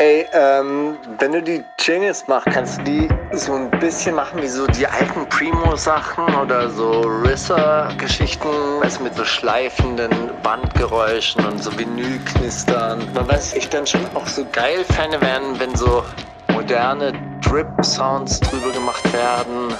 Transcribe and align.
Ey, 0.00 0.26
ähm, 0.32 0.96
wenn 1.18 1.32
du 1.32 1.42
die 1.42 1.64
Jingles 1.76 2.24
machst, 2.28 2.46
kannst 2.52 2.78
du 2.78 2.84
die 2.84 3.08
so 3.32 3.52
ein 3.54 3.68
bisschen 3.80 4.14
machen 4.14 4.40
wie 4.40 4.46
so 4.46 4.64
die 4.68 4.86
alten 4.86 5.28
Primo-Sachen 5.28 6.36
oder 6.36 6.70
so 6.70 7.00
Risser-Geschichten, 7.00 8.46
du, 8.48 9.02
mit 9.02 9.16
so 9.16 9.24
schleifenden 9.24 10.12
Bandgeräuschen 10.44 11.44
und 11.44 11.60
so 11.60 11.76
Vinylknistern. 11.76 13.12
Man 13.12 13.26
weiß, 13.26 13.54
ich 13.54 13.68
dann 13.70 13.88
schon 13.88 14.06
auch 14.14 14.28
so 14.28 14.46
geil 14.52 14.84
Fäne 14.84 15.20
werden, 15.20 15.58
wenn 15.58 15.74
so 15.74 16.04
moderne 16.52 17.12
Drip-Sounds 17.40 18.38
drüber 18.38 18.70
gemacht 18.70 19.12
werden. 19.12 19.74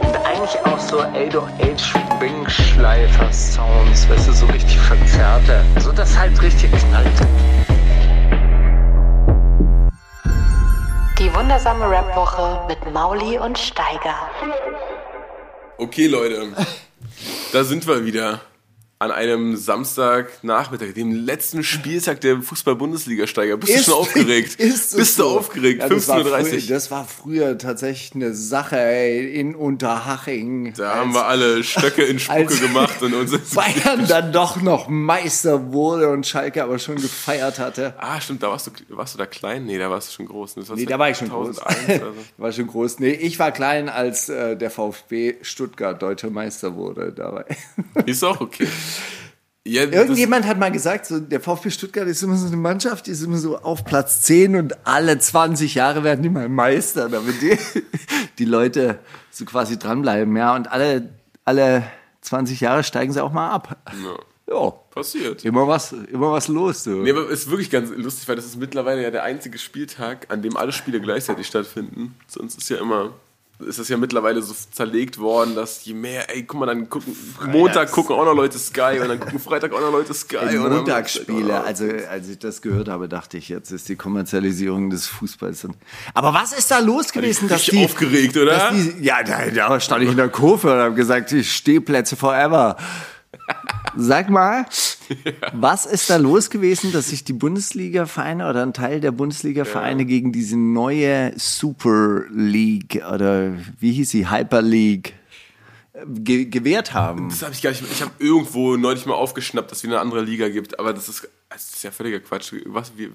Und 0.00 0.16
eigentlich 0.24 0.58
auch 0.64 0.78
so 0.78 1.00
808 1.00 1.92
Wing-Schleifer-Sounds, 2.20 4.08
weißt 4.08 4.28
du, 4.28 4.32
so 4.32 4.46
richtig 4.46 4.78
verzerrte. 4.78 5.62
So 5.80 5.92
dass 5.92 6.18
halt 6.18 6.40
richtig 6.40 6.70
knallt. 6.72 7.20
Wundersame 11.34 11.90
Rap-Woche 11.90 12.64
mit 12.68 12.92
Mauli 12.92 13.38
und 13.38 13.58
Steiger. 13.58 14.30
Okay, 15.78 16.06
Leute, 16.06 16.52
da 17.52 17.64
sind 17.64 17.86
wir 17.86 18.04
wieder 18.04 18.40
an 19.04 19.10
einem 19.12 19.56
Samstagnachmittag, 19.56 20.94
dem 20.94 21.12
letzten 21.12 21.62
Spieltag 21.62 22.20
der 22.22 22.40
Fußball-Bundesliga-Steiger. 22.40 23.56
Bist 23.58 23.72
Ist- 23.74 23.86
du 23.88 23.90
schon 23.92 24.00
aufgeregt? 24.00 24.54
ist 24.58 24.96
Bist 24.96 25.18
du 25.18 25.22
so? 25.24 25.38
aufgeregt? 25.38 25.82
Ja, 25.82 25.88
das, 25.88 26.08
war 26.08 26.18
15.30 26.20 26.44
früher, 26.44 26.60
das 26.68 26.90
war 26.90 27.04
frühr 27.04 27.58
tatsächlich 27.58 28.14
eine 28.14 28.34
Sache 28.34 28.78
ey, 28.78 29.34
in 29.38 29.54
Unterhaching. 29.54 30.72
Da 30.76 30.96
haben 30.96 31.12
wir 31.14 31.26
alle 31.26 31.62
Stöcke 31.64 32.02
in 32.02 32.18
Spucke 32.18 32.38
als- 32.40 32.60
gemacht 32.60 33.02
und 33.02 33.14
uns. 33.14 33.32
Bayern 33.54 34.06
dann 34.08 34.32
doch 34.32 34.60
noch 34.60 34.88
Meister 34.88 35.72
wurde 35.72 36.08
und 36.10 36.26
Schalke 36.26 36.62
aber 36.62 36.78
schon 36.78 36.96
gefeiert 36.96 37.58
hatte. 37.58 37.94
Ah, 37.98 38.20
stimmt, 38.20 38.42
da 38.42 38.48
warst 38.50 38.66
du, 38.68 38.70
warst 38.96 39.14
du 39.14 39.18
da 39.18 39.26
klein? 39.26 39.66
Nee, 39.66 39.78
da 39.78 39.90
warst 39.90 40.08
du 40.08 40.12
schon 40.14 40.26
groß. 40.26 40.54
Das 40.54 40.70
Nee, 40.70 40.86
da 40.86 40.98
war 40.98 41.10
ich 41.10 41.18
schon 41.18 41.28
groß. 41.28 41.56
2001 41.56 42.02
also. 42.02 42.14
war 42.38 42.52
schon 42.52 42.66
groß. 42.66 42.98
Nee, 43.00 43.10
ich 43.10 43.38
war 43.38 43.52
klein, 43.52 43.88
als 43.88 44.28
äh, 44.28 44.56
der 44.56 44.70
VfB 44.70 45.34
Stuttgart 45.42 46.00
deutscher 46.00 46.30
Meister 46.30 46.74
wurde 46.74 47.12
dabei. 47.12 47.44
Ist 48.06 48.24
auch 48.24 48.40
okay. 48.40 48.68
Ja, 49.66 49.84
Irgendjemand 49.84 50.44
hat 50.46 50.58
mal 50.58 50.70
gesagt, 50.70 51.06
so, 51.06 51.18
der 51.20 51.40
VfB 51.40 51.70
Stuttgart 51.70 52.06
ist 52.06 52.22
immer 52.22 52.36
so 52.36 52.46
eine 52.48 52.56
Mannschaft, 52.56 53.06
die 53.06 53.12
ist 53.12 53.22
immer 53.22 53.38
so 53.38 53.56
auf 53.56 53.86
Platz 53.86 54.20
10 54.20 54.56
und 54.56 54.86
alle 54.86 55.18
20 55.18 55.74
Jahre 55.74 56.04
werden 56.04 56.22
die 56.22 56.28
mal 56.28 56.50
Meister, 56.50 57.08
damit 57.08 57.40
die, 57.40 57.56
die 58.38 58.44
Leute 58.44 58.98
so 59.30 59.46
quasi 59.46 59.78
dranbleiben. 59.78 60.36
Ja, 60.36 60.54
und 60.54 60.70
alle, 60.70 61.14
alle 61.46 61.84
20 62.20 62.60
Jahre 62.60 62.84
steigen 62.84 63.14
sie 63.14 63.22
auch 63.24 63.32
mal 63.32 63.50
ab. 63.52 63.78
Ja, 64.46 64.54
Ja, 64.54 64.70
passiert. 64.90 65.46
immer 65.46 65.66
was, 65.66 65.92
immer 65.92 66.30
was 66.30 66.48
los. 66.48 66.84
So. 66.84 66.90
Nee, 66.90 67.12
aber 67.12 67.30
es 67.30 67.44
ist 67.44 67.50
wirklich 67.50 67.70
ganz 67.70 67.88
lustig, 67.96 68.28
weil 68.28 68.36
das 68.36 68.44
ist 68.44 68.56
mittlerweile 68.56 69.02
ja 69.02 69.10
der 69.10 69.22
einzige 69.22 69.56
Spieltag, 69.56 70.26
an 70.30 70.42
dem 70.42 70.58
alle 70.58 70.72
Spiele 70.72 71.00
gleichzeitig 71.00 71.46
stattfinden. 71.46 72.14
Sonst 72.26 72.58
ist 72.58 72.68
ja 72.68 72.76
immer, 72.76 73.14
ist 73.60 73.78
das 73.78 73.88
ja 73.88 73.96
mittlerweile 73.96 74.42
so 74.42 74.52
zerlegt 74.72 75.18
worden, 75.18 75.54
dass 75.54 75.84
je 75.84 75.94
mehr, 75.94 76.34
ey, 76.34 76.42
guck 76.42 76.58
mal, 76.60 76.66
dann 76.66 76.88
gucken, 76.90 77.16
Montag 77.46 77.90
gucken 77.92 78.16
auch 78.16 78.24
noch 78.24 78.34
Leute 78.34 78.58
Sky 78.58 78.98
und 79.00 79.08
dann 79.08 79.20
gucken 79.20 79.38
Freitag 79.38 79.72
auch 79.72 79.80
noch 79.80 79.92
Leute 79.92 80.12
Sky. 80.12 80.36
Dann- 80.36 80.58
Montagsspiele, 80.58 81.62
also 81.62 81.84
als 82.10 82.28
ich 82.28 82.38
das 82.38 82.62
gehört 82.62 82.88
habe, 82.88 83.08
dachte 83.08 83.38
ich, 83.38 83.48
jetzt 83.48 83.70
ist 83.70 83.88
die 83.88 83.96
Kommerzialisierung 83.96 84.90
des 84.90 85.06
Fußballs. 85.06 85.68
Aber 86.14 86.34
was 86.34 86.52
ist 86.52 86.70
da 86.70 86.80
los 86.80 87.12
gewesen, 87.12 87.48
dass 87.48 87.64
die, 87.66 87.84
aufgeregt, 87.84 88.36
oder? 88.36 88.56
Dass 88.56 88.72
die, 88.72 89.04
ja, 89.04 89.22
da, 89.22 89.46
da 89.50 89.78
stand 89.80 90.02
ich 90.02 90.10
in 90.10 90.16
der 90.16 90.28
Kurve 90.28 90.72
und 90.72 90.78
habe 90.78 90.94
gesagt, 90.94 91.30
ich 91.32 91.52
Stehplätze 91.52 92.16
forever. 92.16 92.76
Sag 93.96 94.30
mal, 94.30 94.66
was 95.52 95.86
ist 95.86 96.10
da 96.10 96.16
los 96.16 96.50
gewesen, 96.50 96.92
dass 96.92 97.08
sich 97.08 97.24
die 97.24 97.32
Bundesliga-Vereine 97.32 98.48
oder 98.48 98.62
ein 98.62 98.72
Teil 98.72 99.00
der 99.00 99.12
Bundesliga-Vereine 99.12 100.04
gegen 100.04 100.32
diese 100.32 100.56
neue 100.56 101.32
Super 101.38 102.24
League 102.30 103.02
oder 103.12 103.54
wie 103.78 103.92
hieß 103.92 104.10
sie, 104.10 104.30
Hyper 104.30 104.62
League 104.62 105.14
äh, 105.92 106.04
ge 106.06 106.44
gewehrt 106.46 106.94
haben? 106.94 107.28
Das 107.28 107.42
habe 107.42 107.52
ich 107.52 107.62
gar 107.62 107.70
nicht. 107.70 107.84
Ich 107.90 108.02
habe 108.02 108.12
irgendwo 108.18 108.76
neulich 108.76 109.06
mal 109.06 109.14
aufgeschnappt, 109.14 109.70
dass 109.70 109.78
es 109.78 109.84
wieder 109.84 109.94
eine 109.94 110.02
andere 110.02 110.22
Liga 110.22 110.48
gibt, 110.48 110.78
aber 110.78 110.92
das 110.92 111.08
ist, 111.08 111.28
das 111.48 111.74
ist 111.74 111.82
ja 111.84 111.90
völliger 111.90 112.20
Quatsch. 112.20 112.52
Was, 112.66 112.92
wie, 112.96 113.10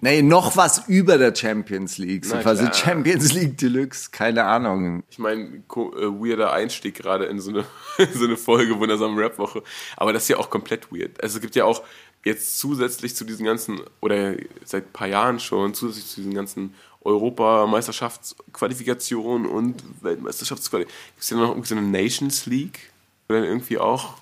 Nee, 0.00 0.22
noch 0.22 0.56
was 0.56 0.88
über 0.88 1.18
der 1.18 1.34
Champions 1.34 1.98
League. 1.98 2.24
So 2.24 2.36
Na 2.36 2.42
quasi. 2.42 2.66
Champions 2.72 3.32
League 3.32 3.58
Deluxe, 3.58 4.10
keine 4.10 4.44
Ahnung. 4.44 5.02
ich 5.08 5.18
meine, 5.18 5.44
äh, 5.44 5.70
weirder 5.70 6.52
Einstieg 6.52 6.94
gerade 6.94 7.24
in 7.26 7.40
so 7.40 7.50
eine, 7.50 7.64
in 7.98 8.12
so 8.12 8.24
eine 8.24 8.36
Folge 8.36 8.78
wundersame 8.78 9.20
Rap-Woche. 9.20 9.62
Aber 9.96 10.12
das 10.12 10.24
ist 10.24 10.28
ja 10.28 10.38
auch 10.38 10.50
komplett 10.50 10.92
weird. 10.92 11.22
Also 11.22 11.36
es 11.36 11.42
gibt 11.42 11.54
ja 11.56 11.64
auch 11.64 11.82
jetzt 12.24 12.58
zusätzlich 12.58 13.14
zu 13.14 13.24
diesen 13.24 13.46
ganzen, 13.46 13.80
oder 14.00 14.34
seit 14.64 14.86
ein 14.86 14.92
paar 14.92 15.06
Jahren 15.08 15.38
schon, 15.40 15.74
zusätzlich 15.74 16.06
zu 16.06 16.16
diesen 16.16 16.34
ganzen 16.34 16.74
Europameisterschaftsqualifikationen 17.02 19.46
und 19.46 19.84
Weltmeisterschaftsqualifikationen, 20.00 21.14
gibt 21.14 21.22
es 21.22 21.30
ja 21.30 21.36
noch 21.36 21.50
irgendwie 21.50 21.68
so 21.68 21.76
eine 21.76 21.86
Nations 21.86 22.46
League, 22.46 22.90
dann 23.28 23.44
irgendwie 23.44 23.78
auch 23.78 24.16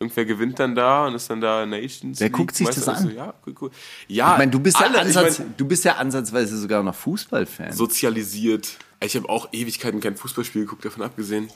irgendwer 0.00 0.24
gewinnt 0.24 0.58
dann 0.58 0.74
da 0.74 1.06
und 1.06 1.14
ist 1.14 1.28
dann 1.28 1.40
da 1.40 1.66
Nations 1.66 2.20
Wer 2.20 2.26
League 2.28 2.36
guckt 2.36 2.54
sich 2.54 2.66
das 2.66 2.86
Meister. 2.86 2.96
an? 2.96 3.02
So, 3.02 3.10
ja, 3.10 3.34
cool, 3.46 3.54
cool. 3.60 3.70
ja, 4.06 4.32
Ich 4.32 4.38
meine, 4.38 4.50
du 4.50 4.60
bist 4.60 4.78
ja 4.78 4.86
ich 5.04 5.14
mein, 5.14 5.54
du 5.56 5.64
bist 5.66 5.84
ja 5.84 5.96
ansatzweise 5.96 6.56
sogar 6.58 6.82
noch 6.82 6.94
Fußballfan. 6.94 7.72
sozialisiert. 7.72 8.78
Ich 9.00 9.16
habe 9.16 9.28
auch 9.28 9.48
Ewigkeiten 9.52 10.00
kein 10.00 10.16
Fußballspiel 10.16 10.62
geguckt, 10.62 10.84
davon 10.84 11.02
abgesehen. 11.02 11.48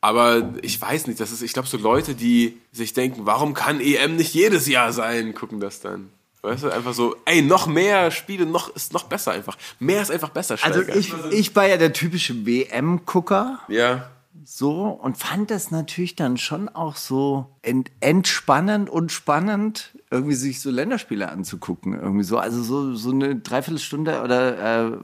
Aber 0.00 0.54
ich 0.62 0.80
weiß 0.80 1.08
nicht, 1.08 1.18
das 1.18 1.32
ist, 1.32 1.42
ich 1.42 1.52
glaube, 1.52 1.66
so 1.68 1.76
Leute, 1.76 2.14
die 2.14 2.60
sich 2.70 2.92
denken, 2.92 3.26
warum 3.26 3.52
kann 3.54 3.80
EM 3.80 4.14
nicht 4.16 4.32
jedes 4.32 4.68
Jahr 4.68 4.92
sein, 4.92 5.34
gucken 5.34 5.58
das 5.58 5.80
dann. 5.80 6.10
Weißt 6.42 6.62
du, 6.62 6.70
einfach 6.70 6.94
so, 6.94 7.16
ey, 7.24 7.42
noch 7.42 7.66
mehr 7.66 8.12
Spiele, 8.12 8.46
noch, 8.46 8.74
ist 8.76 8.92
noch 8.92 9.04
besser 9.04 9.32
einfach. 9.32 9.58
Mehr 9.80 10.00
ist 10.00 10.12
einfach 10.12 10.28
besser, 10.28 10.56
also 10.62 10.82
Steiger. 10.82 10.96
ich, 10.96 11.12
ich 11.32 11.56
war 11.56 11.66
ja 11.66 11.76
der 11.76 11.92
typische 11.92 12.46
WM-Gucker. 12.46 13.58
Ja, 13.66 14.08
so 14.50 14.86
und 14.86 15.18
fand 15.18 15.50
das 15.50 15.70
natürlich 15.70 16.16
dann 16.16 16.38
schon 16.38 16.70
auch 16.70 16.96
so 16.96 17.58
ent 17.60 17.90
entspannend 18.00 18.88
und 18.88 19.12
spannend, 19.12 19.94
irgendwie 20.10 20.34
sich 20.34 20.62
so 20.62 20.70
Länderspiele 20.70 21.28
anzugucken. 21.28 21.92
Irgendwie 21.92 22.24
so, 22.24 22.38
also 22.38 22.62
so, 22.62 22.94
so 22.94 23.10
eine 23.10 23.36
Dreiviertelstunde 23.36 24.22
oder 24.22 24.86
äh, 24.94 24.98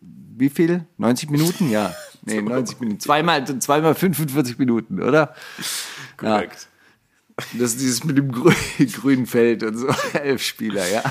wie 0.00 0.50
viel? 0.50 0.84
90 0.98 1.30
Minuten? 1.30 1.70
Ja. 1.70 1.94
Nee, 2.28 2.42
90 2.42 2.80
Minuten. 2.80 2.98
Zweimal, 2.98 3.44
zweimal 3.60 3.94
45 3.94 4.58
Minuten, 4.58 5.00
oder? 5.00 5.32
korrekt. 6.16 6.66
Das 7.52 7.72
ist 7.72 7.80
dieses 7.80 8.02
mit 8.04 8.16
dem 8.16 8.32
grü 8.32 8.50
grünen 8.92 9.26
Feld 9.26 9.62
und 9.62 9.76
so, 9.76 9.88
elf 10.14 10.42
Spieler, 10.42 10.88
ja. 10.88 11.02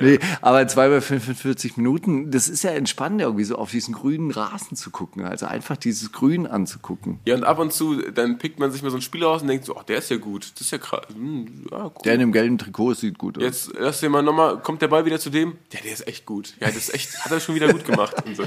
Nee, 0.00 0.18
aber 0.40 0.66
zweimal 0.66 1.00
45 1.00 1.76
Minuten, 1.76 2.32
das 2.32 2.48
ist 2.48 2.64
ja 2.64 2.70
entspannend, 2.70 3.20
irgendwie 3.20 3.44
so 3.44 3.54
auf 3.54 3.70
diesen 3.70 3.94
grünen 3.94 4.32
Rasen 4.32 4.76
zu 4.76 4.90
gucken. 4.90 5.24
Also 5.24 5.46
einfach 5.46 5.76
dieses 5.76 6.10
Grün 6.10 6.48
anzugucken. 6.48 7.20
Ja, 7.26 7.36
und 7.36 7.44
ab 7.44 7.60
und 7.60 7.72
zu, 7.72 8.02
dann 8.10 8.38
pickt 8.38 8.58
man 8.58 8.72
sich 8.72 8.82
mal 8.82 8.90
so 8.90 8.96
einen 8.96 9.02
Spieler 9.02 9.28
aus 9.28 9.42
und 9.42 9.48
denkt 9.48 9.66
so, 9.66 9.76
ach, 9.76 9.84
der 9.84 9.98
ist 9.98 10.10
ja 10.10 10.16
gut, 10.16 10.50
das 10.52 10.62
ist 10.62 10.72
ja 10.72 10.78
krass. 10.78 11.06
Hm, 11.14 11.66
ja, 11.70 11.84
cool. 11.84 11.92
Der 12.04 12.14
in 12.14 12.20
dem 12.20 12.32
gelben 12.32 12.58
Trikot 12.58 12.94
sieht 12.94 13.16
gut 13.16 13.38
aus. 13.38 13.44
Jetzt 13.44 13.70
lass 13.78 14.00
dir 14.00 14.10
mal 14.10 14.22
nochmal, 14.22 14.58
kommt 14.58 14.82
der 14.82 14.88
Ball 14.88 15.04
wieder 15.04 15.20
zu 15.20 15.30
dem? 15.30 15.58
Ja, 15.72 15.78
der 15.84 15.92
ist 15.92 16.08
echt 16.08 16.26
gut. 16.26 16.54
Ja, 16.58 16.66
das 16.66 16.76
ist 16.76 16.94
echt, 16.94 17.24
hat 17.24 17.30
er 17.30 17.38
schon 17.38 17.54
wieder 17.54 17.72
gut 17.72 17.84
gemacht 17.84 18.16
und 18.26 18.36
so. 18.36 18.44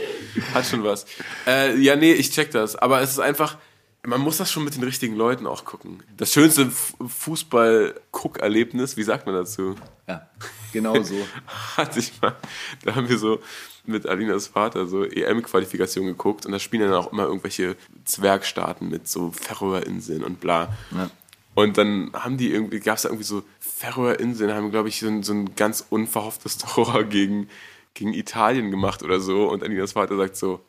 Hat 0.53 0.65
schon 0.65 0.83
was. 0.83 1.05
Äh, 1.47 1.77
ja, 1.79 1.95
nee, 1.95 2.11
ich 2.11 2.31
check 2.31 2.51
das. 2.51 2.75
Aber 2.75 3.01
es 3.01 3.11
ist 3.11 3.19
einfach, 3.19 3.57
man 4.05 4.19
muss 4.21 4.37
das 4.37 4.51
schon 4.51 4.63
mit 4.63 4.75
den 4.75 4.83
richtigen 4.83 5.15
Leuten 5.15 5.45
auch 5.45 5.63
gucken. 5.65 6.01
Das 6.17 6.33
schönste 6.33 6.63
F- 6.63 6.95
Fußball-Guck-Erlebnis, 7.05 8.97
wie 8.97 9.03
sagt 9.03 9.25
man 9.25 9.35
dazu? 9.35 9.75
Ja, 10.07 10.27
genau 10.73 11.01
so. 11.03 11.15
Hatte 11.77 11.99
ich 11.99 12.19
mal, 12.21 12.35
da 12.83 12.95
haben 12.95 13.09
wir 13.09 13.17
so 13.17 13.39
mit 13.85 14.05
Alinas 14.07 14.47
Vater 14.47 14.87
so 14.87 15.03
EM-Qualifikation 15.03 16.05
geguckt 16.05 16.45
und 16.45 16.51
da 16.51 16.59
spielen 16.59 16.83
dann 16.83 16.93
auch 16.93 17.11
immer 17.11 17.23
irgendwelche 17.23 17.75
Zwergstaaten 18.05 18.89
mit 18.89 19.07
so 19.07 19.31
Färöerinseln 19.31 20.23
und 20.23 20.39
bla. 20.39 20.75
Und 21.53 21.77
dann 21.77 22.11
haben 22.13 22.37
die 22.37 22.51
irgendwie, 22.51 22.79
gab 22.79 22.95
es 22.97 23.03
da 23.03 23.09
irgendwie 23.09 23.25
so 23.25 23.43
Färöerinseln, 23.59 24.53
haben, 24.53 24.71
glaube 24.71 24.89
ich, 24.89 24.99
so 24.99 25.07
ein, 25.07 25.23
so 25.23 25.33
ein 25.33 25.55
ganz 25.55 25.85
unverhofftes 25.89 26.57
Tor 26.59 27.03
gegen, 27.03 27.49
gegen 27.93 28.13
Italien 28.13 28.71
gemacht 28.71 29.03
oder 29.03 29.19
so. 29.19 29.49
Und 29.49 29.63
Alinas 29.63 29.91
Vater 29.93 30.15
sagt 30.17 30.37
so, 30.37 30.61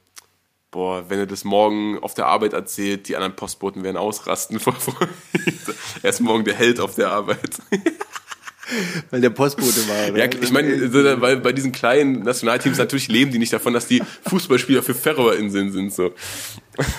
boah, 0.73 1.05
wenn 1.09 1.21
er 1.21 1.27
das 1.27 1.45
morgen 1.45 1.99
auf 2.01 2.15
der 2.15 2.27
Arbeit 2.27 2.55
erzählt, 2.55 3.07
die 3.07 3.15
anderen 3.15 3.37
Postboten 3.37 3.85
werden 3.85 3.97
ausrasten 3.97 4.59
vor 4.59 4.73
Freude. 4.73 5.13
Er 6.03 6.11
ist 6.11 6.21
morgen 6.21 6.45
der 6.45 6.55
Held 6.55 6.81
auf 6.81 6.97
der 6.97 7.13
Arbeit. 7.13 7.59
Weil 9.11 9.21
der 9.21 9.31
Postbote 9.31 9.87
war. 9.89 10.13
Oder? 10.13 10.25
Ja, 10.25 10.31
ich 10.41 10.51
meine, 10.51 11.21
weil 11.21 11.37
bei 11.39 11.53
diesen 11.53 11.73
kleinen 11.73 12.23
Nationalteams 12.23 12.79
natürlich 12.79 13.09
leben 13.09 13.31
die 13.31 13.39
nicht 13.39 13.53
davon, 13.53 13.75
dass 13.75 13.87
die 13.87 14.03
Fußballspieler 14.27 14.83
für 14.83 14.95
Färöerinseln 14.95 15.73
sind. 15.73 15.93
So. 15.93 16.15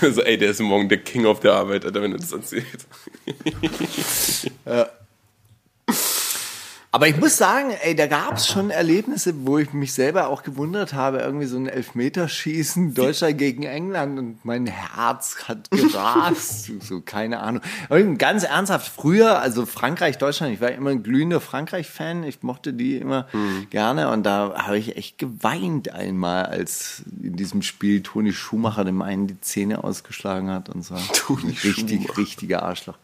so, 0.00 0.22
ey, 0.22 0.38
der 0.38 0.50
ist 0.50 0.60
morgen 0.60 0.88
der 0.88 0.98
King 0.98 1.26
auf 1.26 1.40
der 1.40 1.54
Arbeit, 1.54 1.84
Alter, 1.84 2.00
wenn 2.00 2.12
er 2.12 2.18
das 2.18 2.32
erzählt. 2.32 2.86
Aber 6.94 7.08
ich 7.08 7.16
muss 7.16 7.36
sagen, 7.36 7.72
ey, 7.82 7.96
da 7.96 8.06
gab 8.06 8.36
es 8.36 8.46
schon 8.46 8.70
Erlebnisse, 8.70 9.34
wo 9.44 9.58
ich 9.58 9.72
mich 9.72 9.92
selber 9.92 10.28
auch 10.28 10.44
gewundert 10.44 10.92
habe, 10.92 11.18
irgendwie 11.18 11.46
so 11.46 11.56
ein 11.56 11.66
Elfmeterschießen, 11.66 12.94
Deutschland 12.94 13.36
gegen 13.36 13.64
England 13.64 14.16
und 14.16 14.44
mein 14.44 14.68
Herz 14.68 15.48
hat 15.48 15.72
gerast, 15.72 16.70
so 16.80 17.00
keine 17.00 17.40
Ahnung. 17.40 17.62
Aber 17.88 18.00
ganz 18.00 18.44
ernsthaft, 18.44 18.92
früher, 18.94 19.40
also 19.40 19.66
Frankreich, 19.66 20.18
Deutschland, 20.18 20.54
ich 20.54 20.60
war 20.60 20.70
immer 20.70 20.90
ein 20.90 21.02
glühender 21.02 21.40
Frankreich-Fan, 21.40 22.22
ich 22.22 22.44
mochte 22.44 22.72
die 22.72 22.96
immer 22.98 23.26
mhm. 23.32 23.66
gerne 23.70 24.12
und 24.12 24.22
da 24.22 24.54
habe 24.56 24.78
ich 24.78 24.96
echt 24.96 25.18
geweint 25.18 25.92
einmal, 25.92 26.46
als 26.46 27.02
in 27.20 27.34
diesem 27.34 27.62
Spiel 27.62 28.04
Toni 28.04 28.32
Schumacher 28.32 28.84
dem 28.84 29.02
einen 29.02 29.26
die 29.26 29.40
Zähne 29.40 29.82
ausgeschlagen 29.82 30.48
hat 30.48 30.68
und 30.68 30.84
so. 30.84 30.94
Toni 31.12 31.58
richtig, 31.64 32.02
Schumacher. 32.02 32.18
richtiger 32.18 32.62
Arschloch. 32.62 32.98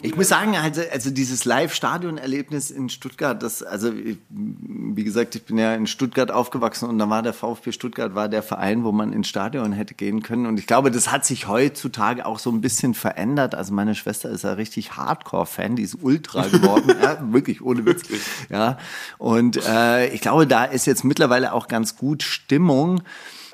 Ich 0.00 0.14
muss 0.14 0.28
sagen, 0.28 0.54
also, 0.56 0.82
also 0.92 1.10
dieses 1.10 1.44
Live-Stadion-Erlebnis 1.44 2.70
in 2.70 2.88
Stuttgart, 2.88 3.31
das, 3.34 3.62
also 3.62 3.92
wie 3.94 5.04
gesagt, 5.04 5.34
ich 5.34 5.44
bin 5.44 5.58
ja 5.58 5.74
in 5.74 5.86
Stuttgart 5.86 6.30
aufgewachsen 6.30 6.88
und 6.88 6.98
da 6.98 7.08
war 7.08 7.22
der 7.22 7.32
VfB 7.32 7.72
Stuttgart 7.72 8.14
war 8.14 8.28
der 8.28 8.42
Verein, 8.42 8.84
wo 8.84 8.92
man 8.92 9.12
ins 9.12 9.28
Stadion 9.28 9.72
hätte 9.72 9.94
gehen 9.94 10.22
können. 10.22 10.46
Und 10.46 10.58
ich 10.58 10.66
glaube, 10.66 10.90
das 10.90 11.10
hat 11.10 11.24
sich 11.24 11.48
heutzutage 11.48 12.26
auch 12.26 12.38
so 12.38 12.50
ein 12.50 12.60
bisschen 12.60 12.94
verändert. 12.94 13.54
Also 13.54 13.72
meine 13.72 13.94
Schwester 13.94 14.30
ist 14.30 14.44
ja 14.44 14.52
richtig 14.54 14.96
Hardcore-Fan, 14.96 15.76
die 15.76 15.82
ist 15.82 15.98
Ultra 16.02 16.46
geworden, 16.48 16.94
ja, 17.02 17.18
wirklich 17.32 17.62
ohne 17.62 17.84
Witz. 17.84 18.02
Ja, 18.50 18.78
und 19.18 19.56
äh, 19.66 20.08
ich 20.08 20.20
glaube, 20.20 20.46
da 20.46 20.64
ist 20.64 20.86
jetzt 20.86 21.04
mittlerweile 21.04 21.52
auch 21.52 21.68
ganz 21.68 21.96
gut 21.96 22.22
Stimmung 22.22 23.02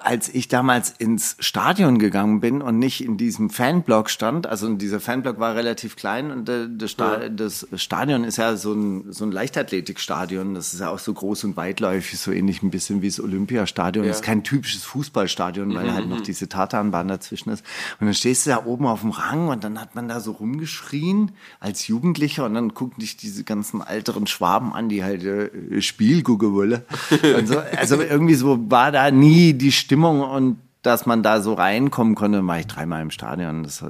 als 0.00 0.29
ich 0.29 0.49
damals 0.49 0.95
ins 0.99 1.37
Stadion 1.41 1.99
gegangen 1.99 2.41
bin 2.41 2.62
und 2.62 2.79
nicht 2.79 3.05
in 3.05 3.17
diesem 3.17 3.50
Fanblock 3.50 4.11
stand, 4.11 4.47
also 4.47 4.73
dieser 4.75 5.00
Fanblock 5.00 5.39
war 5.39 5.55
relativ 5.55 5.97
klein 5.97 6.31
und 6.31 6.49
das, 6.49 6.91
Sta 6.91 7.29
das 7.29 7.67
Stadion 7.75 8.25
ist 8.25 8.39
ja 8.39 8.56
so 8.56 8.73
ein, 8.73 9.12
so 9.12 9.25
ein 9.25 9.33
Leichtathletikstadion, 9.33 10.55
das 10.55 10.75
ist 10.75 10.81
ja 10.81 10.91
auch 10.91 10.99
so 10.99 11.12
groß 11.12 11.45
und 11.45 11.56
weitläufig, 11.56 12.19
so 12.19 12.33
ähnlich 12.33 12.62
ein 12.62 12.71
bisschen 12.71 13.03
wie 13.03 13.09
das 13.09 13.21
Olympiastadion. 13.21 14.05
Ja. 14.05 14.11
Das 14.11 14.19
ist 14.19 14.25
kein 14.25 14.45
typisches 14.45 14.85
Fußballstadion, 14.85 15.75
weil 15.75 15.87
mhm. 15.87 15.95
halt 15.95 16.09
noch 16.09 16.19
mhm. 16.19 16.25
diese 16.25 16.49
Tatanbahn 16.49 17.09
dazwischen 17.09 17.50
ist. 17.50 17.65
Und 18.00 18.06
dann 18.06 18.15
stehst 18.15 18.47
du 18.47 18.50
da 18.50 18.65
oben 18.65 18.87
auf 18.87 19.00
dem 19.00 19.11
Rang 19.11 19.49
und 19.49 19.65
dann 19.65 19.81
hat 19.81 19.95
man 19.95 20.09
da 20.09 20.21
so 20.21 20.33
rumgeschrien 20.33 21.33
als 21.61 21.87
Jugendlicher 21.89 22.45
und 22.45 22.55
dann 22.55 22.75
gucken 22.75 23.00
dich 23.00 23.17
diese 23.17 23.45
ganzen 23.45 23.81
älteren 23.81 24.27
Schwaben 24.27 24.73
an, 24.73 24.89
die 24.89 25.03
halt 25.03 25.25
äh, 25.25 25.81
Spiel 25.81 26.23
gucken 26.23 26.55
wollen. 26.55 26.83
so, 27.45 27.59
also 27.59 28.00
irgendwie 28.00 28.35
so 28.35 28.71
war 28.71 28.93
da 28.93 29.11
nie 29.11 29.55
die 29.55 29.73
Stimmung 29.88 30.20
und 30.20 30.58
dass 30.82 31.06
man 31.06 31.23
da 31.23 31.40
so 31.40 31.55
reinkommen 31.55 32.14
konnte, 32.14 32.46
war 32.46 32.58
ich 32.58 32.67
dreimal 32.67 33.00
im 33.00 33.11
Stadion. 33.11 33.62
Das 33.62 33.82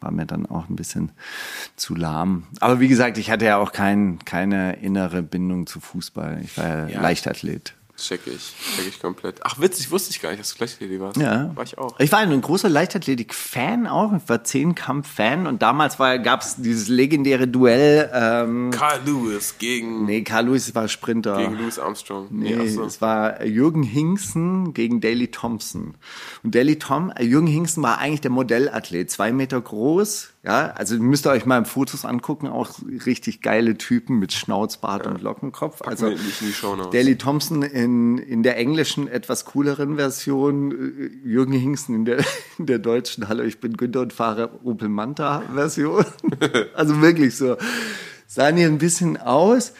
war 0.00 0.10
mir 0.10 0.26
dann 0.26 0.46
auch 0.46 0.68
ein 0.68 0.74
bisschen 0.74 1.12
zu 1.76 1.94
lahm. 1.94 2.42
Aber 2.58 2.80
wie 2.80 2.88
gesagt, 2.88 3.18
ich 3.18 3.30
hatte 3.30 3.44
ja 3.44 3.58
auch 3.58 3.70
kein, 3.70 4.18
keine 4.24 4.72
innere 4.80 5.22
Bindung 5.22 5.68
zu 5.68 5.78
Fußball. 5.78 6.40
Ich 6.42 6.58
war 6.58 6.66
ja, 6.66 6.88
ja. 6.88 7.00
Leichtathlet. 7.00 7.76
Check 7.96 8.26
ich, 8.26 8.52
check 8.74 8.88
ich 8.88 9.00
komplett. 9.00 9.36
Ach 9.44 9.60
witzig, 9.60 9.90
wusste 9.92 10.10
ich 10.10 10.20
gar 10.20 10.30
nicht, 10.30 10.40
dass 10.40 10.54
du 10.54 10.64
Leichtathletik 10.64 11.00
warst. 11.00 11.16
Ja. 11.16 11.54
War 11.54 11.62
ich 11.62 11.78
auch. 11.78 11.98
Ich 12.00 12.10
war 12.10 12.18
ein 12.18 12.40
großer 12.40 12.68
Leichtathletik-Fan 12.68 13.86
auch. 13.86 14.12
Ich 14.12 14.28
war 14.28 14.42
Zehnkampf-Fan 14.42 15.46
und 15.46 15.62
damals 15.62 15.96
gab 15.98 16.40
es 16.40 16.56
dieses 16.56 16.88
legendäre 16.88 17.46
Duell. 17.46 18.10
Ähm, 18.12 18.72
Carl 18.72 19.00
Lewis 19.06 19.58
gegen. 19.58 20.06
Nee, 20.06 20.22
Carl 20.22 20.46
Lewis 20.46 20.74
war 20.74 20.88
Sprinter. 20.88 21.36
Gegen 21.36 21.56
Louis 21.56 21.78
Armstrong. 21.78 22.26
Nee, 22.30 22.56
nee 22.56 22.68
so. 22.68 22.82
es 22.82 23.00
war 23.00 23.44
Jürgen 23.44 23.84
Hinksen 23.84 24.74
gegen 24.74 25.00
Daley 25.00 25.28
Thompson. 25.28 25.94
Und 26.42 26.56
Daley 26.56 26.80
Tom, 26.80 27.12
Jürgen 27.20 27.46
Hinksen 27.46 27.82
war 27.84 27.98
eigentlich 27.98 28.22
der 28.22 28.32
Modellathlet. 28.32 29.08
Zwei 29.08 29.30
Meter 29.30 29.60
groß, 29.60 30.33
ja, 30.44 30.72
also 30.72 30.98
müsst 30.98 31.26
ihr 31.26 31.30
euch 31.30 31.46
mal 31.46 31.64
Fotos 31.64 32.04
angucken, 32.04 32.48
auch 32.48 32.70
richtig 33.06 33.40
geile 33.40 33.78
Typen 33.78 34.18
mit 34.18 34.34
Schnauzbart 34.34 35.06
ja. 35.06 35.12
und 35.12 35.22
Lockenkopf. 35.22 35.78
Packen 35.78 36.04
also 36.04 36.90
Daley 36.90 37.16
Thompson 37.16 37.62
in, 37.62 38.18
in 38.18 38.42
der 38.42 38.58
englischen 38.58 39.08
etwas 39.08 39.46
cooleren 39.46 39.96
Version, 39.96 40.72
äh, 40.72 41.26
Jürgen 41.26 41.54
Hingsten 41.54 41.94
in 41.94 42.04
der, 42.04 42.18
in 42.58 42.66
der 42.66 42.78
deutschen 42.78 43.26
Hallo, 43.28 43.42
ich 43.42 43.58
bin 43.58 43.74
Günther 43.78 44.02
und 44.02 44.12
fahre 44.12 44.50
Opel 44.64 44.90
Manta 44.90 45.42
Version. 45.54 46.04
also 46.74 47.00
wirklich 47.00 47.36
so. 47.36 47.56
Sahen 48.26 48.58
hier 48.58 48.66
ein 48.66 48.78
bisschen 48.78 49.16
aus. 49.16 49.72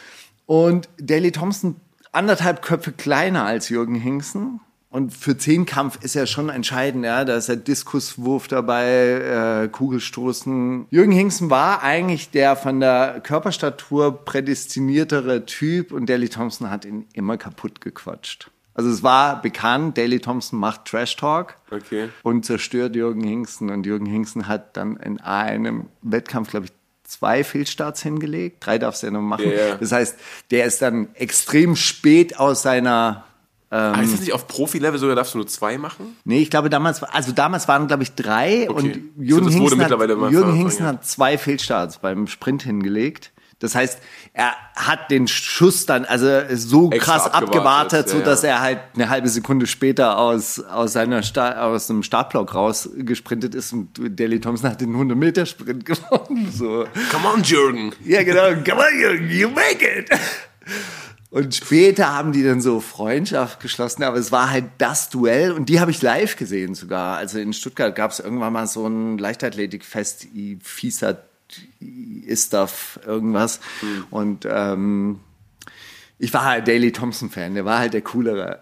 Und 0.47 0.89
Daley 0.99 1.33
Thompson 1.33 1.77
anderthalb 2.13 2.63
Köpfe 2.63 2.93
kleiner 2.93 3.45
als 3.45 3.69
Jürgen 3.69 3.97
Hingsten 3.97 4.61
und 4.95 5.11
für 5.13 5.37
Zehnkampf 5.37 5.99
ist 6.05 6.15
ja 6.15 6.25
schon 6.25 6.51
entscheidend, 6.51 7.05
ja, 7.05 7.25
da 7.25 7.37
ist 7.37 7.49
der 7.49 7.57
Diskuswurf 7.57 8.47
dabei, 8.47 9.65
äh, 9.65 9.69
Kugelstoßen. 9.69 10.87
Jürgen 10.89 11.11
Hingsen 11.11 11.51
war 11.51 11.83
eigentlich 11.83 12.31
der 12.31 12.55
von 12.55 12.79
der 12.79 13.21
Körperstatur 13.21 14.25
prädestiniertere 14.25 15.47
Typ 15.47 15.91
und 15.91 16.09
Daley 16.09 16.29
Thompson 16.29 16.71
hat 16.71 16.85
ihn 16.85 17.07
immer 17.13 17.37
kaputt 17.37 17.81
gequatscht. 17.81 18.53
Also 18.75 18.89
es 18.89 19.03
war 19.03 19.43
bekannt, 19.43 19.99
Daley 19.99 20.21
Thompson 20.21 20.61
macht 20.61 20.85
Trash 20.85 21.17
Talk 21.17 21.57
okay. 21.73 22.11
und 22.23 22.47
zerstört 22.47 22.95
Jürgen 22.95 23.25
Hingsen. 23.25 23.71
Und 23.71 23.87
Jürgen 23.87 24.07
Hingsen 24.07 24.47
hat 24.47 24.77
dann 24.77 24.97
in 24.99 25.21
einem 25.21 25.87
Wettkampf, 26.03 26.51
glaube 26.51 26.67
ich, 26.67 26.73
zwei 27.03 27.43
Fehlstarts 27.43 28.01
hingelegt. 28.01 28.65
Drei 28.65 28.79
darfst 28.79 29.03
du 29.03 29.09
ja 29.09 29.13
noch 29.13 29.23
machen. 29.23 29.47
Yeah. 29.47 29.75
Das 29.75 29.91
heißt, 29.91 30.17
der 30.53 30.67
ist 30.67 30.83
dann 30.83 31.09
extrem 31.15 31.75
spät 31.75 32.39
aus 32.39 32.63
seiner 32.63 33.25
ähm, 33.75 33.97
heißt 33.97 34.13
das 34.13 34.21
nicht 34.21 34.33
auf 34.33 34.47
Profi-Level 34.47 35.01
sogar 35.01 35.17
darfst 35.17 35.35
du 35.35 35.39
nur 35.39 35.49
zwei 35.49 35.79
machen? 35.79 36.17
Nee, 36.25 36.43
ich 36.43 36.51
glaube 36.51 36.71
damals, 36.71 37.03
also 37.03 37.33
damals 37.33 37.67
waren 37.67 37.89
glaube 37.89 38.05
ich 38.05 38.15
drei 38.15 38.71
okay. 38.71 38.73
und 39.17 39.25
Jürgen 39.27 39.51
so, 39.51 39.59
Hingsten, 39.59 39.83
hat, 39.83 39.91
Jürgen 39.91 40.55
Hingsten 40.55 40.87
hat 40.87 41.05
zwei 41.05 41.37
Fehlstarts 41.37 41.99
beim 41.99 42.29
Sprint 42.29 42.63
hingelegt. 42.63 43.33
Das 43.59 43.75
heißt, 43.75 43.99
er 44.33 44.53
hat 44.77 45.11
den 45.11 45.27
Schuss 45.27 45.87
dann 45.87 46.05
also 46.05 46.27
so 46.55 46.91
Extra 46.93 47.15
krass 47.15 47.33
abgewartet, 47.33 48.01
abgewartet 48.01 48.09
so 48.11 48.21
dass 48.21 48.43
ja. 48.43 48.51
er 48.51 48.61
halt 48.61 48.81
eine 48.95 49.09
halbe 49.09 49.29
Sekunde 49.29 49.67
später 49.67 50.19
aus 50.19 50.61
aus 50.61 50.93
seiner 50.93 51.25
Sta 51.25 51.63
aus 51.63 51.89
dem 51.89 52.05
Startblock 52.05 52.55
rausgesprintet 52.55 53.57
ist 53.57 53.73
und 53.73 53.89
Deli 53.99 54.41
Thompson 54.41 54.71
hat 54.71 54.81
den 54.81 54.93
100 54.93 55.19
Meter 55.19 55.47
Sprint 55.47 55.85
gewonnen. 55.87 56.53
So. 56.53 56.87
Come 57.11 57.29
on, 57.33 57.43
Jürgen. 57.43 57.93
Ja 58.05 58.23
genau, 58.23 58.55
come 58.65 58.83
on, 58.83 59.01
Jürgen, 59.01 59.31
you 59.31 59.49
make 59.49 59.85
it. 59.85 60.11
Und 61.35 61.53
später 61.53 62.15
haben 62.15 62.31
die 62.31 62.45
dann 62.45 62.61
so 62.61 62.79
Freundschaft 62.79 63.59
geschlossen, 63.59 64.05
aber 64.05 64.19
es 64.19 64.31
war 64.31 64.51
halt 64.51 64.67
das 64.79 65.11
Duell 65.11 65.51
und 65.51 65.69
die 65.69 65.81
habe 65.81 65.91
ich 65.91 66.01
live 66.01 66.37
gesehen 66.37 66.77
sogar. 66.77 67.17
Also 67.17 67.41
in 67.41 67.53
Stuttgart 67.53 67.97
gab 67.97 68.13
es 68.13 68.21
irgendwann 68.21 68.53
mal 68.53 68.69
so 68.69 68.87
ein 68.87 69.19
Leichtathletikfest, 69.19 70.29
FISA 70.63 71.19
Istaf 72.25 73.01
irgendwas. 73.05 73.59
Mhm. 73.83 74.07
Und 74.11 74.49
ähm, 74.49 75.19
ich 76.21 76.33
war 76.33 76.45
halt 76.45 76.69
Daley 76.69 76.93
Thompson-Fan, 76.93 77.55
der 77.55 77.65
war 77.65 77.81
halt 77.81 77.95
der 77.95 78.03
coolere. 78.03 78.61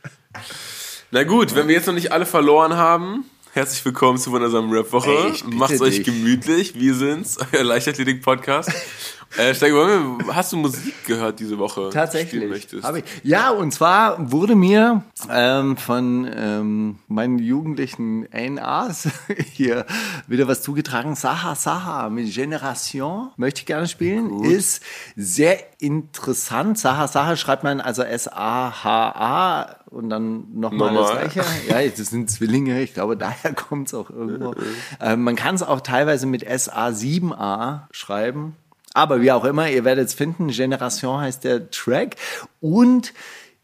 Na 1.10 1.24
gut, 1.24 1.54
wenn 1.54 1.68
wir 1.68 1.74
jetzt 1.74 1.88
noch 1.88 1.92
nicht 1.92 2.10
alle 2.10 2.24
verloren 2.24 2.76
haben, 2.76 3.26
herzlich 3.52 3.84
willkommen 3.84 4.16
zu 4.16 4.32
wundersamen 4.32 4.72
Rap-Woche. 4.72 5.34
Macht's 5.50 5.82
euch 5.82 6.04
gemütlich. 6.04 6.80
Wir 6.80 6.94
sind's, 6.94 7.36
euer 7.52 7.64
Leichtathletik-Podcast. 7.64 8.72
Äh, 9.36 9.54
Steiger, 9.54 10.18
hast 10.32 10.52
du 10.52 10.56
Musik 10.56 11.06
gehört 11.06 11.38
diese 11.38 11.56
Woche? 11.58 11.90
Tatsächlich. 11.92 12.72
Ich. 12.72 13.04
Ja, 13.22 13.50
und 13.50 13.72
zwar 13.72 14.32
wurde 14.32 14.56
mir 14.56 15.04
ähm, 15.30 15.76
von 15.76 16.28
ähm, 16.34 16.98
meinen 17.06 17.38
jugendlichen 17.38 18.26
ANAs 18.32 19.08
hier 19.52 19.86
wieder 20.26 20.48
was 20.48 20.62
zugetragen. 20.62 21.14
Saha 21.14 21.54
Saha 21.54 22.10
mit 22.10 22.32
Generation 22.34 23.30
möchte 23.36 23.60
ich 23.60 23.66
gerne 23.66 23.86
spielen. 23.86 24.30
Gut. 24.30 24.46
Ist 24.46 24.82
sehr 25.14 25.58
interessant. 25.80 26.78
Saha 26.78 27.06
Saha 27.06 27.36
schreibt 27.36 27.62
man 27.62 27.80
also 27.80 28.02
S-A-H-A 28.02 29.76
und 29.90 30.10
dann 30.10 30.46
nochmal 30.54 30.92
das 30.94 31.12
gleiche. 31.12 31.44
Ja, 31.68 31.88
das 31.88 32.08
sind 32.08 32.28
Zwillinge. 32.30 32.82
Ich 32.82 32.94
glaube, 32.94 33.16
daher 33.16 33.54
kommt 33.54 33.88
es 33.88 33.94
auch 33.94 34.10
irgendwo. 34.10 34.54
ähm, 35.00 35.22
man 35.22 35.36
kann 35.36 35.54
es 35.54 35.62
auch 35.62 35.80
teilweise 35.80 36.26
mit 36.26 36.42
S-A-7-A 36.42 37.88
schreiben. 37.92 38.56
Aber 38.94 39.20
wie 39.20 39.32
auch 39.32 39.44
immer, 39.44 39.70
ihr 39.70 39.84
werdet 39.84 40.08
es 40.08 40.14
finden. 40.14 40.48
Generation 40.48 41.20
heißt 41.20 41.44
der 41.44 41.70
Track. 41.70 42.16
Und 42.60 43.12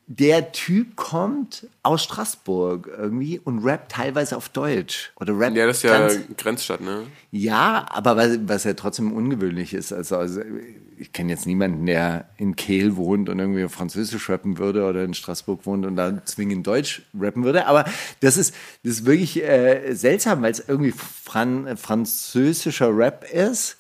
der 0.09 0.53
Typ 0.53 0.95
kommt 0.95 1.67
aus 1.83 2.05
Straßburg 2.05 2.89
irgendwie 2.97 3.41
und 3.41 3.65
rappt 3.65 3.91
teilweise 3.91 4.37
auf 4.37 4.49
Deutsch. 4.49 5.11
Oder 5.17 5.37
rappt 5.37 5.57
ja, 5.57 5.67
das 5.67 5.79
ist 5.79 5.83
ja 5.83 6.09
Grenzstadt, 6.37 6.81
ne? 6.81 7.09
Ja, 7.33 7.87
aber 7.91 8.17
was, 8.17 8.39
was 8.47 8.63
ja 8.63 8.75
trotzdem 8.75 9.13
ungewöhnlich 9.13 9.75
ist. 9.75 9.93
Also, 9.93 10.17
also 10.17 10.43
ich 10.97 11.13
kenne 11.13 11.33
jetzt 11.33 11.45
niemanden, 11.45 11.87
der 11.87 12.29
in 12.37 12.55
Kehl 12.55 12.95
wohnt 12.95 13.29
und 13.29 13.41
irgendwie 13.41 13.69
Französisch 13.69 14.31
rappen 14.31 14.59
würde 14.59 14.85
oder 14.85 15.03
in 15.03 15.13
Straßburg 15.13 15.67
wohnt 15.67 15.85
und 15.85 15.97
da 15.97 16.25
zwingend 16.25 16.69
Deutsch 16.69 17.03
rappen 17.19 17.43
würde. 17.43 17.67
Aber 17.67 17.85
das 18.21 18.37
ist, 18.37 18.55
das 18.85 18.99
ist 18.99 19.07
wirklich 19.07 19.43
äh, 19.43 19.93
seltsam, 19.95 20.41
weil 20.41 20.53
es 20.53 20.61
irgendwie 20.69 20.93
Fran 20.93 21.77
französischer 21.77 22.97
Rap 22.97 23.29
ist 23.29 23.77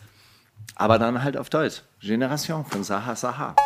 aber 0.76 0.98
dann 0.98 1.22
halt 1.24 1.36
auf 1.36 1.48
Deutsch. 1.50 1.82
Generation 2.00 2.64
von 2.64 2.84
Saha 2.84 3.16
Saha. 3.16 3.56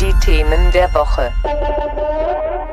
Die 0.00 0.12
Themen 0.24 0.70
der 0.72 0.92
Woche. 0.92 1.32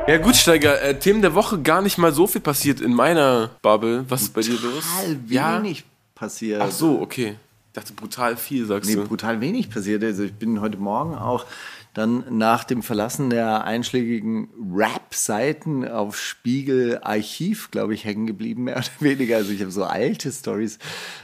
Ja 0.06 0.18
gut, 0.18 0.36
Steiger, 0.36 0.82
äh, 0.82 0.98
Themen 0.98 1.22
der 1.22 1.34
Woche 1.34 1.60
gar 1.62 1.80
nicht 1.80 1.96
mal 1.96 2.12
so 2.12 2.26
viel 2.26 2.40
passiert 2.42 2.80
in 2.80 2.92
meiner 2.92 3.50
Bubble. 3.62 4.04
Was 4.08 4.22
ist 4.22 4.34
bei 4.34 4.42
dir 4.42 4.52
los? 4.60 4.84
Total 4.84 5.16
wenig 5.62 5.84
passiert. 6.14 6.60
Ach 6.62 6.70
so, 6.70 7.00
okay. 7.00 7.36
Ich 7.68 7.72
dachte 7.80 7.92
brutal 7.94 8.36
viel, 8.36 8.66
sagst 8.66 8.88
Nee, 8.90 8.96
du. 8.96 9.04
brutal 9.04 9.40
wenig 9.40 9.70
passiert. 9.70 10.04
Also 10.04 10.24
ich 10.24 10.34
bin 10.34 10.60
heute 10.60 10.76
Morgen 10.76 11.14
auch 11.16 11.46
dann 11.94 12.24
nach 12.28 12.64
dem 12.64 12.82
Verlassen 12.82 13.30
der 13.30 13.64
einschlägigen 13.64 14.48
Rap-Seiten 14.74 15.86
auf 15.88 16.18
Spiegel 16.18 16.98
Archiv, 17.02 17.70
glaube 17.70 17.94
ich, 17.94 18.04
hängen 18.04 18.26
geblieben, 18.26 18.64
mehr 18.64 18.76
oder 18.76 18.86
weniger. 19.00 19.36
Also 19.36 19.52
ich 19.52 19.60
habe 19.60 19.70
so 19.70 19.84
alte 19.84 20.32
Stories. 20.32 20.78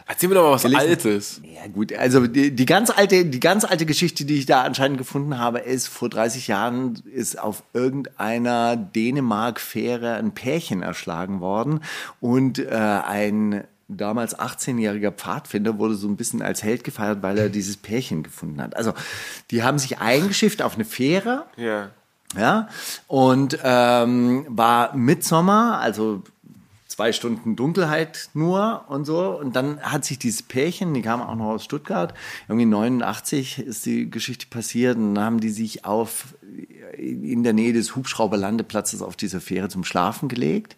Erzähl 0.07 0.29
mir 0.29 0.37
doch 0.37 0.45
mal 0.45 0.53
was 0.53 0.63
Gelesen. 0.63 0.81
Altes. 0.81 1.43
Ja 1.45 1.67
gut, 1.67 1.93
also 1.93 2.27
die, 2.27 2.55
die 2.55 2.67
ganz 2.67 2.91
alte, 2.91 3.27
die 3.27 3.41
ganz 3.41 3.65
alte 3.65 3.85
Geschichte, 3.85 4.25
die 4.25 4.39
ich 4.39 4.47
da 4.47 4.63
anscheinend 4.63 4.99
gefunden 4.99 5.39
habe, 5.39 5.59
ist 5.59 5.89
vor 5.89 6.09
30 6.09 6.47
Jahren 6.47 7.03
ist 7.13 7.39
auf 7.39 7.65
irgendeiner 7.75 8.77
Dänemark-Fähre 8.77 10.15
ein 10.15 10.33
Pärchen 10.33 10.83
erschlagen 10.83 11.41
worden 11.41 11.81
und 12.21 12.61
äh, 12.61 12.71
ein 12.71 13.65
damals 13.97 14.39
18-jähriger 14.39 15.13
Pfadfinder 15.13 15.79
wurde 15.79 15.95
so 15.95 16.09
ein 16.09 16.17
bisschen 16.17 16.43
als 16.43 16.63
Held 16.63 16.85
gefeiert, 16.85 17.23
weil 17.23 17.39
er 17.39 17.49
dieses 17.49 17.77
Pärchen 17.77 18.23
gefunden 18.23 18.61
hat. 18.61 18.77
Also 18.77 18.95
die 19.51 19.63
haben 19.63 19.79
sich 19.79 19.99
eingeschifft 19.99 20.63
auf 20.63 20.75
eine 20.75 20.85
Fähre 20.85 21.47
Ja. 21.57 21.91
ja, 22.37 22.69
und 23.07 23.59
ähm, 23.63 24.47
war 24.49 24.95
Mitsommer, 24.95 25.79
also 25.81 26.23
zwei 27.01 27.13
Stunden 27.13 27.57
Dunkelheit 27.57 28.29
nur 28.35 28.85
und 28.89 29.07
so. 29.07 29.31
Und 29.31 29.57
dann 29.57 29.81
hat 29.81 30.05
sich 30.05 30.19
dieses 30.19 30.43
Pärchen, 30.43 30.93
die 30.93 31.01
kamen 31.01 31.23
auch 31.23 31.35
noch 31.35 31.47
aus 31.47 31.65
Stuttgart, 31.65 32.13
irgendwie 32.47 32.67
89 32.67 33.59
ist 33.59 33.87
die 33.87 34.11
Geschichte 34.11 34.47
passiert 34.51 34.99
und 34.99 35.15
dann 35.15 35.25
haben 35.25 35.41
die 35.41 35.49
sich 35.49 35.87
auf 35.87 36.35
in 37.01 37.43
der 37.43 37.53
Nähe 37.53 37.73
des 37.73 37.97
Hubschrauberlandeplatzes 37.97 39.03
auf 39.03 39.17
dieser 39.17 39.41
Fähre 39.41 39.69
zum 39.69 39.85
Schlafen 39.85 40.29
gelegt. 40.29 40.77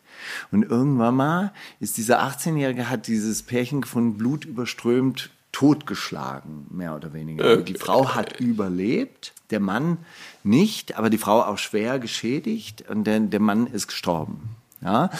Und 0.50 0.62
irgendwann 0.62 1.16
mal 1.16 1.52
ist 1.80 1.96
dieser 1.96 2.22
18-Jährige, 2.22 2.88
hat 2.88 3.06
dieses 3.06 3.42
Pärchen 3.42 3.80
gefunden, 3.80 4.16
blutüberströmt, 4.18 5.30
totgeschlagen, 5.52 6.66
mehr 6.70 6.96
oder 6.96 7.12
weniger. 7.12 7.58
die 7.58 7.74
Frau 7.74 8.14
hat 8.14 8.40
überlebt, 8.40 9.34
der 9.50 9.60
Mann 9.60 9.98
nicht, 10.42 10.96
aber 10.96 11.10
die 11.10 11.18
Frau 11.18 11.42
auch 11.42 11.58
schwer 11.58 11.98
geschädigt 11.98 12.88
und 12.88 13.04
der, 13.04 13.20
der 13.20 13.40
Mann 13.40 13.66
ist 13.66 13.88
gestorben. 13.88 14.56
Ja, 14.84 15.10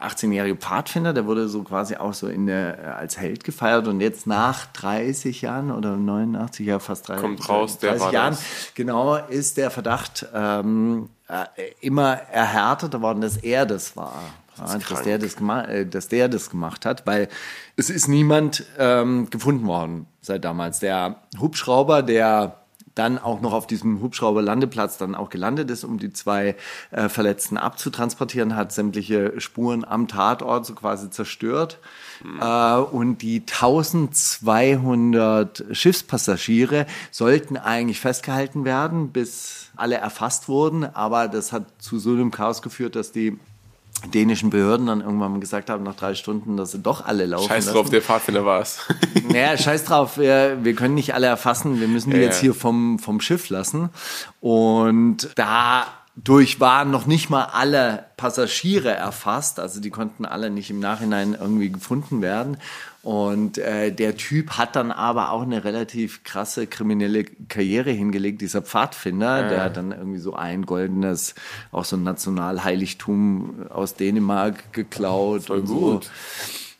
18-jährige 0.00 0.56
Pfadfinder, 0.56 1.12
der 1.12 1.24
wurde 1.26 1.48
so 1.48 1.62
quasi 1.62 1.94
auch 1.96 2.14
so 2.14 2.26
in 2.26 2.46
der, 2.46 2.96
als 2.96 3.16
Held 3.16 3.44
gefeiert 3.44 3.86
und 3.86 4.00
jetzt 4.00 4.26
nach 4.26 4.66
30 4.66 5.40
Jahren 5.42 5.70
oder 5.70 5.96
89, 5.96 6.66
ja 6.66 6.80
fast 6.80 7.08
30, 7.08 7.22
Kommt 7.22 7.48
raus, 7.48 7.78
der 7.78 7.90
30 7.90 8.06
war 8.06 8.12
Jahren, 8.12 8.32
das. 8.32 8.74
genau, 8.74 9.16
ist 9.16 9.56
der 9.56 9.70
Verdacht 9.70 10.26
ähm, 10.34 11.10
äh, 11.28 11.44
immer 11.80 12.14
erhärteter 12.14 13.00
worden, 13.02 13.20
dass 13.20 13.36
er 13.36 13.66
das 13.66 13.96
war. 13.96 14.20
Ja, 14.56 14.78
dass, 14.78 15.02
der 15.02 15.18
das 15.18 15.34
äh, 15.68 15.84
dass 15.86 16.08
der 16.08 16.28
das 16.28 16.48
gemacht 16.50 16.86
hat, 16.86 17.06
weil 17.06 17.28
es 17.76 17.90
ist 17.90 18.06
niemand 18.06 18.64
ähm, 18.78 19.28
gefunden 19.30 19.66
worden 19.66 20.06
seit 20.20 20.44
damals. 20.44 20.78
Der 20.78 21.16
Hubschrauber, 21.40 22.02
der 22.02 22.63
dann 22.94 23.18
auch 23.18 23.40
noch 23.40 23.52
auf 23.52 23.66
diesem 23.66 24.00
Hubschrauberlandeplatz 24.00 24.96
dann 24.98 25.14
auch 25.14 25.30
gelandet 25.30 25.70
ist, 25.70 25.84
um 25.84 25.98
die 25.98 26.12
zwei 26.12 26.56
äh, 26.90 27.08
Verletzten 27.08 27.56
abzutransportieren, 27.56 28.56
hat 28.56 28.72
sämtliche 28.72 29.40
Spuren 29.40 29.84
am 29.84 30.08
Tatort 30.08 30.66
so 30.66 30.74
quasi 30.74 31.08
zerstört. 31.10 31.78
Äh, 32.40 32.76
und 32.76 33.18
die 33.18 33.40
1200 33.40 35.64
Schiffspassagiere 35.72 36.86
sollten 37.10 37.56
eigentlich 37.56 38.00
festgehalten 38.00 38.64
werden, 38.64 39.10
bis 39.10 39.70
alle 39.76 39.96
erfasst 39.96 40.48
wurden. 40.48 40.84
Aber 40.84 41.28
das 41.28 41.52
hat 41.52 41.66
zu 41.78 41.98
so 41.98 42.12
einem 42.12 42.30
Chaos 42.30 42.62
geführt, 42.62 42.96
dass 42.96 43.12
die 43.12 43.38
dänischen 44.06 44.50
Behörden 44.50 44.86
dann 44.86 45.00
irgendwann 45.00 45.40
gesagt 45.40 45.70
haben, 45.70 45.84
nach 45.84 45.94
drei 45.96 46.14
Stunden, 46.14 46.56
dass 46.56 46.72
sie 46.72 46.78
doch 46.78 47.04
alle 47.04 47.26
laufen 47.26 47.48
Scheiß 47.48 47.66
lassen. 47.66 47.76
drauf, 47.76 47.90
der 47.90 48.02
Pfadfinder 48.02 48.44
war 48.44 48.60
es. 48.60 48.78
Naja, 49.28 49.56
scheiß 49.58 49.84
drauf, 49.84 50.18
wir, 50.18 50.58
wir 50.62 50.74
können 50.74 50.94
nicht 50.94 51.14
alle 51.14 51.26
erfassen, 51.26 51.80
wir 51.80 51.88
müssen 51.88 52.10
die 52.10 52.16
Ja, 52.16 52.24
jetzt 52.24 52.40
hier 52.40 52.54
vom, 52.54 52.98
vom 52.98 53.20
Schiff 53.20 53.48
lassen. 53.48 53.90
Und 54.40 55.30
dadurch 56.16 56.60
waren 56.60 56.90
noch 56.90 57.06
nicht 57.06 57.30
mal 57.30 57.44
alle 57.44 58.06
Passagiere 58.16 58.90
erfasst, 58.90 59.58
also 59.58 59.80
die 59.80 59.90
konnten 59.90 60.24
alle 60.24 60.50
nicht 60.50 60.70
im 60.70 60.80
Nachhinein 60.80 61.36
irgendwie 61.38 61.70
gefunden 61.70 62.22
werden. 62.22 62.56
Und 63.02 63.58
äh, 63.58 63.92
der 63.92 64.16
Typ 64.16 64.52
hat 64.52 64.76
dann 64.76 64.90
aber 64.90 65.30
auch 65.30 65.42
eine 65.42 65.62
relativ 65.64 66.24
krasse 66.24 66.66
kriminelle 66.66 67.24
Karriere 67.24 67.90
hingelegt, 67.90 68.40
dieser 68.40 68.62
Pfadfinder. 68.62 69.46
Der 69.48 69.62
hat 69.62 69.76
dann 69.76 69.92
irgendwie 69.92 70.20
so 70.20 70.34
ein 70.34 70.64
goldenes, 70.64 71.34
auch 71.70 71.84
so 71.84 71.96
ein 71.96 72.02
Nationalheiligtum 72.02 73.66
aus 73.68 73.94
Dänemark 73.94 74.72
geklaut. 74.72 75.42
Voll 75.42 75.60
und 75.60 75.66
gut. 75.66 76.10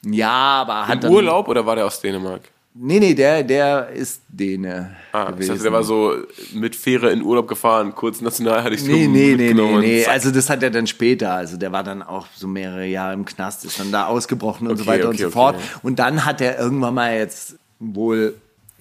So. 0.02 0.10
Ja, 0.10 0.62
aber 0.62 0.88
hat 0.88 0.94
Im 0.94 1.00
dann, 1.00 1.12
Urlaub 1.12 1.48
oder 1.48 1.66
war 1.66 1.76
der 1.76 1.84
aus 1.84 2.00
Dänemark? 2.00 2.40
Nee, 2.76 2.98
nee, 2.98 3.14
der, 3.14 3.44
der 3.44 3.90
ist 3.90 4.22
Däne. 4.28 4.96
Ah, 5.12 5.26
ich 5.28 5.34
gewesen. 5.36 5.48
dachte, 5.50 5.62
der 5.62 5.72
war 5.72 5.84
so 5.84 6.12
mit 6.54 6.74
Fähre 6.74 7.10
in 7.12 7.22
Urlaub 7.22 7.46
gefahren, 7.46 7.94
kurz 7.94 8.20
national 8.20 8.64
hatte 8.64 8.74
ich 8.74 8.82
Nee, 8.82 9.06
nee, 9.06 9.36
nee, 9.36 9.54
nee, 9.54 9.60
und 9.62 9.80
nee. 9.80 10.02
zack. 10.02 10.12
Also 10.12 10.32
das 10.32 10.50
hat 10.50 10.60
er 10.62 10.70
dann 10.70 10.88
später. 10.88 11.32
Also 11.34 11.56
der 11.56 11.70
war 11.70 11.84
dann 11.84 12.02
auch 12.02 12.26
so 12.34 12.48
mehrere 12.48 12.84
Jahre 12.86 13.12
im 13.14 13.24
Knast, 13.24 13.64
ist 13.64 13.78
dann 13.78 13.92
da 13.92 14.06
ausgebrochen 14.06 14.66
und 14.66 14.76
so 14.76 14.82
Okay, 14.82 14.90
weiter 14.90 15.04
und 15.08 15.14
okay, 15.14 15.22
so 15.22 15.26
okay. 15.28 15.32
fort. 15.34 15.56
Und 15.84 16.00
dann 16.00 16.24
hat 16.24 16.40
er 16.40 16.58
irgendwann 16.58 16.94
mal 16.94 17.14
jetzt 17.16 17.56
wohl 17.78 18.34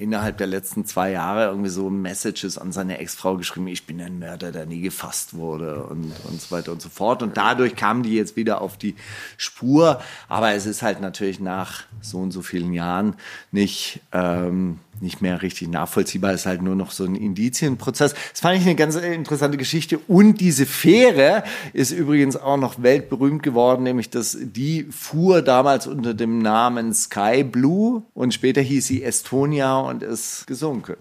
innerhalb 0.04 0.38
der 0.38 0.48
letzten 0.48 0.86
zwei 0.86 1.12
Jahre 1.12 1.46
irgendwie 1.46 1.70
so 1.70 1.90
Messages 1.90 2.58
an 2.58 2.72
seine 2.72 3.00
Ex-Frau 3.00 3.38
geschrieben, 3.38 3.68
ich 3.68 3.86
bin 3.86 4.02
ein 4.02 4.20
Mörder, 4.20 4.52
der 4.52 4.66
nie 4.66 4.82
gefasst 4.82 5.34
wurde 5.34 5.86
und, 5.86 6.14
und 6.26 6.42
so 6.42 6.52
weiter 6.52 6.72
und 6.74 6.82
so 6.82 6.90
fort. 6.90 7.24
Und 7.24 7.38
dadurch 7.38 7.76
kamen 7.76 8.04
die 8.04 8.14
jetzt 8.14 8.36
wieder 8.36 8.62
auf 8.62 8.78
die 8.78 8.96
Spur. 9.38 10.02
Aber 10.28 10.52
es 10.52 10.66
ist 10.66 10.82
halt 10.82 11.02
natürlich 11.02 11.40
nach 11.40 11.84
so 12.02 12.20
und 12.20 12.32
so 12.32 12.42
vielen 12.42 12.74
Jahren 12.74 13.16
nicht, 13.52 14.02
ähm, 14.12 14.80
nicht 15.00 15.22
mehr 15.22 15.42
richtig 15.42 15.70
nachvollziehbar. 15.70 16.34
Ist 16.34 16.46
halt 16.46 16.62
nur 16.62 16.76
noch 16.76 16.92
so 16.92 17.04
ein 17.06 17.16
Indizienprozess. 17.16 18.14
Das 18.32 18.40
fand 18.40 18.58
ich 18.58 18.64
eine 18.64 18.76
ganz 18.76 18.96
interessante 18.96 19.58
Geschichte. 19.58 20.00
Und 20.08 20.40
diese 20.40 20.66
Fähre 20.66 21.44
ist 21.74 21.92
übrigens 21.92 22.36
auch 22.36 22.58
noch 22.58 22.82
weltberühmt 22.82 23.44
geworden, 23.44 23.84
nämlich 23.84 24.10
dass 24.10 24.38
die 24.40 24.86
fuhr 24.86 25.42
damals 25.42 25.88
unter 25.88 26.14
dem 26.14 26.40
Namen 26.40 26.94
Sky 26.94 27.44
Blue 27.44 28.04
und 28.14 28.34
später 28.34 28.62
hieß 28.62 28.88
sie 28.88 29.04
Estonia 29.04 29.80
und 29.80 30.04
ist 30.04 30.48
gesunken. 30.48 30.96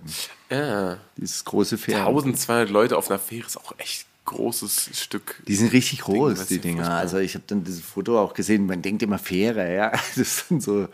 Ja. 0.50 0.98
Dieses 1.16 1.44
große 1.44 1.78
Fähre. 1.78 2.06
1200 2.06 2.70
Leute 2.70 2.96
auf 2.96 3.10
einer 3.10 3.18
Fähre 3.18 3.46
ist 3.46 3.56
auch 3.56 3.74
echt 3.78 4.06
großes 4.24 4.90
Stück. 4.94 5.42
Die 5.46 5.54
sind 5.54 5.72
richtig 5.72 6.00
groß, 6.00 6.46
die 6.46 6.58
Dinger. 6.58 6.90
Also 6.90 7.18
ich 7.18 7.34
habe 7.34 7.44
dann 7.46 7.64
dieses 7.64 7.82
Foto 7.82 8.20
auch 8.20 8.34
gesehen. 8.34 8.66
Man 8.66 8.82
denkt 8.82 9.02
immer 9.02 9.18
Fähre, 9.18 9.74
ja. 9.74 9.92
Das 10.16 10.46
sind 10.48 10.62
so, 10.62 10.88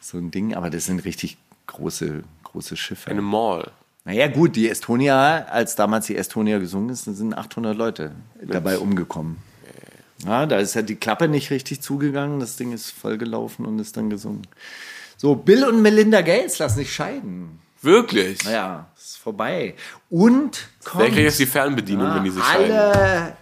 so 0.00 0.18
ein 0.18 0.30
Ding, 0.30 0.54
aber 0.54 0.70
das 0.70 0.86
sind 0.86 1.04
richtig 1.04 1.36
große, 1.66 2.22
große 2.54 2.76
Schiffe. 2.76 3.10
Eine 3.10 3.20
Mall. 3.20 3.72
Naja, 4.04 4.28
gut, 4.28 4.54
die 4.54 4.68
Estonia, 4.70 5.44
als 5.46 5.74
damals 5.76 6.06
die 6.06 6.16
Estonia 6.16 6.58
gesungen 6.58 6.90
ist, 6.90 7.04
sind 7.04 7.36
800 7.36 7.76
Leute 7.76 8.12
dabei 8.42 8.78
umgekommen. 8.78 9.38
Ja, 10.24 10.46
da 10.46 10.58
ist 10.58 10.74
ja 10.74 10.82
die 10.82 10.94
Klappe 10.94 11.26
nicht 11.28 11.50
richtig 11.50 11.82
zugegangen, 11.82 12.38
das 12.38 12.56
Ding 12.56 12.72
ist 12.72 12.90
vollgelaufen 12.90 13.66
und 13.66 13.78
ist 13.78 13.96
dann 13.96 14.08
gesungen. 14.08 14.46
So, 15.16 15.34
Bill 15.34 15.64
und 15.64 15.82
Melinda 15.82 16.20
Gates 16.20 16.58
lassen 16.58 16.76
sich 16.76 16.92
scheiden. 16.92 17.60
Wirklich? 17.82 18.44
Naja, 18.44 18.86
ist 18.96 19.18
vorbei. 19.18 19.74
Und 20.08 20.68
kommt 20.84 21.02
Wer 21.02 21.10
kriegt 21.10 21.24
jetzt 21.24 21.40
die 21.40 21.46
Fernbedienung, 21.46 22.06
ja, 22.06 22.16
wenn 22.16 22.24
die 22.24 22.30
sich 22.30 22.44
scheiden? 22.44 23.34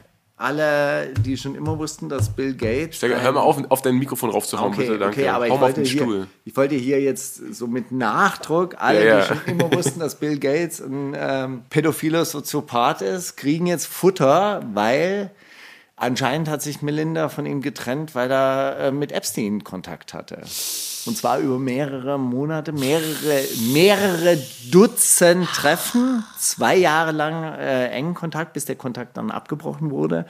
Alle, 0.42 1.14
die 1.24 1.36
schon 1.36 1.54
immer 1.54 1.78
wussten, 1.78 2.08
dass 2.08 2.30
Bill 2.30 2.54
Gates. 2.54 2.96
Steiger, 2.96 3.20
hör 3.20 3.32
mal 3.32 3.40
auf, 3.40 3.58
auf 3.70 3.80
dein 3.82 3.96
Mikrofon 3.96 4.30
raufzuhauen, 4.30 4.72
Okay, 4.72 4.82
bitte, 4.86 4.98
danke. 4.98 5.20
okay, 5.20 5.28
aber 5.28 5.40
Hau 5.40 5.44
ich 5.44 5.48
mal 5.50 5.54
auf 5.54 5.60
wollte, 5.62 5.80
den 5.82 5.84
hier, 5.88 6.02
Stuhl. 6.02 6.26
ich 6.44 6.56
wollte 6.56 6.74
hier 6.74 7.00
jetzt 7.00 7.54
so 7.54 7.66
mit 7.66 7.92
Nachdruck, 7.92 8.76
alle, 8.78 9.04
Ja, 9.06 9.18
ja. 9.18 9.20
die 9.20 9.26
schon 9.28 9.40
immer 9.46 9.72
wussten, 9.72 10.00
dass 10.00 10.16
Bill 10.16 10.38
Gates 10.38 10.80
ein 10.80 11.14
ähm, 11.16 11.62
pädophiler 11.70 12.24
Soziopath 12.24 13.02
ist, 13.02 13.36
kriegen 13.36 13.66
jetzt 13.66 13.86
Futter, 13.86 14.62
weil 14.74 15.30
anscheinend 15.96 16.48
hat 16.48 16.62
sich 16.62 16.82
Melinda 16.82 17.28
von 17.28 17.46
ihm 17.46 17.60
getrennt, 17.62 18.14
weil 18.14 18.30
er 18.30 18.76
äh, 18.78 18.92
mit 18.92 19.12
Epstein 19.12 19.62
Kontakt 19.64 20.12
hatte. 20.14 20.40
Und 21.04 21.16
zwar 21.16 21.38
über 21.38 21.58
mehrere 21.58 22.16
Monate, 22.16 22.70
mehrere, 22.72 23.44
mehrere 23.72 24.38
Dutzend 24.70 25.48
Treffen, 25.48 26.22
zwei 26.38 26.76
Jahre 26.76 27.10
lang 27.10 27.42
äh, 27.54 27.88
engen 27.88 28.14
Kontakt, 28.14 28.52
bis 28.52 28.66
der 28.66 28.76
Kontakt 28.76 29.16
dann 29.16 29.32
abgebrochen 29.32 29.90
wurde. 29.90 30.26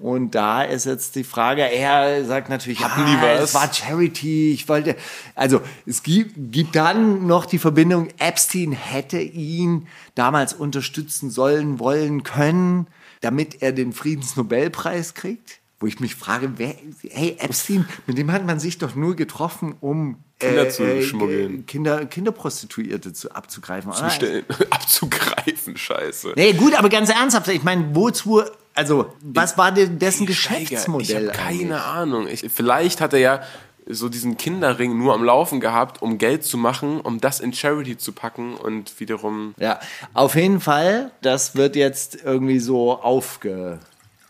Und 0.00 0.34
da 0.34 0.62
ist 0.62 0.84
jetzt 0.84 1.14
die 1.14 1.22
Frage, 1.22 1.62
er 1.62 2.24
sagt 2.24 2.48
natürlich, 2.48 2.82
Hatten 2.82 3.06
ja, 3.06 3.06
die 3.06 3.22
was? 3.22 3.50
es 3.50 3.54
war 3.54 3.72
Charity, 3.72 4.52
ich 4.52 4.68
wollte, 4.68 4.96
also 5.36 5.60
es 5.86 6.02
gibt, 6.02 6.32
gibt 6.36 6.74
dann 6.74 7.28
noch 7.28 7.46
die 7.46 7.58
Verbindung, 7.58 8.08
Epstein 8.18 8.72
hätte 8.72 9.20
ihn 9.20 9.86
damals 10.16 10.54
unterstützen 10.54 11.30
sollen, 11.30 11.78
wollen, 11.78 12.24
können, 12.24 12.88
damit 13.20 13.62
er 13.62 13.70
den 13.70 13.92
Friedensnobelpreis 13.92 15.14
kriegt. 15.14 15.60
Wo 15.78 15.86
ich 15.86 16.00
mich 16.00 16.14
frage, 16.14 16.52
wer, 16.56 16.74
hey, 17.10 17.36
Epstein, 17.38 17.86
mit 18.06 18.16
dem 18.16 18.32
hat 18.32 18.46
man 18.46 18.58
sich 18.58 18.78
doch 18.78 18.94
nur 18.94 19.14
getroffen, 19.14 19.74
um 19.80 20.16
Kinder 20.38 20.70
zu 20.70 21.02
schmuggeln. 21.02 21.66
Kinder, 21.66 22.06
Kinderprostituierte 22.06 23.12
zu, 23.12 23.30
abzugreifen. 23.30 23.92
Stellen, 24.10 24.44
abzugreifen, 24.70 25.76
scheiße. 25.76 26.32
Nee, 26.36 26.52
gut, 26.54 26.74
aber 26.78 26.88
ganz 26.88 27.10
ernsthaft, 27.10 27.48
ich 27.48 27.62
meine, 27.62 27.94
wozu 27.94 28.42
Also, 28.74 29.12
was 29.20 29.56
war 29.58 29.72
denn 29.72 29.98
dessen 29.98 30.26
Steiger, 30.32 30.60
Geschäftsmodell? 30.60 31.26
Ich 31.26 31.32
keine? 31.32 31.82
Ahnung. 31.84 32.26
Ich, 32.28 32.46
vielleicht 32.52 33.00
hat 33.00 33.12
er 33.12 33.18
ja 33.18 33.42
so 33.88 34.08
diesen 34.08 34.36
Kinderring 34.36 34.98
nur 34.98 35.14
am 35.14 35.24
Laufen 35.24 35.60
gehabt, 35.60 36.02
um 36.02 36.18
Geld 36.18 36.44
zu 36.44 36.58
machen, 36.58 37.00
um 37.00 37.20
das 37.20 37.40
in 37.40 37.52
Charity 37.52 37.96
zu 37.96 38.12
packen 38.12 38.56
und 38.56 38.98
wiederum. 39.00 39.54
Ja, 39.58 39.80
auf 40.12 40.34
jeden 40.34 40.60
Fall, 40.60 41.12
das 41.22 41.54
wird 41.54 41.76
jetzt 41.76 42.18
irgendwie 42.24 42.58
so 42.58 43.00
aufge. 43.00 43.78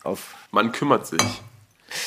Auf, 0.03 0.35
Man 0.51 0.71
kümmert 0.71 1.07
sich. 1.07 1.21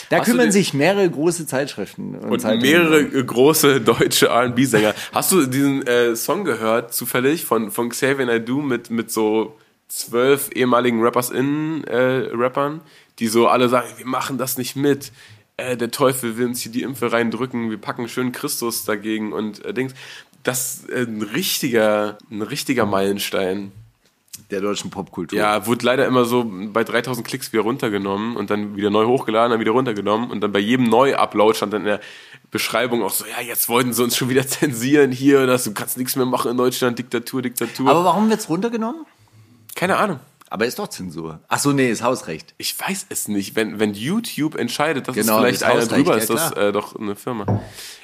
da 0.08 0.18
Hast 0.18 0.26
kümmern 0.26 0.50
sich 0.52 0.74
mehrere 0.74 1.08
große 1.08 1.46
Zeitschriften 1.46 2.14
und, 2.16 2.30
Und 2.30 2.40
Zeitungen. 2.40 2.62
mehrere 2.62 3.00
äh, 3.00 3.24
große 3.24 3.80
deutsche 3.82 4.28
R&B-Sänger. 4.28 4.94
Hast 5.12 5.32
du 5.32 5.46
diesen 5.46 5.86
äh, 5.86 6.16
Song 6.16 6.44
gehört, 6.44 6.92
zufällig, 6.94 7.44
von, 7.44 7.70
von 7.70 7.88
Xavier 7.90 8.26
Naidoo 8.26 8.62
mit, 8.62 8.90
mit 8.90 9.10
so 9.10 9.56
zwölf 9.88 10.50
ehemaligen 10.54 11.02
Rappers-Innen-Rappern, 11.02 12.80
die 13.18 13.26
so 13.28 13.48
alle 13.48 13.68
sagen, 13.68 13.88
wir 13.96 14.06
machen 14.06 14.38
das 14.38 14.56
nicht 14.58 14.76
mit. 14.76 15.12
Äh, 15.56 15.76
der 15.76 15.90
Teufel 15.90 16.36
will 16.36 16.46
uns 16.46 16.60
hier 16.62 16.72
die 16.72 16.82
Impfe 16.82 17.12
reindrücken, 17.12 17.70
wir 17.70 17.78
packen 17.78 18.08
schön 18.08 18.32
Christus 18.32 18.84
dagegen 18.84 19.32
und 19.32 19.64
äh, 19.64 19.74
Dings. 19.74 19.94
Das 20.42 20.76
ist 20.76 20.88
äh, 20.90 21.02
ein 21.02 21.22
richtiger, 21.22 22.16
ein 22.30 22.42
richtiger 22.42 22.86
Meilenstein. 22.86 23.72
Der 24.50 24.60
deutschen 24.60 24.90
Popkultur. 24.90 25.38
Ja, 25.38 25.66
wurde 25.66 25.84
leider 25.86 26.06
immer 26.06 26.24
so 26.24 26.44
bei 26.72 26.84
3000 26.84 27.26
Klicks 27.26 27.52
wieder 27.52 27.62
runtergenommen 27.62 28.36
und 28.36 28.50
dann 28.50 28.76
wieder 28.76 28.90
neu 28.90 29.06
hochgeladen, 29.06 29.50
dann 29.50 29.60
wieder 29.60 29.72
runtergenommen 29.72 30.30
und 30.30 30.40
dann 30.40 30.52
bei 30.52 30.58
jedem 30.58 30.88
Neu-Upload 30.88 31.56
stand 31.56 31.72
dann 31.72 31.82
in 31.82 31.86
der 31.86 32.00
Beschreibung 32.50 33.02
auch 33.02 33.10
so, 33.12 33.24
ja, 33.26 33.42
jetzt 33.44 33.68
wollten 33.68 33.92
sie 33.92 34.02
uns 34.02 34.16
schon 34.16 34.28
wieder 34.28 34.46
zensieren 34.46 35.12
hier, 35.12 35.46
dass 35.46 35.64
du 35.64 35.72
kannst 35.72 35.98
nichts 35.98 36.16
mehr 36.16 36.26
machen 36.26 36.50
in 36.50 36.56
Deutschland, 36.56 36.98
Diktatur, 36.98 37.42
Diktatur. 37.42 37.88
Aber 37.90 38.04
warum 38.04 38.28
wird's 38.28 38.48
runtergenommen? 38.48 39.06
Keine 39.76 39.96
Ahnung. 39.96 40.20
Aber 40.52 40.66
ist 40.66 40.80
doch 40.80 40.88
Zensur. 40.88 41.38
Ach 41.46 41.60
so, 41.60 41.70
nee, 41.70 41.88
ist 41.88 42.02
Hausrecht. 42.02 42.54
Ich 42.58 42.78
weiß 42.78 43.06
es 43.08 43.28
nicht. 43.28 43.54
Wenn, 43.54 43.78
wenn 43.78 43.94
YouTube 43.94 44.56
entscheidet, 44.56 45.06
dass 45.06 45.14
Genau, 45.14 45.36
es 45.36 45.40
vielleicht 45.40 45.62
das 45.62 45.68
einer 45.68 45.86
drüber 45.86 46.14
ja, 46.14 46.18
ist, 46.18 46.28
das 46.28 46.50
klar. 46.50 46.68
äh, 46.68 46.72
doch 46.72 46.96
eine 46.96 47.14
Firma. 47.14 47.62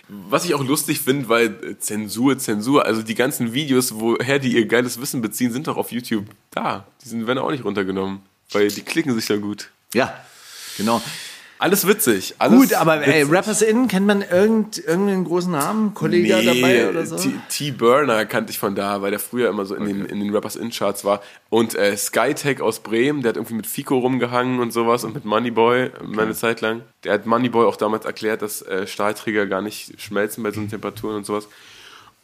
Was 0.08 0.44
ich 0.44 0.54
auch 0.54 0.62
lustig 0.62 1.00
finde, 1.00 1.28
weil 1.28 1.46
äh, 1.46 1.78
Zensur, 1.78 2.38
Zensur, 2.38 2.86
also 2.86 3.02
die 3.02 3.14
ganzen 3.14 3.52
Videos, 3.52 3.94
woher 3.94 4.38
die 4.38 4.54
ihr 4.54 4.66
geiles 4.66 5.00
Wissen 5.00 5.20
beziehen, 5.20 5.52
sind 5.52 5.66
doch 5.66 5.76
auf 5.76 5.90
YouTube 5.90 6.26
da. 6.50 6.86
Die 7.04 7.08
sind, 7.08 7.26
werden 7.26 7.38
auch 7.38 7.50
nicht 7.50 7.64
runtergenommen, 7.64 8.20
weil 8.52 8.68
die 8.68 8.82
klicken 8.82 9.14
sich 9.14 9.28
ja 9.28 9.36
gut. 9.36 9.70
Ja, 9.94 10.14
genau. 10.76 11.02
Alles 11.58 11.86
witzig. 11.86 12.34
Alles 12.38 12.58
Gut, 12.60 12.72
aber 12.74 13.00
ey, 13.06 13.22
witzig. 13.22 13.32
Rappers 13.32 13.62
In, 13.62 13.88
kennt 13.88 14.06
man 14.06 14.22
irgend, 14.22 14.78
irgendeinen 14.78 15.24
großen 15.24 15.50
Namen? 15.50 15.94
Kollege 15.94 16.42
dabei 16.44 16.88
oder 16.90 17.06
so? 17.06 17.16
T- 17.16 17.32
T-Burner 17.48 18.26
kannte 18.26 18.50
ich 18.50 18.58
von 18.58 18.74
da, 18.74 19.00
weil 19.00 19.10
der 19.10 19.20
früher 19.20 19.48
immer 19.48 19.64
so 19.64 19.74
in, 19.74 19.86
den, 19.86 20.04
in 20.04 20.20
den 20.20 20.34
Rappers 20.34 20.56
In-Charts 20.56 21.04
war. 21.04 21.22
Und 21.48 21.74
äh, 21.74 21.96
Skytech 21.96 22.60
aus 22.60 22.80
Bremen, 22.80 23.22
der 23.22 23.30
hat 23.30 23.36
irgendwie 23.36 23.54
mit 23.54 23.66
Fico 23.66 23.98
rumgehangen 23.98 24.60
und 24.60 24.72
sowas 24.72 25.04
und 25.04 25.14
mit 25.14 25.24
Moneyboy 25.24 25.90
meine 26.04 26.34
Zeit 26.34 26.60
lang. 26.60 26.82
Der 27.04 27.14
hat 27.14 27.26
Moneyboy 27.26 27.66
auch 27.66 27.76
damals 27.76 28.04
erklärt, 28.04 28.42
dass 28.42 28.60
äh, 28.62 28.86
Stahlträger 28.86 29.46
gar 29.46 29.62
nicht 29.62 30.00
schmelzen 30.00 30.42
bei 30.42 30.50
so 30.50 30.60
einen 30.60 30.70
Temperaturen 30.70 31.16
und 31.16 31.26
sowas. 31.26 31.48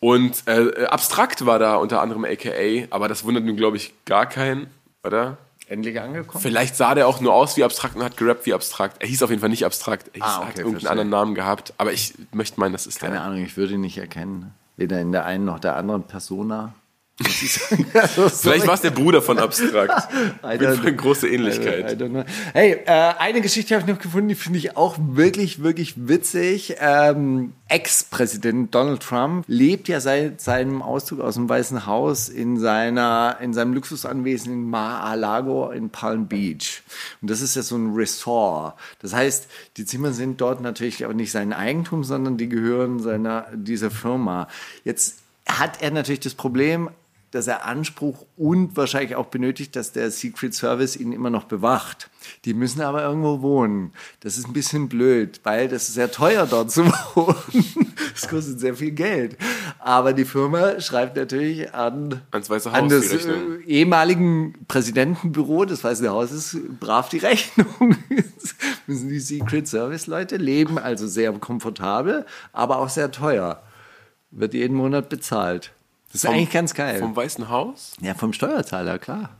Und 0.01 0.43
äh, 0.47 0.87
Abstrakt 0.87 1.47
war 1.47 1.59
da 1.59 1.77
unter 1.77 2.03
anderem 2.03 2.25
AKA, 2.25 2.87
aber 2.91 3.07
das 3.09 3.25
wundert 3.25 3.45
nun, 3.45 3.57
glaube 3.57 3.77
ich, 3.77 3.95
gar 4.05 4.27
keinen, 4.27 4.67
oder? 5.05 5.39
Endlich 5.73 5.99
angekommen? 6.00 6.43
Vielleicht 6.43 6.76
sah 6.76 6.95
der 6.95 7.09
auch 7.09 7.21
nur 7.21 7.33
aus 7.33 7.57
wie 7.57 7.64
abstrakt 7.64 7.97
und 7.97 8.02
hat 8.05 8.17
gerappt 8.19 8.45
wie 8.47 8.52
abstrakt. 8.55 9.00
Er 9.02 9.09
hieß 9.09 9.23
auf 9.23 9.31
jeden 9.31 9.41
Fall 9.41 9.49
nicht 9.49 9.64
abstrakt. 9.64 10.09
Er 10.09 10.14
hieß, 10.14 10.23
Ah, 10.23 10.37
okay, 10.38 10.47
hat 10.47 10.59
irgendeinen 10.59 10.73
verstehe. 10.73 10.91
anderen 10.91 11.11
Namen 11.11 11.35
gehabt. 11.35 11.73
Aber 11.79 11.93
ich 11.93 12.14
möchte 12.33 12.61
meinen, 12.61 12.73
das 12.73 12.87
ist 12.87 13.00
Keine 13.00 13.14
der. 13.14 13.23
Ahnung, 13.23 13.38
ich 13.43 13.57
würde 13.57 13.75
ihn 13.75 13.81
nicht 13.81 13.97
erkennen. 13.99 14.52
Weder 14.76 15.00
in 15.00 15.12
der 15.12 15.25
einen 15.25 15.45
noch 15.47 15.59
der 15.61 15.76
anderen 15.76 16.02
Persona. 16.02 16.75
Also, 17.95 18.28
Vielleicht 18.28 18.66
war 18.66 18.75
es 18.75 18.81
der 18.81 18.90
Bruder 18.90 19.23
von 19.23 19.38
Abstrakt. 19.38 20.12
I 20.42 20.47
don't- 20.57 20.81
eine 20.81 20.97
große 20.97 21.28
I 21.28 21.35
Ähnlichkeit. 21.35 22.00
don't 22.00 22.09
know. 22.09 22.25
Hey, 22.52 22.81
äh, 22.87 22.90
eine 23.19 23.40
Geschichte 23.42 23.75
habe 23.75 23.87
ich 23.88 23.95
noch 23.95 24.02
gefunden, 24.02 24.28
die 24.28 24.35
finde 24.35 24.59
ich 24.59 24.76
auch 24.76 24.97
wirklich, 24.99 25.62
wirklich 25.62 25.95
witzig. 26.09 26.76
Ähm, 26.81 27.52
Ex-Präsident 27.69 28.75
Donald 28.75 29.02
Trump 29.02 29.45
lebt 29.47 29.88
ja 29.88 30.00
seit 30.00 30.40
seinem 30.40 30.83
Auszug 30.83 31.21
aus 31.21 31.35
dem 31.35 31.49
Weißen 31.49 31.87
Haus 31.87 32.28
in 32.28 32.59
seiner, 32.59 33.37
in 33.40 33.52
seinem 33.54 33.75
Luxusanwesen 33.75 34.52
in 34.52 34.71
Mar-a-Lago 34.71 35.71
in 35.71 35.90
Palm 35.90 36.26
Beach. 36.26 36.83
Und 37.21 37.31
das 37.31 37.40
ist 37.40 37.54
ja 37.57 37.62
so 37.62 37.76
ein 37.76 37.95
Resort. 37.95 38.75
Das 39.00 39.14
heißt, 39.14 39.49
die 39.76 39.85
Zimmer 39.85 40.12
sind 40.12 40.40
dort 40.40 40.61
natürlich 40.61 41.04
aber 41.04 41.14
nicht 41.14 41.31
sein 41.31 41.52
Eigentum, 41.52 42.04
sondern 42.04 42.37
die 42.37 42.49
gehören 42.49 43.00
seiner, 43.00 43.47
dieser 43.54 43.90
Firma. 43.90 44.49
Jetzt 44.85 45.19
hat 45.49 45.83
er 45.83 45.90
natürlich 45.90 46.21
das 46.21 46.35
Problem, 46.35 46.88
dass 47.33 47.47
er 47.47 47.64
Anspruch 47.64 48.27
und 48.37 48.77
wahrscheinlich 48.77 49.16
auch 49.16 49.27
benötigt, 49.27 49.75
dass 49.75 49.92
der 49.92 50.11
Secret 50.11 50.55
Service 50.55 50.97
ihn 50.97 51.12
immer 51.12 51.31
noch 51.31 51.45
bewacht. 51.45 52.11
Die 52.45 52.55
müssen 52.55 52.83
aber 52.83 53.03
irgendwo 53.03 53.40
wohnen. 53.40 53.92
Das 54.21 54.37
ist 54.37 54.47
ein 54.47 54.53
bisschen 54.53 54.88
blöd, 54.88 55.40
weil 55.42 55.66
das 55.66 55.88
ist 55.88 55.95
sehr 55.95 56.12
teuer 56.12 56.47
dort 56.47 56.71
zu 56.71 56.85
wohnen. 57.14 57.95
Das 58.12 58.29
kostet 58.29 58.61
sehr 58.61 58.75
viel 58.75 58.92
Geld. 58.92 59.38
Aber 59.79 60.12
die 60.12 60.27
Firma 60.27 60.79
schreibt 60.81 61.16
natürlich 61.16 61.73
an, 61.75 62.21
an 62.31 62.88
das 62.88 63.11
Rechnung. 63.11 63.61
äh, 63.61 63.64
ehemaligen 63.66 64.55
Präsidentenbüro 64.68 65.64
des 65.64 65.83
Weißen 65.83 66.09
Hauses 66.09 66.59
brav 66.79 67.09
die 67.09 67.18
Rechnung. 67.23 67.97
müssen 68.87 69.09
die 69.09 69.21
Secret 69.21 69.66
Service 69.66 70.07
Leute 70.07 70.37
leben, 70.37 70.79
also 70.79 71.07
sehr 71.07 71.33
komfortabel, 71.33 72.27
aber 72.53 72.79
auch 72.79 72.90
sehr 72.90 73.11
teuer. 73.11 73.62
Wird 74.31 74.53
jeden 74.53 74.77
Monat 74.77 75.09
bezahlt. 75.09 75.73
Das 76.12 76.25
ist 76.25 76.31
eigentlich 76.31 76.51
ganz 76.51 76.75
geil. 76.75 76.98
Vom 76.98 77.16
Weißen 77.16 77.48
Haus? 77.48 77.94
Ja, 78.01 78.14
vom 78.14 78.33
Steuerzahler, 78.33 78.98
klar. 78.98 79.31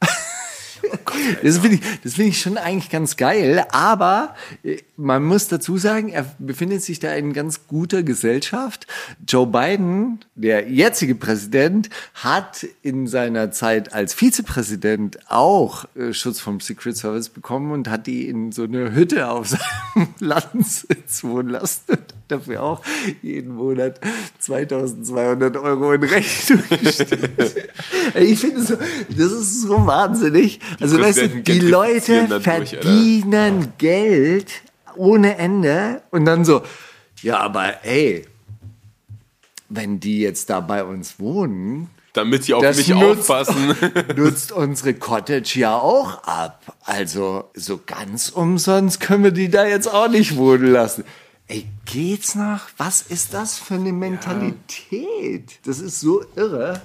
Das 1.42 1.58
finde 1.58 1.76
ich, 1.76 1.80
das 2.02 2.14
finde 2.14 2.30
ich 2.30 2.40
schon 2.40 2.58
eigentlich 2.58 2.90
ganz 2.90 3.16
geil, 3.16 3.64
aber 3.70 4.34
äh, 4.62 4.78
man 4.96 5.24
muss 5.24 5.48
dazu 5.48 5.78
sagen, 5.78 6.10
er 6.10 6.26
befindet 6.38 6.82
sich 6.82 6.98
da 6.98 7.14
in 7.14 7.32
ganz 7.32 7.66
guter 7.66 8.02
Gesellschaft. 8.02 8.86
Joe 9.26 9.46
Biden, 9.46 10.20
der 10.34 10.68
jetzige 10.68 11.14
Präsident, 11.14 11.88
hat 12.14 12.66
in 12.82 13.06
seiner 13.06 13.50
Zeit 13.50 13.94
als 13.94 14.12
Vizepräsident 14.12 15.18
auch 15.30 15.86
äh, 15.96 16.12
Schutz 16.12 16.40
vom 16.40 16.60
Secret 16.60 16.98
Service 16.98 17.30
bekommen 17.30 17.72
und 17.72 17.88
hat 17.88 18.06
die 18.06 18.28
in 18.28 18.52
so 18.52 18.64
eine 18.64 18.94
Hütte 18.94 19.30
auf 19.30 19.48
seinem 19.48 20.08
Landsitz 20.18 21.24
wohnen 21.24 21.48
lassen 21.48 21.98
dafür 22.38 22.62
auch 22.62 22.82
jeden 23.22 23.54
Monat 23.54 24.00
2200 24.38 25.56
Euro 25.56 25.92
in 25.92 26.02
Rechnung 26.02 26.62
gestellt. 26.82 27.70
ich 28.14 28.38
finde 28.38 28.62
so, 28.62 28.74
das 29.08 29.32
ist 29.32 29.62
so 29.62 29.86
wahnsinnig. 29.86 30.60
Also 30.80 31.00
weißt 31.00 31.22
du, 31.22 31.28
die 31.42 31.60
Leute 31.60 32.40
verdienen 32.40 33.72
Geld 33.78 34.50
ohne 34.96 35.36
Ende 35.38 36.02
und 36.10 36.24
dann 36.24 36.44
so, 36.44 36.62
ja, 37.22 37.38
aber 37.38 37.84
ey, 37.84 38.24
wenn 39.68 39.98
die 40.00 40.20
jetzt 40.20 40.50
da 40.50 40.60
bei 40.60 40.84
uns 40.84 41.18
wohnen, 41.18 41.88
Damit 42.12 42.46
die 42.46 42.54
auf 42.54 42.62
Das 42.62 42.76
mich 42.76 42.88
nutzt- 42.90 43.28
aufpassen. 43.30 43.74
nutzt 44.16 44.52
unsere 44.52 44.94
Cottage 44.94 45.58
ja 45.58 45.74
auch 45.76 46.22
ab. 46.24 46.60
Also 46.84 47.50
so 47.54 47.80
ganz 47.84 48.28
umsonst 48.28 49.00
können 49.00 49.24
wir 49.24 49.30
die 49.32 49.48
da 49.48 49.66
jetzt 49.66 49.88
auch 49.92 50.08
nicht 50.08 50.36
wohnen 50.36 50.66
lassen. 50.70 51.02
Ey, 51.46 51.66
geht's 51.84 52.34
noch? 52.34 52.60
Was 52.78 53.02
ist 53.02 53.34
das 53.34 53.58
für 53.58 53.74
eine 53.74 53.92
Mentalität? 53.92 55.58
Das 55.66 55.78
ist 55.78 56.00
so 56.00 56.24
irre. 56.36 56.80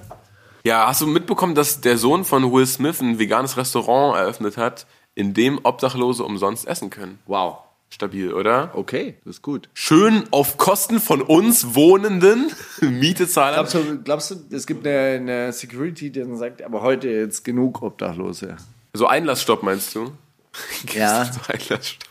Ja, 0.65 0.88
hast 0.88 1.00
du 1.00 1.08
mitbekommen, 1.08 1.56
dass 1.56 1.80
der 1.80 1.98
Sohn 1.98 2.26
von 2.26 2.52
Will 2.52 2.65
Smith 2.67 3.00
ein 3.00 3.19
veganes 3.19 3.56
Restaurant 3.56 4.17
eröffnet 4.17 4.58
hat, 4.58 4.86
in 5.15 5.34
dem 5.34 5.60
Obdachlose 5.63 6.26
umsonst 6.26 6.67
essen 6.67 6.89
können? 6.89 7.19
Wow. 7.26 7.60
Stabil, 7.89 8.34
oder? 8.34 8.72
Okay, 8.76 9.15
das 9.24 9.38
ist 9.38 9.41
gut. 9.41 9.69
Schön 9.74 10.26
auf 10.32 10.58
Kosten 10.58 11.00
von 11.00 11.22
uns 11.22 11.74
Wohnenden 11.74 12.52
Miete 12.82 13.30
zahlen. 13.30 13.56
Glaubst 13.56 13.74
du, 13.74 14.00
glaubst 14.04 14.32
du, 14.32 14.56
es 14.56 14.67
gibt 14.67 14.86
eine, 14.86 15.15
eine 15.15 15.54
Security, 15.54 16.12
die 16.12 16.19
dann 16.19 16.38
sagt, 16.38 16.62
aber 16.62 16.82
heute 16.82 17.08
jetzt 17.08 17.45
genug 17.45 17.82
Obdachlose? 17.82 18.58
So 18.93 19.08
Einlassstopp 19.08 19.63
meinst 19.63 19.95
du? 19.95 20.12
Ja. 20.93 21.24
So 21.32 21.39
Einlassstopp. 21.48 22.09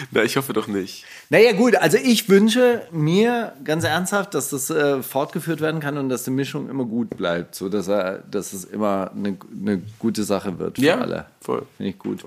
Na, 0.10 0.22
ich 0.22 0.36
hoffe 0.36 0.52
doch 0.52 0.66
nicht. 0.66 1.04
Naja 1.28 1.52
gut, 1.52 1.76
also 1.76 1.96
ich 2.02 2.28
wünsche 2.28 2.82
mir 2.90 3.52
ganz 3.64 3.84
ernsthaft, 3.84 4.34
dass 4.34 4.50
das 4.50 4.70
äh, 4.70 5.02
fortgeführt 5.02 5.60
werden 5.60 5.80
kann 5.80 5.96
und 5.98 6.08
dass 6.08 6.24
die 6.24 6.30
Mischung 6.30 6.68
immer 6.68 6.84
gut 6.84 7.16
bleibt, 7.16 7.54
so 7.54 7.68
dass 7.68 7.88
er, 7.88 8.18
dass 8.30 8.52
es 8.52 8.64
immer 8.64 9.10
eine, 9.14 9.36
eine 9.60 9.82
gute 9.98 10.24
Sache 10.24 10.58
wird 10.58 10.76
für 10.76 10.82
Ja, 10.84 10.98
alle. 10.98 11.26
voll. 11.40 11.66
Finde 11.76 11.90
ich 11.90 11.98
gut. 11.98 12.24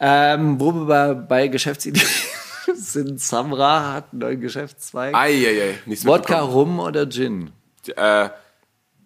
Ähm, 0.00 0.58
wo 0.60 0.72
wir 0.72 0.84
bei, 0.86 1.14
bei 1.14 1.48
Geschäftsideen 1.48 2.06
sind, 2.74 3.20
Samra 3.20 3.92
hat 3.94 4.04
einen 4.12 4.20
neuen 4.20 4.40
Geschäftszweig. 4.40 5.14
Eieiei, 5.14 5.78
nichts 5.86 6.04
Wodka, 6.06 6.40
mitbekommen. 6.42 6.78
Rum 6.78 6.80
oder 6.80 7.08
Gin? 7.08 7.50
Äh, 7.96 8.28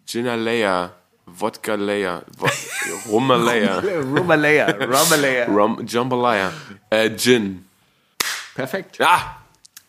Ginalea, 0.06 0.92
Wodka 1.26 1.74
Layer, 1.74 2.22
Wo 2.36 2.46
Rumalea, 3.10 3.82
Rumalaya, 4.14 4.70
Rumalaya. 4.70 5.46
Rum, 5.46 5.84
Jambalaya, 5.86 6.52
äh, 6.90 7.10
Gin. 7.16 7.64
Perfekt. 8.54 8.98
Ja, 8.98 9.43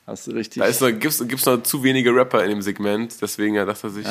Hast 0.08 0.28
du 0.28 0.32
richtig. 0.32 0.62
Da 0.62 0.68
noch, 0.70 1.00
gibt's, 1.00 1.28
gibt's 1.28 1.48
noch 1.48 1.64
zu 1.64 1.82
wenige 1.82 2.14
Rapper 2.16 2.44
in 2.44 2.52
dem 2.52 2.62
Segment, 2.62 3.16
deswegen 3.24 3.56
ja, 3.56 3.66
dachte 3.66 3.88
er 3.88 3.90
sich. 3.90 4.06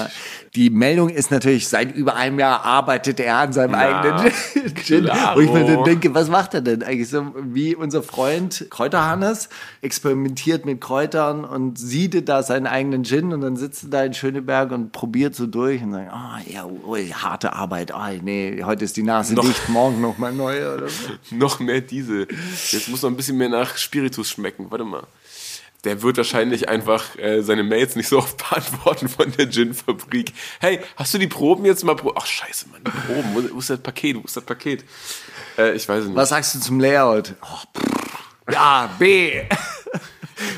Die 0.57 0.69
Meldung 0.69 1.09
ist 1.09 1.31
natürlich, 1.31 1.69
seit 1.69 1.95
über 1.95 2.17
einem 2.17 2.41
Jahr 2.41 2.65
arbeitet 2.65 3.21
er 3.21 3.37
an 3.37 3.53
seinem 3.53 3.73
Na, 3.73 4.03
eigenen 4.03 4.33
Gin. 4.75 5.05
Wo 5.35 5.41
ich 5.41 5.53
mir 5.53 5.65
dann 5.65 5.85
denke, 5.85 6.13
was 6.13 6.29
macht 6.29 6.53
er 6.55 6.63
denn 6.63 6.83
eigentlich 6.83 7.09
so 7.09 7.33
wie 7.45 7.77
unser 7.77 8.03
Freund 8.03 8.67
Kräuterhannes, 8.71 9.49
experimentiert 9.83 10.67
mit 10.67 10.81
Kräutern 10.81 11.45
und 11.45 11.79
siedet 11.79 12.29
da 12.29 12.43
seinen 12.43 12.67
eigenen 12.67 13.05
Gin 13.05 13.33
und 13.33 13.43
dann 13.43 13.57
sitzt 13.57 13.85
er 13.85 13.91
da 13.91 14.05
in 14.05 14.15
Schöneberg 14.15 14.73
und 14.73 14.91
probiert 14.91 15.37
so 15.37 15.47
durch 15.47 15.81
und 15.81 15.93
sagt, 15.93 16.11
ah 16.13 16.41
ja, 16.45 16.67
ui, 16.67 17.11
harte 17.11 17.53
Arbeit, 17.53 17.93
ah 17.93 18.11
nee, 18.21 18.61
heute 18.65 18.85
ist 18.85 18.97
die 18.97 19.05
Nase 19.05 19.35
Noch- 19.35 19.45
dicht, 19.45 19.69
morgen 19.69 20.01
noch 20.01 20.19
mal 20.19 20.33
neu 20.33 20.75
oder 20.75 20.89
so. 20.89 21.11
Noch 21.37 21.61
mehr 21.61 21.81
diese. 21.81 22.27
Jetzt 22.71 22.89
muss 22.89 23.03
noch 23.03 23.11
ein 23.11 23.17
bisschen 23.17 23.37
mehr 23.37 23.49
nach 23.49 23.77
Spiritus 23.77 24.31
schmecken. 24.31 24.67
Warte 24.71 24.85
mal. 24.85 25.05
Der 25.85 26.03
wird 26.03 26.17
wahrscheinlich 26.17 26.69
einfach 26.69 27.17
äh, 27.19 27.43
seine 27.43 27.63
Mails 27.63 27.95
nicht 27.97 28.09
so 28.09 28.19
oft 28.19 28.37
beantworten 28.51 29.09
von 29.09 29.31
der 29.33 29.49
Gin-Fabrik. 29.49 30.33
Hey, 30.61 30.81
hast 30.97 31.13
du 31.15 31.19
die 31.19 31.27
Proben 31.27 31.65
jetzt 31.65 31.85
mal? 31.85 31.95
Pro 31.95 32.13
Ach 32.17 32.27
scheiße, 32.27 32.69
Mann, 32.71 32.81
die 32.85 32.91
Proben. 32.91 33.31
Wo, 33.35 33.55
wo 33.55 33.59
ist 33.59 33.71
das 33.71 33.81
Paket? 33.81 34.17
Wo 34.17 34.21
ist 34.21 34.37
das 34.37 34.45
Paket? 34.45 34.85
Äh, 35.59 35.75
ich 35.75 35.89
weiß 35.89 36.03
es 36.03 36.07
nicht. 36.07 36.17
Was 36.17 36.31
sagst 36.31 36.55
du 36.55 36.61
zum 36.61 36.81
Layout? 36.81 37.35
Oh, 37.43 37.81
ja, 38.51 38.91
B. 38.99 39.43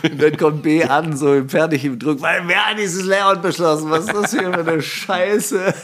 Und 0.02 0.22
dann 0.22 0.36
kommt 0.36 0.62
B 0.62 0.84
an, 0.84 1.16
so 1.16 1.44
fertig 1.48 1.84
im 1.84 1.98
Druck, 1.98 2.20
weil 2.20 2.46
wer 2.46 2.66
hat 2.66 2.78
dieses 2.78 3.04
Layout 3.04 3.42
beschlossen? 3.42 3.90
Was 3.90 4.06
ist 4.06 4.14
das 4.14 4.30
hier 4.30 4.52
für 4.52 4.60
eine 4.60 4.82
Scheiße? 4.82 5.74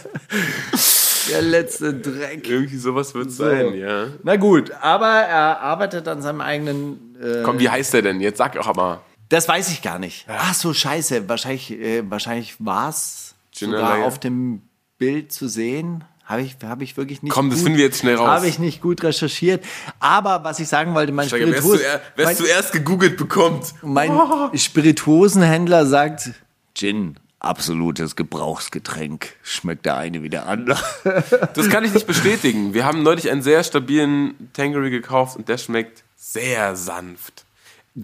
Der 1.31 1.43
letzte 1.43 1.95
Dreck. 1.95 2.49
Irgendwie 2.49 2.77
sowas 2.77 3.15
wird 3.15 3.31
sein, 3.31 3.75
ja. 3.75 4.07
Na 4.23 4.37
gut, 4.37 4.73
aber 4.81 5.07
er 5.07 5.61
arbeitet 5.61 6.09
an 6.09 6.21
seinem 6.21 6.41
eigenen. 6.41 7.17
Äh, 7.23 7.43
Komm, 7.45 7.61
wie 7.61 7.69
heißt 7.69 7.95
der 7.95 8.03
denn? 8.03 8.21
Jetzt 8.21 8.39
sag 8.39 8.57
auch 8.59 8.67
aber. 8.67 9.03
Das 9.33 9.49
weiß 9.49 9.71
ich 9.71 9.81
gar 9.81 9.99
nicht. 9.99 10.27
Ach 10.29 10.53
so, 10.53 10.75
scheiße. 10.75 11.29
Wahrscheinlich, 11.29 11.71
äh, 11.71 12.09
wahrscheinlich 12.09 12.57
war 12.59 12.91
es 12.91 13.35
sogar 13.51 14.05
auf 14.05 14.19
dem 14.19 14.61
Bild 14.99 15.33
zu 15.33 15.49
sehen. 15.49 16.05
Habe 16.25 16.43
ich, 16.43 16.57
hab 16.63 16.83
ich 16.83 16.97
wirklich 16.97 17.23
nicht 17.23 17.33
Komm, 17.33 17.49
das 17.49 17.59
gut, 17.59 17.65
finden 17.65 17.79
wir 17.79 17.87
jetzt 17.87 18.01
schnell 18.01 18.17
raus. 18.17 18.29
Habe 18.29 18.47
ich 18.47 18.59
nicht 18.59 18.83
gut 18.83 19.03
recherchiert. 19.03 19.65
Aber 20.01 20.45
was 20.45 20.61
ich 20.61 20.69
sagen 20.69 20.95
wollte, 20.95 21.13
mein 21.13 21.29
Steiger, 21.29 21.47
wer 21.47 21.59
es 21.59 22.01
wer 22.15 22.37
zuerst 22.37 22.73
gegoogelt 22.73 23.17
bekommt. 23.17 23.75
mein 23.83 24.13
Spirituosenhändler 24.55 25.87
sagt, 25.87 26.31
Gin, 26.75 27.17
absolutes 27.41 28.17
Gebrauchsgetränk. 28.17 29.35
Schmeckt 29.43 29.87
der 29.87 29.97
eine 29.97 30.23
wie 30.23 30.29
der 30.29 30.47
andere. 30.47 30.79
Das 31.55 31.71
kann 31.71 31.85
ich 31.85 31.95
nicht 31.95 32.07
bestätigen. 32.07 32.75
Wir 32.75 32.85
haben 32.85 33.03
neulich 33.03 33.31
einen 33.31 33.43
sehr 33.43 33.65
stabilen 33.65 34.51
Tangery 34.53 34.91
gekauft 34.91 35.37
und 35.37 35.49
der 35.49 35.59
schmeckt 35.59 36.05
sehr 36.17 36.77
sanft. 36.77 37.45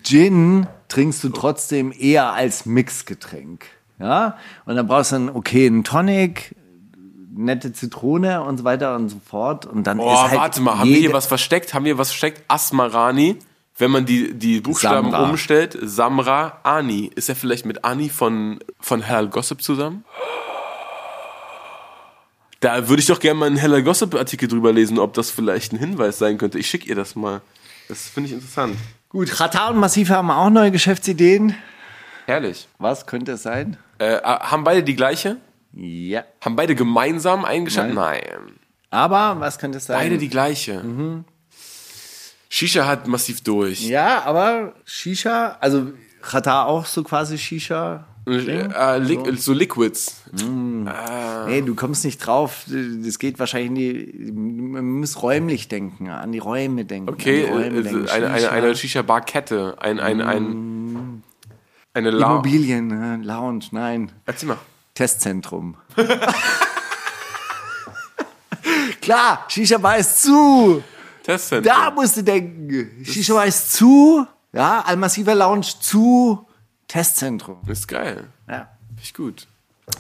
Gin 0.02 0.66
trinkst 0.88 1.22
du 1.24 1.30
trotzdem 1.30 1.92
eher 1.96 2.32
als 2.32 2.66
Mixgetränk. 2.66 3.64
Ja? 3.98 4.36
Und 4.66 4.76
dann 4.76 4.86
brauchst 4.86 5.12
du 5.12 5.16
dann, 5.16 5.28
okay, 5.30 5.66
einen 5.66 5.84
Tonic, 5.84 6.54
nette 7.34 7.72
Zitrone 7.72 8.42
und 8.42 8.58
so 8.58 8.64
weiter 8.64 8.94
und 8.96 9.08
so 9.08 9.20
fort. 9.24 9.64
Und 9.66 9.86
dann 9.86 9.98
Oh, 10.00 10.12
ist 10.12 10.20
halt 10.30 10.40
warte 10.40 10.60
mal, 10.60 10.78
haben 10.78 10.88
wir 10.90 10.96
hier 10.96 11.12
was 11.12 11.26
versteckt? 11.26 11.72
Haben 11.74 11.84
wir 11.84 11.96
was 11.98 12.08
versteckt? 12.08 12.42
Asmarani, 12.48 13.36
wenn 13.78 13.90
man 13.90 14.04
die, 14.06 14.34
die 14.34 14.60
Buchstaben 14.60 15.10
Samra. 15.10 15.30
umstellt. 15.30 15.78
Samra, 15.80 16.58
Ani. 16.64 17.10
Ist 17.14 17.28
er 17.28 17.36
vielleicht 17.36 17.64
mit 17.64 17.84
Ani 17.84 18.08
von, 18.08 18.58
von 18.80 19.02
Hell 19.02 19.28
Gossip 19.28 19.62
zusammen? 19.62 20.04
Da 22.60 22.88
würde 22.88 23.00
ich 23.00 23.06
doch 23.06 23.20
gerne 23.20 23.38
mal 23.38 23.46
einen 23.46 23.56
Heller 23.56 23.82
Gossip-Artikel 23.82 24.48
drüber 24.48 24.72
lesen, 24.72 24.98
ob 24.98 25.14
das 25.14 25.30
vielleicht 25.30 25.72
ein 25.72 25.78
Hinweis 25.78 26.18
sein 26.18 26.38
könnte. 26.38 26.58
Ich 26.58 26.68
schicke 26.68 26.88
ihr 26.88 26.96
das 26.96 27.14
mal. 27.14 27.40
Das 27.88 28.08
finde 28.08 28.28
ich 28.28 28.34
interessant. 28.34 28.76
Gut, 29.10 29.40
Rata 29.40 29.68
und 29.68 29.78
Massiv 29.78 30.10
haben 30.10 30.30
auch 30.30 30.50
neue 30.50 30.70
Geschäftsideen. 30.70 31.54
Herrlich. 32.26 32.68
Was 32.78 33.06
könnte 33.06 33.32
es 33.32 33.42
sein? 33.42 33.78
Äh, 33.98 34.20
haben 34.22 34.64
beide 34.64 34.82
die 34.82 34.94
gleiche? 34.94 35.38
Ja. 35.72 36.24
Haben 36.44 36.56
beide 36.56 36.74
gemeinsam 36.74 37.46
eingeschaltet? 37.46 37.94
Nein. 37.94 38.20
Nein. 38.30 38.52
Aber 38.90 39.40
was 39.40 39.58
könnte 39.58 39.78
es 39.78 39.86
sein? 39.86 39.96
Beide 39.96 40.18
die 40.18 40.28
gleiche. 40.28 40.82
Shisha 42.50 42.86
hat 42.86 43.06
massiv 43.06 43.42
durch. 43.42 43.80
Ja, 43.80 44.24
aber 44.24 44.74
Shisha, 44.84 45.56
also 45.60 45.92
Rata 46.22 46.64
auch 46.64 46.84
so 46.84 47.02
quasi 47.02 47.38
Shisha. 47.38 48.04
Äh, 48.28 48.98
li 48.98 49.18
so 49.36 49.52
Liquids. 49.52 50.22
Nee, 51.46 51.62
du 51.62 51.74
kommst 51.74 52.04
nicht 52.04 52.18
drauf. 52.18 52.64
Das 52.66 53.18
geht 53.18 53.38
wahrscheinlich 53.38 53.68
in 53.70 53.74
die. 53.74 54.32
Man 54.32 55.00
muss 55.00 55.22
räumlich 55.22 55.68
denken, 55.68 56.08
an 56.08 56.32
die 56.32 56.38
Räume 56.38 56.84
denken. 56.84 57.08
Okay, 57.08 57.48
Räume 57.48 57.78
äh, 57.78 57.82
denken. 57.82 58.08
eine, 58.08 58.30
eine, 58.30 58.50
eine 58.50 58.76
Shisha-Bar-Kette. 58.76 59.76
Ein, 59.78 60.00
ein, 60.00 60.20
ein, 60.20 61.22
eine 61.94 62.10
Lounge. 62.10 62.32
Immobilien, 62.32 62.90
äh, 62.90 63.16
Lounge, 63.24 63.66
nein. 63.70 64.12
Erzähl 64.26 64.48
mal. 64.48 64.58
Testzentrum. 64.94 65.76
Klar, 69.00 69.44
Shisha 69.48 69.78
Bar 69.78 69.98
ist 69.98 70.22
zu. 70.22 70.82
Testzentrum. 71.22 71.72
Da 71.72 71.90
musst 71.90 72.16
du 72.16 72.22
denken. 72.22 73.04
Shisha 73.04 73.32
Bar 73.34 73.46
ist 73.46 73.72
zu. 73.72 74.26
Ja, 74.52 74.80
Almassiver 74.86 75.34
Lounge 75.34 75.66
zu. 75.80 76.47
Testzentrum. 76.88 77.58
Ist 77.66 77.86
geil. 77.88 78.24
Ja. 78.48 78.68
Finde 78.88 79.02
ich 79.02 79.14
gut. 79.14 79.46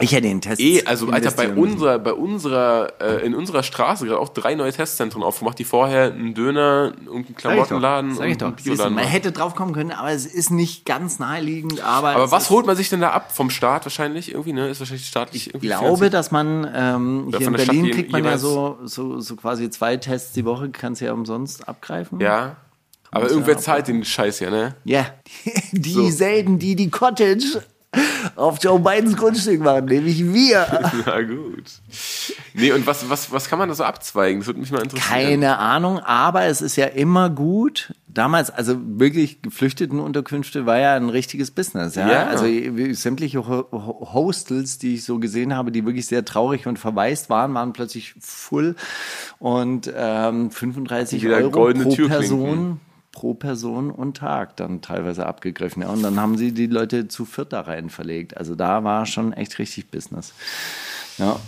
Ich 0.00 0.12
hätte 0.12 0.28
den 0.28 0.42
Test. 0.42 0.60
Eh, 0.60 0.84
also 0.84 1.08
Alter, 1.08 1.30
bei 1.30 1.48
unserer, 1.50 1.98
bei 1.98 2.12
unserer, 2.12 2.92
äh, 3.00 3.24
in 3.24 3.34
unserer 3.34 3.62
Straße 3.62 4.04
gerade 4.04 4.20
auch 4.20 4.28
drei 4.28 4.54
neue 4.54 4.70
Testzentren 4.70 5.22
aufgemacht, 5.22 5.58
die 5.58 5.64
vorher 5.64 6.12
einen 6.12 6.34
Döner, 6.34 6.92
irgendeinen 7.06 7.36
Klamottenladen 7.36 8.14
Sag 8.14 8.26
ich 8.26 8.32
und 8.32 8.42
doch. 8.42 8.46
einen 8.48 8.56
Siehst 8.58 8.66
du, 8.66 8.70
Bioladen 8.72 8.94
man 8.94 9.04
waren. 9.04 9.10
hätte 9.10 9.32
drauf 9.32 9.54
kommen 9.54 9.72
können, 9.72 9.92
aber 9.92 10.10
es 10.10 10.26
ist 10.26 10.50
nicht 10.50 10.84
ganz 10.84 11.18
naheliegend. 11.18 11.80
Aber, 11.80 12.08
Aber 12.10 12.30
was 12.30 12.50
holt 12.50 12.66
man 12.66 12.76
sich 12.76 12.90
denn 12.90 13.00
da 13.00 13.12
ab? 13.12 13.34
Vom 13.34 13.48
Staat 13.48 13.86
wahrscheinlich 13.86 14.30
irgendwie, 14.32 14.52
ne? 14.52 14.68
Ist 14.68 14.78
wahrscheinlich 14.80 15.06
staatlich 15.06 15.46
Ich 15.46 15.54
irgendwie 15.54 15.68
glaube, 15.68 15.84
finanziert. 15.86 16.12
dass 16.14 16.30
man 16.32 16.70
ähm, 16.74 17.24
hier 17.30 17.40
in 17.48 17.54
Stadt 17.54 17.66
Berlin 17.66 17.84
je- 17.86 17.90
kriegt 17.92 18.12
man 18.12 18.24
ja 18.26 18.36
so, 18.36 18.78
so, 18.84 19.20
so 19.20 19.36
quasi 19.36 19.70
zwei 19.70 19.96
Tests 19.96 20.34
die 20.34 20.44
Woche, 20.44 20.68
kannst 20.68 21.00
du 21.00 21.06
ja 21.06 21.14
umsonst 21.14 21.66
abgreifen. 21.66 22.20
Ja. 22.20 22.56
Aber 23.10 23.24
Muss 23.24 23.32
irgendwer 23.32 23.58
zahlt 23.58 23.88
den 23.88 24.04
Scheiß 24.04 24.40
ja, 24.40 24.50
ne? 24.50 24.76
Ja, 24.84 25.06
dieselben, 25.72 26.58
die 26.58 26.76
die 26.76 26.90
Cottage 26.90 27.62
auf 28.36 28.62
Joe 28.62 28.78
Bidens 28.78 29.16
Grundstück 29.16 29.60
machen, 29.60 29.86
nämlich 29.86 30.22
wir. 30.32 30.66
Na 31.06 31.22
gut. 31.22 31.64
Nee, 32.54 32.72
und 32.72 32.86
was, 32.86 33.08
was, 33.08 33.32
was 33.32 33.48
kann 33.48 33.58
man 33.58 33.68
da 33.68 33.74
so 33.74 33.84
abzweigen? 33.84 34.40
Das 34.40 34.46
würde 34.46 34.60
mich 34.60 34.70
mal 34.70 34.82
interessieren. 34.82 35.10
Keine 35.10 35.58
Ahnung, 35.58 35.98
aber 35.98 36.44
es 36.44 36.60
ist 36.60 36.76
ja 36.76 36.86
immer 36.86 37.30
gut. 37.30 37.94
Damals, 38.06 38.50
also 38.50 38.76
wirklich 38.78 39.42
Geflüchtetenunterkünfte 39.42 40.66
war 40.66 40.78
ja 40.78 40.96
ein 40.96 41.08
richtiges 41.08 41.50
Business. 41.50 41.94
Ja? 41.94 42.10
Ja. 42.10 42.26
Also 42.26 42.46
sämtliche 42.92 43.46
Ho 43.46 43.66
Ho 43.70 44.12
Hostels, 44.12 44.78
die 44.78 44.94
ich 44.94 45.04
so 45.04 45.18
gesehen 45.18 45.54
habe, 45.54 45.70
die 45.72 45.86
wirklich 45.86 46.06
sehr 46.06 46.24
traurig 46.24 46.66
und 46.66 46.78
verwaist 46.78 47.30
waren, 47.30 47.54
waren 47.54 47.72
plötzlich 47.72 48.14
full 48.20 48.76
und 49.38 49.90
ähm, 49.94 50.50
35 50.50 51.22
Wieder 51.22 51.36
Euro 51.36 51.50
pro. 51.50 52.08
Person 52.08 52.80
pro 53.18 53.34
Person 53.34 53.90
und 53.90 54.16
Tag 54.16 54.56
dann 54.58 54.80
teilweise 54.80 55.26
abgegriffen. 55.26 55.82
Ja, 55.82 55.88
und 55.88 56.04
dann 56.04 56.20
haben 56.20 56.38
sie 56.38 56.52
die 56.52 56.68
Leute 56.68 57.08
zu 57.08 57.24
viert 57.24 57.52
da 57.52 57.62
rein 57.62 57.90
verlegt. 57.90 58.36
Also 58.36 58.54
da 58.54 58.84
war 58.84 59.06
schon 59.06 59.32
echt 59.32 59.58
richtig 59.58 59.90
Business. 59.90 60.34
Ja. 61.18 61.40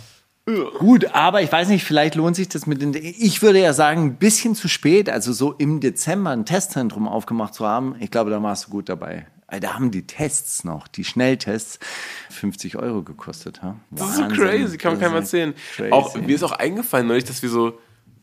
Gut, 0.79 1.05
aber 1.13 1.41
ich 1.41 1.49
weiß 1.49 1.69
nicht, 1.69 1.85
vielleicht 1.85 2.15
lohnt 2.15 2.35
sich 2.35 2.49
das 2.49 2.67
mit 2.67 2.81
den. 2.81 2.93
Ich 2.93 3.41
würde 3.41 3.61
ja 3.61 3.71
sagen, 3.71 4.01
ein 4.01 4.15
bisschen 4.15 4.53
zu 4.53 4.67
spät, 4.67 5.09
also 5.09 5.31
so 5.31 5.53
im 5.53 5.79
Dezember 5.79 6.31
ein 6.31 6.45
Testzentrum 6.45 7.07
aufgemacht 7.07 7.53
zu 7.53 7.65
haben. 7.65 7.95
Ich 8.01 8.11
glaube, 8.11 8.31
da 8.31 8.43
warst 8.43 8.67
du 8.67 8.71
gut 8.71 8.89
dabei. 8.89 9.27
Da 9.61 9.73
haben 9.73 9.91
die 9.91 10.05
Tests 10.05 10.65
noch, 10.65 10.89
die 10.89 11.05
Schnelltests, 11.05 11.79
50 12.31 12.75
Euro 12.75 13.01
gekostet. 13.01 13.61
Ja? 13.63 13.77
Das 13.91 14.09
ist 14.09 14.17
so 14.17 14.27
crazy, 14.27 14.77
kann 14.77 14.93
man 14.93 15.01
keinem 15.01 15.15
erzählen. 15.15 15.53
crazy. 15.75 15.91
Auch, 15.91 16.15
mir 16.15 16.35
ist 16.35 16.43
auch 16.43 16.51
eingefallen 16.51 17.07
neulich, 17.07 17.25
dass 17.25 17.41
wir 17.41 17.49
so, 17.49 17.79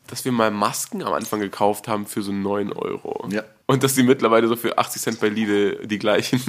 dass 0.09 0.25
wir 0.25 0.31
mal 0.31 0.51
Masken 0.51 1.03
am 1.03 1.13
Anfang 1.13 1.39
gekauft 1.39 1.87
haben 1.87 2.05
für 2.05 2.21
so 2.21 2.31
9 2.31 2.73
Euro. 2.73 3.27
Ja. 3.29 3.43
Und 3.65 3.83
dass 3.83 3.95
die 3.95 4.03
mittlerweile 4.03 4.47
so 4.47 4.55
für 4.55 4.77
80 4.77 5.01
Cent 5.01 5.19
bei 5.19 5.29
Lidl 5.29 5.85
die 5.85 5.99
gleichen. 5.99 6.41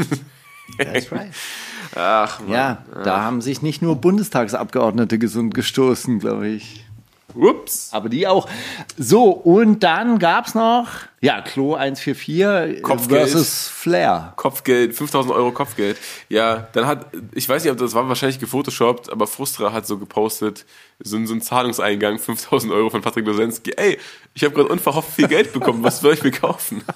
That's 0.78 1.12
right. 1.12 1.32
Ach, 1.94 2.40
Mann. 2.40 2.50
Ja, 2.50 2.84
da 3.04 3.22
haben 3.22 3.40
sich 3.40 3.62
nicht 3.62 3.82
nur 3.82 3.96
Bundestagsabgeordnete 3.96 5.18
gesund 5.18 5.54
gestoßen, 5.54 6.20
glaube 6.20 6.48
ich. 6.48 6.84
Ups. 7.34 7.90
Aber 7.92 8.08
die 8.08 8.26
auch. 8.26 8.48
So, 8.96 9.30
und 9.30 9.82
dann 9.82 10.18
gab's 10.18 10.54
noch, 10.54 10.88
ja, 11.22 11.42
Klo 11.42 11.74
144 11.74 12.82
Kopfgeld. 12.82 13.28
versus 13.30 13.68
Flair. 13.68 14.32
Kopfgeld, 14.36 14.94
5000 14.94 15.34
Euro 15.34 15.52
Kopfgeld. 15.52 15.96
Ja, 16.28 16.68
dann 16.72 16.86
hat, 16.86 17.06
ich 17.34 17.48
weiß 17.48 17.62
nicht, 17.62 17.70
ob 17.72 17.78
das 17.78 17.92
war 17.94 18.08
wahrscheinlich 18.08 18.38
gefotoshoppt, 18.38 19.10
aber 19.12 19.26
Frustra 19.26 19.72
hat 19.72 19.86
so 19.86 19.98
gepostet, 19.98 20.64
so, 20.98 21.16
ein- 21.16 21.26
so 21.26 21.34
ein 21.34 21.42
Zahlungseingang, 21.42 22.18
5000 22.18 22.72
Euro 22.72 22.88
von 22.90 23.02
Patrick 23.02 23.26
Losensky. 23.26 23.72
Ey, 23.76 23.98
ich 24.34 24.44
habe 24.44 24.54
gerade 24.54 24.68
unverhofft 24.68 25.12
viel 25.12 25.28
Geld 25.28 25.52
bekommen, 25.52 25.82
was 25.84 26.00
soll 26.00 26.14
ich 26.14 26.22
mir 26.22 26.30
kaufen? 26.32 26.82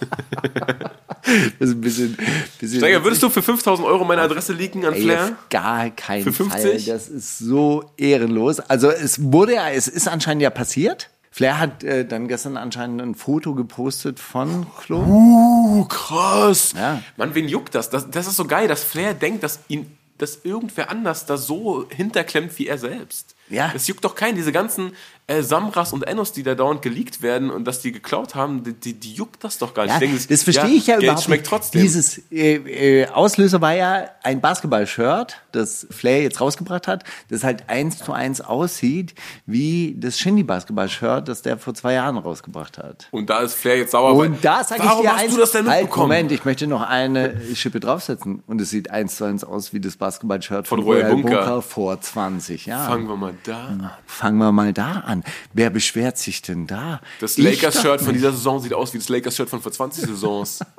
Das 1.59 1.71
ist 1.71 1.77
ein 1.77 1.81
bisschen, 1.81 2.19
bisschen 2.61 2.81
Steiger, 2.81 3.03
würdest 3.03 3.23
du 3.23 3.31
für 3.31 3.41
5000 3.41 3.89
Euro 3.89 4.05
meine 4.05 4.21
Adresse 4.21 4.53
leaken 4.53 4.85
an 4.85 4.93
Ey, 4.93 5.03
Flair? 5.05 5.33
gar 5.49 5.89
keinen 5.89 6.23
Für 6.23 6.33
50? 6.35 6.61
Fall. 6.63 6.95
Das 6.95 7.09
ist 7.09 7.39
so 7.39 7.91
ehrenlos. 7.97 8.61
Also 8.61 8.91
es 8.91 9.23
wurde 9.33 9.55
ja, 9.55 9.71
es 9.71 9.89
ist 9.89 10.07
anscheinend 10.07 10.43
ja 10.43 10.51
passiert. 10.51 11.09
Flair 11.35 11.59
hat 11.59 11.83
äh, 11.83 12.07
dann 12.07 12.29
gestern 12.29 12.57
anscheinend 12.57 13.03
ein 13.03 13.17
Foto 13.17 13.57
gepostet 13.57 14.21
von 14.21 14.69
Klo. 14.79 15.01
Uh, 15.01 15.85
krass. 15.87 16.75
Ja. 16.77 17.03
Mann, 17.17 17.35
wen 17.35 17.49
juckt 17.49 17.75
das? 17.75 17.91
das? 17.91 18.09
Das 18.09 18.29
ist 18.29 18.37
so 18.37 18.45
geil, 18.45 18.69
dass 18.69 18.85
Flair 18.85 19.15
denkt, 19.15 19.43
dass 19.43 19.59
ihn 19.67 19.99
dass 20.17 20.45
irgendwer 20.45 20.91
anders 20.91 21.27
da 21.27 21.37
so 21.37 21.89
hinterklemmt 21.91 22.57
wie 22.61 22.69
er 22.69 22.79
selbst. 22.79 23.35
Ja. 23.49 23.71
Das 23.73 23.87
juckt 23.89 24.05
doch 24.05 24.15
keinen. 24.15 24.37
Diese 24.37 24.53
ganzen 24.53 24.93
äh, 25.27 25.43
Samras 25.43 25.93
und 25.93 26.07
Ennos, 26.07 26.33
die 26.33 26.43
da 26.43 26.55
dauernd 26.55 26.83
geleakt 26.83 27.23
werden 27.23 27.51
und 27.51 27.65
dass 27.65 27.81
die 27.81 27.93
geklaut 27.93 28.35
haben, 28.35 28.63
die, 28.63 28.73
die, 28.75 28.93
die 28.93 29.13
juckt 29.15 29.43
das 29.43 29.59
doch 29.59 29.73
gar 29.73 29.85
nicht. 29.85 29.93
Ja, 29.93 29.99
denke, 29.99 30.19
das 30.29 30.43
verstehe 30.43 30.75
ich 30.75 30.87
ja 30.87 30.95
Geld 30.97 31.05
überhaupt 31.05 31.25
schmeckt 31.25 31.43
nicht. 31.45 31.51
trotzdem. 31.51 31.81
Dieses 31.83 32.19
äh, 32.31 32.57
äh, 33.03 33.09
Auslöser 33.09 33.61
war 33.61 33.75
ja 33.75 34.05
ein 34.23 34.41
Basketball-Shirt, 34.41 35.41
das 35.53 35.87
Flair 35.91 36.23
jetzt 36.23 36.41
rausgebracht 36.41 36.89
hat, 36.89 37.05
das 37.31 37.43
halt 37.45 37.69
eins 37.71 37.99
zu 37.99 38.13
eins 38.13 38.41
aussieht 38.43 39.15
wie 39.47 39.97
das 39.99 40.19
Shindy-Basketball-Shirt, 40.19 41.29
das 41.29 41.43
der 41.43 41.59
vor 41.59 41.75
zwei 41.75 41.95
Jahren 41.95 42.19
rausgebracht 42.19 42.79
hat. 42.79 43.09
und 43.11 43.31
da 43.31 43.41
ist 43.41 43.55
Flair 43.55 43.79
jetzt 43.79 43.93
sauer. 43.93 44.15
Und 44.15 44.45
da 44.45 44.63
sage 44.65 44.83
ich 44.85 44.91
dir 44.91 45.11
hast 45.11 45.23
eins, 45.23 45.35
du 45.35 45.41
das 45.41 45.53
denn 45.53 45.69
halt? 45.69 45.95
Moment, 45.97 46.33
ich 46.33 46.45
möchte 46.45 46.67
noch 46.67 46.83
eine 46.83 47.41
Schippe 47.55 47.81
draufsetzen. 47.81 48.43
Und 48.47 48.61
es 48.61 48.71
sieht 48.71 48.91
eins 48.91 49.17
zu 49.17 49.25
eins 49.25 49.45
aus 49.45 49.73
wie 49.73 49.81
das 49.81 49.97
Basketball-Shirt 49.97 50.69
von, 50.69 50.81
Von 50.83 50.87
Royal 50.87 51.11
Bunker. 51.11 51.63
vor 51.63 52.01
20 52.01 52.67
Jahren. 52.67 52.87
Fangen 52.87 53.09
wir 53.09 53.17
mal 53.17 53.35
da 53.49 53.67
an. 53.67 53.91
Fangen 54.07 54.39
wir 54.39 54.53
mal 54.53 54.73
da 54.73 55.03
an. 55.07 55.25
Wer 55.53 55.71
beschwert 55.71 56.19
sich 56.19 56.43
denn 56.43 56.67
da? 56.67 57.01
Das 57.21 57.39
Lakers-Shirt 57.39 58.01
von 58.01 58.15
dieser 58.15 58.33
Saison 58.33 58.61
sieht 58.61 58.75
aus 58.75 58.93
wie 58.95 58.99
das 58.99 59.09
Lakers-Shirt 59.09 59.49
von 59.49 59.61
vor 59.61 59.73
20 59.73 60.07
Saisons. 60.07 60.61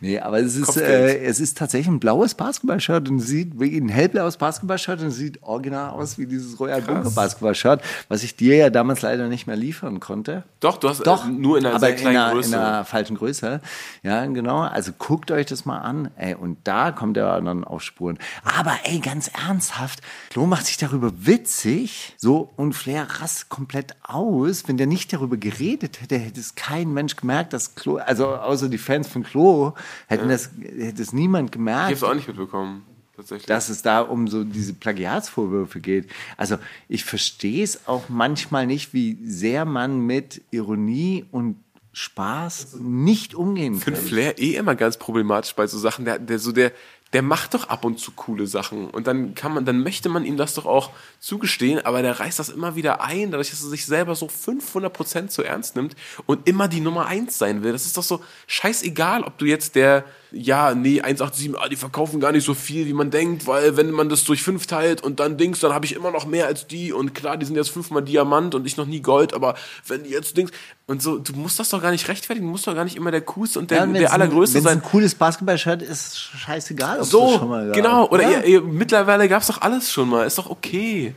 Nee, 0.00 0.18
aber 0.18 0.38
es 0.38 0.56
ist, 0.56 0.76
äh, 0.78 1.18
es 1.18 1.38
ist 1.38 1.58
tatsächlich 1.58 1.88
ein 1.88 2.00
blaues 2.00 2.34
Basketballshirt 2.34 3.10
und 3.10 3.20
sieht 3.20 3.60
wie 3.60 3.76
ein 3.76 3.90
hellblaues 3.90 4.38
Basketballshirt 4.38 5.02
und 5.02 5.10
sieht 5.10 5.42
original 5.42 5.90
aus 5.90 6.16
wie 6.16 6.26
dieses 6.26 6.58
Royal 6.58 6.80
Bunker 6.80 7.10
Basketballshirt, 7.10 7.82
was 8.08 8.22
ich 8.22 8.36
dir 8.36 8.56
ja 8.56 8.70
damals 8.70 9.02
leider 9.02 9.28
nicht 9.28 9.46
mehr 9.46 9.56
liefern 9.56 10.00
konnte. 10.00 10.44
Doch, 10.60 10.78
du 10.78 10.88
hast 10.88 11.06
Doch, 11.06 11.26
äh, 11.26 11.30
nur 11.30 11.58
in 11.58 11.66
einer 11.66 11.74
aber 11.74 11.86
sehr 11.86 11.96
kleinen 11.96 12.16
in 12.16 12.22
einer, 12.22 12.32
Größe. 12.32 12.48
in 12.48 12.54
einer 12.54 12.84
falschen 12.84 13.16
Größe. 13.16 13.60
Ja, 14.02 14.24
genau. 14.26 14.60
Also 14.60 14.92
guckt 14.96 15.30
euch 15.30 15.46
das 15.46 15.66
mal 15.66 15.78
an. 15.78 16.10
Ey, 16.16 16.34
und 16.34 16.58
da 16.64 16.92
kommt 16.92 17.16
er 17.16 17.40
dann 17.40 17.64
auf 17.64 17.82
Spuren. 17.82 18.18
Aber 18.44 18.72
ey, 18.84 19.00
ganz 19.00 19.28
ernsthaft, 19.28 20.00
Flo 20.30 20.46
macht 20.46 20.66
sich 20.66 20.78
darüber 20.78 21.12
witzig. 21.16 21.79
So, 22.16 22.50
und 22.56 22.74
Flair 22.74 23.06
rast 23.20 23.48
komplett 23.48 23.94
aus. 24.02 24.66
Wenn 24.66 24.76
der 24.76 24.86
nicht 24.86 25.12
darüber 25.12 25.36
geredet 25.36 26.00
hätte, 26.00 26.18
hätte 26.18 26.40
es 26.40 26.54
kein 26.54 26.92
Mensch 26.92 27.16
gemerkt, 27.16 27.52
dass 27.52 27.74
Klo, 27.74 27.96
also 27.96 28.28
außer 28.28 28.68
die 28.68 28.78
Fans 28.78 29.08
von 29.08 29.22
Klo, 29.22 29.72
hätten 30.06 30.28
das, 30.28 30.50
hätte 30.60 31.02
es 31.02 31.12
niemand 31.12 31.48
ich 31.48 31.52
gemerkt 31.52 31.84
habe 31.84 31.94
es 31.94 32.02
auch 32.02 32.14
nicht 32.14 32.28
mitbekommen. 32.28 32.84
Tatsächlich. 33.16 33.46
dass 33.46 33.68
es 33.68 33.82
da 33.82 34.00
um 34.00 34.28
so 34.28 34.44
diese 34.44 34.72
Plagiatsvorwürfe 34.72 35.80
geht. 35.80 36.08
Also 36.38 36.56
ich 36.88 37.04
verstehe 37.04 37.62
es 37.62 37.86
auch 37.86 38.08
manchmal 38.08 38.66
nicht, 38.66 38.94
wie 38.94 39.18
sehr 39.22 39.66
man 39.66 40.00
mit 40.00 40.40
Ironie 40.50 41.26
und 41.30 41.56
Spaß 41.92 42.76
nicht 42.80 43.34
umgehen 43.34 43.74
Ich 43.74 43.84
kann. 43.84 43.94
finde 43.94 44.08
Flair 44.08 44.38
eh 44.38 44.54
immer 44.54 44.74
ganz 44.74 44.96
problematisch 44.96 45.54
bei 45.54 45.66
so 45.66 45.78
Sachen. 45.78 46.04
Der, 46.04 46.18
der 46.18 46.38
so 46.38 46.52
der, 46.52 46.72
der 47.12 47.22
macht 47.22 47.54
doch 47.54 47.68
ab 47.68 47.84
und 47.84 47.98
zu 47.98 48.12
coole 48.12 48.46
Sachen 48.46 48.88
und 48.88 49.06
dann 49.08 49.34
kann 49.34 49.52
man, 49.52 49.64
dann 49.64 49.82
möchte 49.82 50.08
man 50.08 50.24
ihm 50.24 50.36
das 50.36 50.54
doch 50.54 50.64
auch 50.64 50.90
zugestehen, 51.18 51.84
aber 51.84 52.02
der 52.02 52.20
reißt 52.20 52.38
das 52.38 52.48
immer 52.50 52.76
wieder 52.76 53.02
ein, 53.02 53.32
dadurch, 53.32 53.50
dass 53.50 53.62
er 53.62 53.68
sich 53.68 53.84
selber 53.84 54.14
so 54.14 54.28
500 54.28 54.92
Prozent 54.92 55.32
zu 55.32 55.42
ernst 55.42 55.74
nimmt 55.74 55.96
und 56.26 56.48
immer 56.48 56.68
die 56.68 56.80
Nummer 56.80 57.06
eins 57.06 57.36
sein 57.36 57.64
will. 57.64 57.72
Das 57.72 57.84
ist 57.84 57.96
doch 57.96 58.04
so 58.04 58.20
scheißegal, 58.46 59.24
ob 59.24 59.38
du 59.38 59.44
jetzt 59.44 59.74
der, 59.74 60.04
ja, 60.30 60.72
nee, 60.74 61.00
187, 61.00 61.58
ah, 61.58 61.68
die 61.68 61.76
verkaufen 61.76 62.20
gar 62.20 62.30
nicht 62.30 62.44
so 62.44 62.54
viel, 62.54 62.86
wie 62.86 62.92
man 62.92 63.10
denkt, 63.10 63.48
weil 63.48 63.76
wenn 63.76 63.90
man 63.90 64.08
das 64.08 64.22
durch 64.22 64.42
fünf 64.44 64.68
teilt 64.68 65.02
und 65.02 65.18
dann 65.18 65.36
Dings, 65.36 65.58
dann 65.58 65.72
habe 65.72 65.86
ich 65.86 65.96
immer 65.96 66.12
noch 66.12 66.26
mehr 66.26 66.46
als 66.46 66.68
die 66.68 66.92
und 66.92 67.14
klar, 67.14 67.36
die 67.36 67.46
sind 67.46 67.56
jetzt 67.56 67.70
fünfmal 67.70 68.02
Diamant 68.02 68.54
und 68.54 68.66
ich 68.66 68.76
noch 68.76 68.86
nie 68.86 69.00
Gold, 69.00 69.34
aber 69.34 69.56
wenn 69.88 70.04
die 70.04 70.10
jetzt 70.10 70.36
Dings 70.36 70.52
und 70.86 71.02
so, 71.02 71.18
du 71.18 71.32
musst 71.32 71.58
das 71.58 71.70
doch 71.70 71.82
gar 71.82 71.90
nicht 71.90 72.06
rechtfertigen, 72.06 72.46
du 72.46 72.52
musst 72.52 72.68
doch 72.68 72.74
gar 72.74 72.84
nicht 72.84 72.96
immer 72.96 73.10
der 73.10 73.22
coolste 73.22 73.58
und 73.58 73.70
der, 73.70 73.78
Ja, 73.78 73.84
und 73.84 73.94
der 73.94 74.12
allergrößte 74.12 74.58
ein, 74.58 74.62
sein. 74.62 74.72
Wenn 74.72 74.78
es 74.78 74.84
ein 74.84 74.90
cooles 74.90 75.14
Basketball-Shirt 75.16 75.82
ist, 75.82 76.18
scheißegal, 76.18 76.99
ob 77.00 77.06
So, 77.06 77.38
schon 77.38 77.48
mal 77.48 77.66
gab. 77.66 77.74
genau. 77.74 78.08
Oder 78.08 78.22
ja. 78.22 78.38
ihr, 78.40 78.44
ihr, 78.44 78.60
mittlerweile 78.62 79.28
gab 79.28 79.42
es 79.42 79.48
doch 79.48 79.60
alles 79.62 79.90
schon 79.92 80.08
mal. 80.08 80.26
Ist 80.26 80.38
doch 80.38 80.48
okay. 80.50 81.14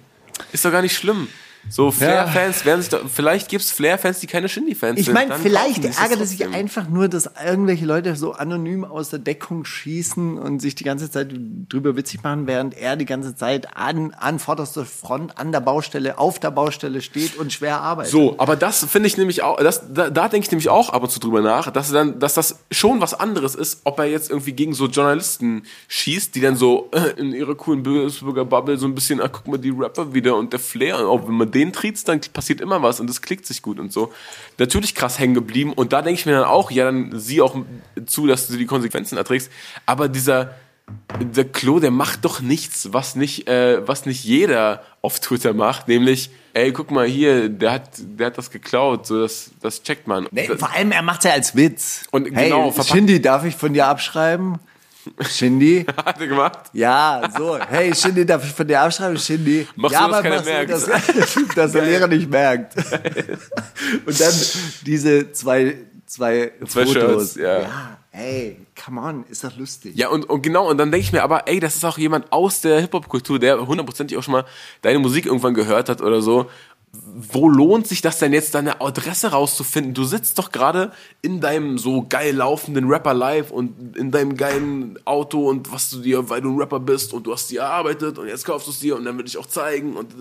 Ist 0.52 0.66
doch 0.66 0.72
gar 0.72 0.82
nicht 0.82 0.96
schlimm. 0.96 1.28
So, 1.70 1.92
Flair-Fans 1.92 2.66
werden 2.66 2.82
sich 2.82 2.90
doch, 2.90 3.02
vielleicht 3.12 3.50
gibt 3.50 3.64
es 3.64 3.72
Flair-Fans, 3.72 4.20
die 4.20 4.28
keine 4.28 4.50
Shindy-Fans 4.50 5.00
Ich 5.00 5.06
sind. 5.06 5.14
meine, 5.14 5.30
Dann 5.30 5.42
vielleicht 5.42 5.84
ärgert 5.86 6.22
es 6.22 6.32
sich 6.32 6.46
einfach 6.48 6.90
nur, 6.90 7.08
dass 7.08 7.30
irgendwelche 7.46 7.86
Leute 7.86 8.16
so 8.16 8.34
anonym 8.34 8.84
aus 8.84 9.10
der 9.10 9.20
Deckung 9.20 9.66
schießen 9.66 10.38
und 10.38 10.60
sich 10.62 10.76
die 10.76 10.84
ganze 10.84 11.10
Zeit 11.10 11.34
drüber 11.70 11.96
witzig 11.96 12.22
machen, 12.22 12.48
während 12.48 12.78
er 12.78 12.96
die 12.96 13.06
ganze 13.06 13.36
Zeit 13.36 13.76
an, 13.78 14.14
an 14.14 14.40
vorderster 14.40 14.86
Front, 14.86 15.38
an 15.40 15.52
der 15.52 15.62
Baustelle, 15.62 16.18
auf 16.18 16.40
der 16.40 16.52
Baustelle 16.52 17.02
steht 17.02 17.38
und 17.38 17.54
schwer 17.54 17.80
arbeitet. 17.82 18.12
So, 18.12 18.36
aber 18.38 18.56
das 18.56 18.84
finde 18.86 19.08
ich 19.08 19.18
nämlich 19.18 19.42
auch, 19.42 19.58
das, 19.58 19.94
da, 19.94 20.10
da 20.10 20.28
denke 20.28 20.46
ich 20.46 20.52
nämlich 20.52 20.70
auch 20.70 20.90
ab 20.90 21.04
und 21.04 21.10
zu 21.10 21.20
drüber 21.20 21.42
nach, 21.42 21.72
dass, 21.72 21.92
dann, 21.92 22.20
dass 22.20 22.34
das 22.34 22.60
schon 22.72 23.02
was 23.02 23.14
anderes 23.14 23.56
ist, 23.56 23.82
ob 23.86 24.00
er 24.00 24.06
jetzt 24.06 24.30
irgendwie 24.30 24.54
gegen 24.54 24.74
so 24.74 24.88
Journalisten 24.88 25.64
schießt, 25.88 26.36
die 26.36 26.42
dann 26.42 26.56
so 26.58 26.90
äh, 26.92 27.20
in 27.20 27.34
ihrer 27.34 27.56
coolen 27.56 27.84
Bürger 27.84 28.46
Bubble 28.46 28.78
so 28.78 28.86
ein 28.86 28.96
bisschen, 28.96 29.22
ah, 29.22 29.30
guck 29.30 29.48
mal, 29.48 29.58
die 29.58 29.70
Rapper 29.70 30.14
wieder 30.14 30.36
und 30.36 30.52
der 30.52 30.60
Flair, 30.60 31.00
auch 31.08 31.26
wenn 31.28 31.36
man 31.36 31.53
den 31.54 31.74
triezt, 31.74 32.08
dann 32.08 32.22
passiert 32.34 32.62
immer 32.62 32.82
was 32.82 33.00
und 33.00 33.08
das 33.08 33.22
klickt 33.22 33.46
sich 33.46 33.62
gut 33.62 33.80
und 33.80 33.92
so. 33.92 34.12
Natürlich 34.58 34.96
krass 34.96 35.20
hängen 35.20 35.34
geblieben 35.34 35.74
und 35.74 35.94
da 35.94 36.02
denke 36.02 36.20
ich 36.20 36.26
mir 36.26 36.34
dann 36.34 36.46
auch, 36.46 36.72
ja, 36.72 36.86
dann 36.86 37.18
sieh 37.20 37.42
auch 37.42 37.56
zu, 38.06 38.28
dass 38.28 38.48
du 38.48 38.58
die 38.58 38.66
Konsequenzen 38.66 39.18
erträgst, 39.18 39.52
aber 39.86 40.10
dieser, 40.10 40.56
der 41.20 41.46
Klo, 41.46 41.80
der 41.80 41.92
macht 41.92 42.26
doch 42.26 42.42
nichts, 42.42 42.92
was 42.92 43.16
nicht, 43.16 43.48
äh, 43.48 43.88
was 43.88 44.06
nicht 44.06 44.24
jeder 44.24 44.84
auf 45.02 45.20
Twitter 45.20 45.54
macht, 45.54 45.88
nämlich, 45.88 46.30
ey, 46.54 46.72
guck 46.72 46.92
mal 46.92 47.06
hier, 47.06 47.50
der 47.50 47.72
hat, 47.72 47.90
der 47.98 48.28
hat 48.28 48.38
das 48.38 48.52
geklaut, 48.52 49.08
so 49.08 49.22
das, 49.22 49.52
das 49.62 49.84
checkt 49.84 50.08
man. 50.08 50.28
Nee, 50.32 50.48
vor 50.48 50.72
allem, 50.72 50.92
er 50.92 51.02
macht 51.02 51.24
ja 51.24 51.32
als 51.32 51.56
Witz. 51.56 52.04
Und 52.12 52.26
hey, 52.34 52.46
genau, 52.46 52.72
Shindy, 52.72 53.22
darf 53.22 53.46
ich 53.46 53.56
von 53.56 53.74
dir 53.74 53.88
abschreiben? 53.88 54.60
Shindy? 55.22 55.86
hat 56.06 56.20
er 56.20 56.28
gemacht? 56.28 56.60
Ja, 56.74 57.22
so. 57.36 57.58
Hey, 57.58 57.94
Shindy, 57.94 58.26
darf 58.26 58.44
ich 58.44 58.52
von 58.52 58.68
dir 58.68 58.82
abschreiben? 58.82 59.18
Shindy. 59.18 59.68
Machst 59.76 59.94
ja, 59.94 60.06
du, 60.06 60.12
dass 60.12 60.22
keiner 60.24 60.36
machst 60.36 60.48
du, 60.48 60.52
merkt. 60.52 60.72
Dass, 60.72 61.40
dass 61.56 61.72
der 61.72 61.82
Lehrer 61.84 62.08
nicht 62.08 62.30
merkt. 62.30 62.76
Und 64.06 64.20
dann 64.20 64.34
diese 64.86 65.32
zwei, 65.32 65.78
zwei, 66.06 66.52
Zwei 66.68 66.86
Fotos. 66.86 66.94
Shirts, 66.94 67.36
ja. 67.36 67.62
ja. 67.62 67.98
Hey, 68.16 68.58
come 68.76 69.02
on, 69.02 69.26
ist 69.28 69.44
doch 69.44 69.58
lustig. 69.58 69.96
Ja, 69.96 70.10
und, 70.10 70.30
und 70.30 70.44
genau, 70.44 70.70
und 70.70 70.78
dann 70.78 70.92
denke 70.92 71.04
ich 71.04 71.12
mir 71.12 71.24
aber, 71.24 71.48
ey, 71.48 71.60
das 71.60 71.76
ist 71.76 71.84
auch 71.84 71.98
jemand 71.98 72.32
aus 72.32 72.62
der 72.62 72.80
Hip-Hop-Kultur, 72.80 73.40
der 73.40 73.66
hundertprozentig 73.66 74.16
auch 74.16 74.22
schon 74.22 74.34
mal 74.34 74.46
deine 74.84 75.00
Musik 75.00 75.26
irgendwann 75.26 75.56
gehört 75.56 75.90
hat 75.90 76.00
oder 76.00 76.22
so. 76.22 76.48
Wo 76.96 77.50
lohnt 77.50 77.88
sich 77.88 78.02
das 78.02 78.20
denn 78.20 78.34
jetzt, 78.34 78.54
deine 78.54 78.80
Adresse 78.80 79.32
rauszufinden? 79.32 79.96
Du 79.96 80.04
sitzt 80.04 80.38
doch 80.38 80.52
gerade 80.52 80.92
in 81.24 81.42
deinem 81.42 81.80
so 81.80 82.06
geil 82.08 82.36
laufenden 82.36 82.88
Rapper 82.88 83.16
Live 83.16 83.50
und 83.50 83.98
in 83.98 84.12
deinem 84.12 84.38
geilen 84.38 85.00
Auto 85.04 85.50
und 85.50 85.72
was 85.72 85.90
du 85.90 86.02
dir, 86.02 86.30
weil 86.30 86.42
du 86.42 86.52
ein 86.52 86.60
Rapper 86.60 86.80
bist 86.80 87.12
und 87.14 87.26
du 87.26 87.34
hast 87.34 87.50
dir 87.50 87.62
erarbeitet 87.62 88.20
und 88.20 88.28
jetzt 88.28 88.46
kaufst 88.46 88.68
du 88.68 88.72
es 88.72 88.80
dir 88.80 88.96
und 88.96 89.06
dann 89.06 89.18
will 89.18 89.26
ich 89.26 89.40
auch 89.40 89.48
zeigen 89.48 89.96
und 89.96 90.14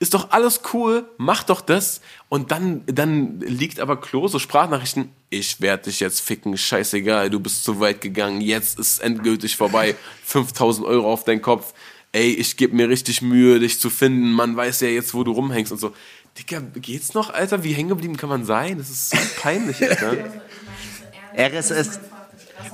ist 0.00 0.14
doch 0.14 0.32
alles 0.32 0.62
cool, 0.72 1.04
mach 1.16 1.44
doch 1.44 1.60
das 1.60 2.00
und 2.28 2.50
dann, 2.50 2.82
dann 2.86 3.38
liegt 3.38 3.78
aber 3.78 4.00
Klo 4.00 4.26
so 4.26 4.40
Sprachnachrichten, 4.40 5.10
ich 5.30 5.60
werde 5.60 5.84
dich 5.84 6.00
jetzt 6.00 6.20
ficken, 6.20 6.56
scheißegal, 6.56 7.30
du 7.30 7.38
bist 7.38 7.62
zu 7.62 7.78
weit 7.78 8.00
gegangen, 8.00 8.40
jetzt 8.40 8.80
ist 8.80 8.98
endgültig 8.98 9.56
vorbei, 9.56 9.94
5000 10.24 10.86
Euro 10.86 11.12
auf 11.12 11.22
deinen 11.22 11.42
Kopf, 11.42 11.72
ey, 12.12 12.32
ich 12.32 12.56
gebe 12.56 12.74
mir 12.74 12.88
richtig 12.88 13.22
Mühe, 13.22 13.60
dich 13.60 13.80
zu 13.80 13.90
finden, 13.90 14.32
man 14.32 14.56
weiß 14.56 14.80
ja 14.80 14.88
jetzt, 14.88 15.14
wo 15.14 15.24
du 15.24 15.32
rumhängst 15.32 15.72
und 15.72 15.78
so. 15.78 15.92
Digga, 16.38 16.62
geht's 16.76 17.14
noch, 17.14 17.30
Alter? 17.30 17.64
Wie 17.64 17.72
hängen 17.72 17.88
geblieben 17.88 18.16
kann 18.16 18.28
man 18.28 18.44
sein? 18.44 18.78
Das 18.78 18.90
ist 18.90 19.10
so 19.10 19.16
peinlich, 19.40 19.82
Alter. 19.82 20.14
RSS. 21.36 22.00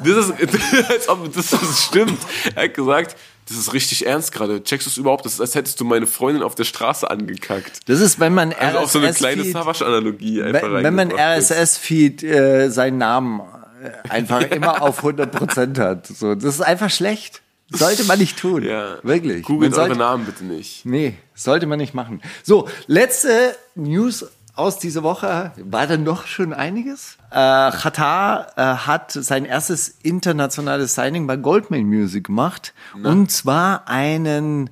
Das 0.04 0.28
ist, 0.28 0.32
als 0.90 1.08
ob 1.08 1.32
das, 1.32 1.50
das 1.50 1.84
stimmt. 1.84 2.18
Er 2.54 2.64
hat 2.64 2.74
gesagt, 2.74 3.16
das 3.48 3.58
ist 3.58 3.72
richtig 3.74 4.06
ernst 4.06 4.32
gerade. 4.32 4.62
Checkst 4.62 4.86
du 4.86 4.90
es 4.90 4.96
überhaupt? 4.96 5.24
Das 5.26 5.34
ist, 5.34 5.40
als 5.40 5.54
hättest 5.54 5.78
du 5.80 5.84
meine 5.84 6.06
Freundin 6.06 6.42
auf 6.42 6.54
der 6.54 6.64
Straße 6.64 7.08
angekackt. 7.10 7.80
Das 7.86 8.00
ist, 8.00 8.18
wenn 8.18 8.32
man 8.32 8.52
Also 8.54 8.78
auch 8.78 8.88
so 8.88 8.98
eine 8.98 9.12
kleine 9.12 9.42
RSS-Feed 9.42 9.52
Savage-Analogie 9.52 10.42
einfach 10.42 10.72
wenn, 10.72 10.84
wenn 10.84 10.94
man. 10.94 11.12
RSS-Feed 11.12 12.22
äh, 12.22 12.70
seinen 12.70 12.98
Namen 12.98 13.40
äh, 13.82 14.08
einfach 14.08 14.40
immer 14.50 14.82
auf 14.82 15.04
100% 15.04 15.78
hat. 15.78 16.06
So, 16.06 16.34
das 16.34 16.54
ist 16.54 16.60
einfach 16.62 16.90
schlecht. 16.90 17.42
Sollte 17.70 18.04
man 18.04 18.18
nicht 18.18 18.38
tun. 18.38 18.62
Ja. 18.62 18.98
Wirklich. 19.02 19.44
Googelt 19.44 19.74
sollte- 19.74 19.90
eure 19.90 19.98
Namen 19.98 20.26
bitte 20.26 20.44
nicht. 20.44 20.84
Nee, 20.84 21.14
sollte 21.34 21.66
man 21.66 21.78
nicht 21.78 21.94
machen. 21.94 22.20
So, 22.42 22.68
letzte 22.86 23.56
News 23.74 24.26
aus 24.54 24.78
dieser 24.78 25.02
Woche. 25.02 25.52
War 25.56 25.86
da 25.86 25.96
noch 25.96 26.26
schon 26.26 26.52
einiges? 26.52 27.16
Äh, 27.30 27.34
Qatar 27.72 28.52
äh, 28.56 28.62
hat 28.62 29.12
sein 29.12 29.44
erstes 29.44 29.88
internationales 30.02 30.94
Signing 30.94 31.26
bei 31.26 31.36
Goldman 31.36 31.84
Music 31.84 32.24
gemacht. 32.24 32.72
Und 33.02 33.30
zwar 33.32 33.88
einen 33.88 34.70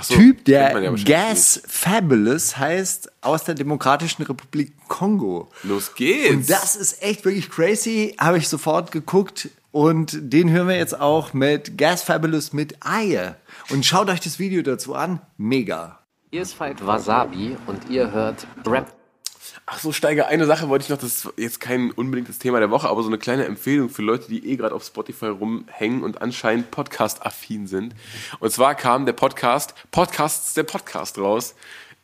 so, 0.00 0.14
Typ, 0.14 0.44
der 0.46 0.80
ja 0.80 0.92
Gas 1.04 1.60
Fabulous 1.66 2.56
heißt, 2.56 3.10
aus 3.20 3.44
der 3.44 3.54
Demokratischen 3.54 4.22
Republik 4.22 4.72
Kongo. 4.88 5.50
Los 5.64 5.94
geht's. 5.94 6.30
Und 6.30 6.48
das 6.50 6.76
ist 6.76 7.02
echt 7.02 7.24
wirklich 7.24 7.50
crazy. 7.50 8.14
Habe 8.18 8.38
ich 8.38 8.48
sofort 8.48 8.92
geguckt. 8.92 9.50
Und 9.72 10.18
den 10.20 10.50
hören 10.50 10.68
wir 10.68 10.76
jetzt 10.76 11.00
auch 11.00 11.32
mit 11.32 11.78
Gas 11.78 12.02
Fabulous 12.02 12.52
mit 12.52 12.76
Aie. 12.80 13.36
Und 13.70 13.86
schaut 13.86 14.10
euch 14.10 14.20
das 14.20 14.38
Video 14.38 14.62
dazu 14.62 14.94
an. 14.94 15.20
Mega. 15.36 16.00
Ist 16.32 16.54
Falk 16.54 16.84
Wasabi 16.84 17.56
und 17.66 17.88
ihr 17.88 18.10
hört 18.10 18.46
Rap. 18.66 18.92
Ach 19.66 19.78
so, 19.78 19.92
Steiger, 19.92 20.26
eine 20.26 20.46
Sache 20.46 20.68
wollte 20.68 20.84
ich 20.84 20.88
noch, 20.90 20.98
das 20.98 21.24
ist 21.24 21.32
jetzt 21.36 21.60
kein 21.60 21.92
unbedingtes 21.92 22.38
Thema 22.38 22.58
der 22.58 22.70
Woche, 22.70 22.88
aber 22.88 23.02
so 23.02 23.08
eine 23.08 23.18
kleine 23.18 23.44
Empfehlung 23.44 23.88
für 23.88 24.02
Leute, 24.02 24.28
die 24.28 24.46
eh 24.48 24.56
gerade 24.56 24.74
auf 24.74 24.84
Spotify 24.84 25.26
rumhängen 25.26 26.02
und 26.02 26.20
anscheinend 26.22 26.70
Podcast-affin 26.70 27.66
sind. 27.66 27.94
Und 28.40 28.50
zwar 28.50 28.74
kam 28.74 29.06
der 29.06 29.12
Podcast, 29.12 29.74
Podcasts 29.90 30.54
der 30.54 30.64
Podcast 30.64 31.18
raus 31.18 31.54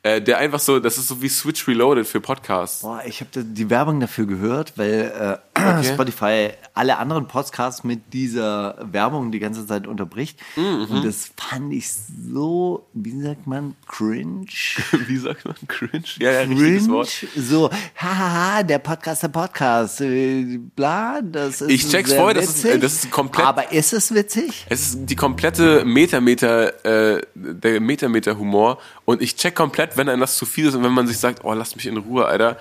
äh, 0.07 0.23
der 0.23 0.39
einfach 0.39 0.61
so, 0.61 0.79
das 0.79 0.99
ist 0.99 1.09
so 1.09 1.21
wie 1.21 1.29
Switch 1.29 1.67
Reloaded 1.67 2.07
für 2.07 2.21
Podcasts. 2.21 2.83
Boah, 2.83 3.03
ich 3.05 3.21
habe 3.21 3.43
die 3.43 3.69
Werbung 3.71 3.99
dafür 3.99 4.27
gehört, 4.27 4.75
weil 4.77 5.41
äh, 5.57 5.61
okay. 5.61 5.85
Spotify 5.85 6.51
alle 6.75 6.99
anderen 6.99 7.27
Podcasts 7.27 7.83
mit 7.83 8.13
dieser 8.13 8.77
Werbung 8.93 9.33
die 9.33 9.39
ganze 9.39 9.67
Zeit 9.67 9.87
unterbricht. 9.87 10.39
Mhm. 10.55 10.87
Und 10.91 11.05
das 11.05 11.33
fand 11.37 11.73
ich 11.73 11.89
so, 11.91 12.87
wie 12.93 13.21
sagt 13.21 13.47
man, 13.47 13.75
cringe? 13.89 14.47
wie 15.07 15.17
sagt 15.17 15.45
man, 15.45 15.57
cringe? 15.67 16.05
Ja, 16.19 16.31
ja, 16.33 16.45
cringe. 16.45 16.89
Wort. 16.89 17.27
So, 17.35 17.71
hahaha, 17.97 18.63
der 18.63 18.79
Podcast, 18.79 19.23
der 19.23 19.29
Podcast, 19.29 20.03
äh, 20.03 20.59
bla, 20.77 21.21
das 21.21 21.63
ist 21.63 21.71
Ich 21.71 21.89
check's 21.89 22.13
voll, 22.13 22.35
das 22.35 22.63
ist, 22.63 22.83
das 22.83 23.05
ist 23.05 23.11
komplett. 23.11 23.47
Aber 23.47 23.73
ist 23.73 23.93
es 23.93 24.15
witzig? 24.15 24.67
Es 24.69 24.91
ist 24.91 25.07
die 25.07 25.17
komplette 25.17 25.85
Metameter, 25.85 27.17
äh, 27.17 27.23
der 27.35 27.81
Metameter-Humor. 27.81 28.79
Und 29.05 29.23
ich 29.23 29.37
check 29.37 29.55
komplett, 29.55 29.96
wenn 29.97 30.09
einem 30.09 30.21
das 30.21 30.37
zu 30.37 30.47
viel 30.47 30.67
ist 30.67 30.75
und 30.75 30.85
wenn 30.85 30.93
man 30.93 31.07
sich 31.07 31.19
sagt, 31.19 31.45
oh, 31.45 31.53
lass 31.53 31.77
mich 31.77 31.87
in 31.87 31.97
Ruhe, 31.97 32.27
Alter 32.27 32.59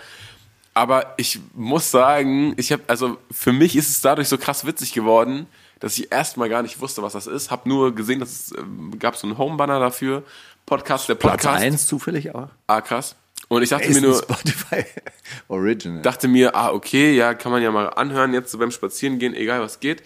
aber 0.76 1.14
ich 1.16 1.40
muss 1.54 1.90
sagen, 1.90 2.54
ich 2.58 2.72
habe 2.72 2.84
also 2.88 3.18
für 3.32 3.54
mich 3.54 3.78
ist 3.78 3.90
es 3.90 4.02
dadurch 4.02 4.28
so 4.28 4.38
krass 4.38 4.66
witzig 4.66 4.92
geworden, 4.92 5.48
dass 5.80 5.98
ich 5.98 6.12
erstmal 6.12 6.50
gar 6.50 6.62
nicht 6.62 6.82
wusste, 6.82 7.02
was 7.02 7.14
das 7.14 7.28
ist. 7.28 7.50
Hab 7.50 7.66
nur 7.66 7.96
gesehen, 7.96 8.20
dass 8.20 8.30
es 8.30 8.52
äh, 8.52 8.98
gab 9.00 9.16
so 9.16 9.26
einen 9.26 9.38
Home-Banner 9.38 9.80
dafür. 9.80 10.24
Podcast, 10.66 11.08
der 11.08 11.16
Podcast. 11.16 11.44
Platz 11.44 11.62
1 11.62 11.88
zufällig 11.88 12.36
auch. 12.36 12.50
Ah, 12.68 12.82
krass. 12.82 13.16
Und 13.48 13.64
ich 13.64 13.70
dachte 13.70 13.90
mir 13.90 14.02
nur. 14.02 14.18
Spotify 14.18 14.84
Original. 15.48 16.02
Dachte 16.02 16.28
mir, 16.28 16.54
ah, 16.56 16.72
okay, 16.72 17.16
ja, 17.16 17.34
kann 17.36 17.54
man 17.54 17.64
ja 17.64 17.72
mal 17.72 17.88
anhören, 17.88 18.34
jetzt 18.34 18.52
so 18.52 18.58
beim 18.58 18.72
Spazierengehen, 18.72 19.34
egal 19.34 19.62
was 19.62 19.80
geht. 19.80 20.04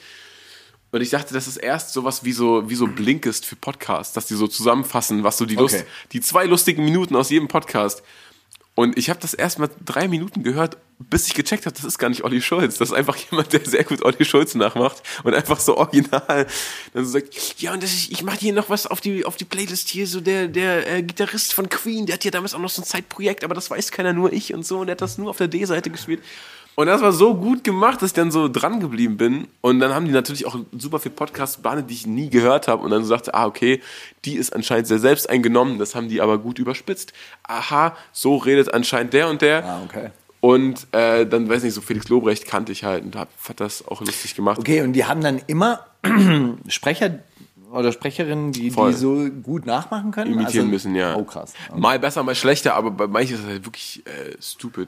Und 0.91 1.01
ich 1.01 1.09
dachte, 1.11 1.33
das 1.33 1.47
ist 1.47 1.57
erst 1.57 1.93
sowas 1.93 2.23
wie 2.23 2.31
so, 2.31 2.69
wie 2.69 2.75
so 2.75 2.87
Blinkist 2.87 3.45
für 3.45 3.55
Podcasts, 3.55 4.13
dass 4.13 4.25
die 4.25 4.35
so 4.35 4.47
zusammenfassen, 4.47 5.23
was 5.23 5.37
so 5.37 5.45
die 5.45 5.55
Lust, 5.55 5.75
okay. 5.75 5.85
die 6.13 6.21
zwei 6.21 6.45
lustigen 6.45 6.83
Minuten 6.83 7.15
aus 7.15 7.29
jedem 7.29 7.47
Podcast. 7.47 8.01
Und 8.79 8.97
ich 8.97 9.09
habe 9.09 9.19
das 9.19 9.33
erst 9.33 9.59
mal 9.59 9.69
drei 9.83 10.07
Minuten 10.07 10.41
gehört, 10.41 10.77
bis 10.99 11.27
ich 11.27 11.33
gecheckt 11.33 11.65
habe, 11.65 11.75
das 11.75 11.85
ist 11.85 11.97
gar 11.97 12.09
nicht 12.09 12.23
Olli 12.23 12.41
Schulz. 12.41 12.77
Das 12.77 12.89
ist 12.89 12.95
einfach 12.95 13.17
jemand, 13.29 13.51
der 13.51 13.65
sehr 13.65 13.83
gut 13.83 14.03
Olli 14.03 14.23
Schulz 14.23 14.55
nachmacht 14.55 15.03
und 15.23 15.33
einfach 15.33 15.59
so 15.59 15.77
original 15.77 16.47
dann 16.93 17.05
so 17.05 17.11
sagt, 17.11 17.59
ja, 17.59 17.73
und 17.73 17.83
das 17.83 17.91
ist, 17.91 18.09
ich 18.09 18.23
mache 18.23 18.39
hier 18.39 18.53
noch 18.53 18.69
was 18.69 18.87
auf 18.87 19.01
die, 19.01 19.25
auf 19.25 19.35
die 19.35 19.45
Playlist 19.45 19.89
hier, 19.89 20.07
so 20.07 20.21
der, 20.21 20.47
der 20.47 20.89
äh, 20.89 21.03
Gitarrist 21.03 21.53
von 21.53 21.67
Queen, 21.69 22.05
der 22.05 22.13
hat 22.13 22.23
ja 22.23 22.31
damals 22.31 22.53
auch 22.53 22.59
noch 22.59 22.69
so 22.69 22.81
ein 22.81 22.85
Zeitprojekt, 22.85 23.43
aber 23.43 23.53
das 23.53 23.69
weiß 23.69 23.91
keiner, 23.91 24.13
nur 24.13 24.31
ich 24.31 24.53
und 24.53 24.65
so, 24.65 24.79
und 24.79 24.87
der 24.87 24.93
hat 24.93 25.01
das 25.01 25.17
nur 25.17 25.29
auf 25.29 25.37
der 25.37 25.49
D-Seite 25.49 25.89
gespielt. 25.89 26.23
Und 26.79 26.87
das 26.87 27.01
war 27.01 27.11
so 27.11 27.35
gut 27.35 27.65
gemacht, 27.65 28.01
dass 28.01 28.11
ich 28.11 28.13
dann 28.13 28.31
so 28.31 28.47
dran 28.47 28.79
geblieben 28.79 29.17
bin. 29.17 29.49
Und 29.59 29.81
dann 29.81 29.93
haben 29.93 30.05
die 30.05 30.13
natürlich 30.13 30.45
auch 30.45 30.57
super 30.71 30.99
viel 30.99 31.11
Podcasts 31.11 31.57
behandelt, 31.57 31.89
die 31.89 31.93
ich 31.93 32.07
nie 32.07 32.29
gehört 32.29 32.69
habe. 32.69 32.81
Und 32.81 32.91
dann 32.91 33.01
so 33.01 33.09
sagte, 33.09 33.33
ah, 33.33 33.47
okay, 33.47 33.81
die 34.23 34.35
ist 34.35 34.55
anscheinend 34.55 34.87
sehr 34.87 34.99
selbst 34.99 35.29
eingenommen. 35.29 35.77
Das 35.77 35.93
haben 35.93 36.07
die 36.07 36.21
aber 36.21 36.37
gut 36.37 36.57
überspitzt. 36.57 37.11
Aha, 37.43 37.97
so 38.13 38.37
redet 38.37 38.73
anscheinend 38.73 39.11
der 39.11 39.27
und 39.27 39.41
der. 39.41 39.65
Ah, 39.65 39.81
okay. 39.83 40.11
Und 40.39 40.87
äh, 40.93 41.25
dann, 41.25 41.49
weiß 41.49 41.63
nicht, 41.63 41.73
so 41.73 41.81
Felix 41.81 42.07
Lobrecht 42.07 42.45
kannte 42.47 42.71
ich 42.71 42.85
halt 42.85 43.03
und 43.03 43.17
hab, 43.17 43.27
hat 43.49 43.59
das 43.59 43.85
auch 43.85 43.99
lustig 43.99 44.35
gemacht. 44.35 44.57
Okay, 44.57 44.81
und 44.81 44.93
die 44.93 45.03
haben 45.03 45.19
dann 45.19 45.41
immer 45.47 45.85
Sprecher 46.69 47.19
oder 47.73 47.91
Sprecherinnen, 47.91 48.53
die, 48.53 48.69
die 48.69 48.93
so 48.93 49.27
gut 49.43 49.65
nachmachen 49.65 50.11
können? 50.11 50.31
Imitieren 50.31 50.67
also, 50.67 50.71
müssen, 50.71 50.95
ja. 50.95 51.17
Oh, 51.17 51.25
krass. 51.25 51.51
Okay. 51.67 51.77
Mal 51.77 51.99
besser, 51.99 52.23
mal 52.23 52.35
schlechter, 52.35 52.75
aber 52.75 52.89
bei 52.89 53.07
manchen 53.07 53.35
ist 53.35 53.41
es 53.41 53.47
halt 53.47 53.65
wirklich 53.65 54.01
äh, 54.05 54.41
stupid 54.41 54.87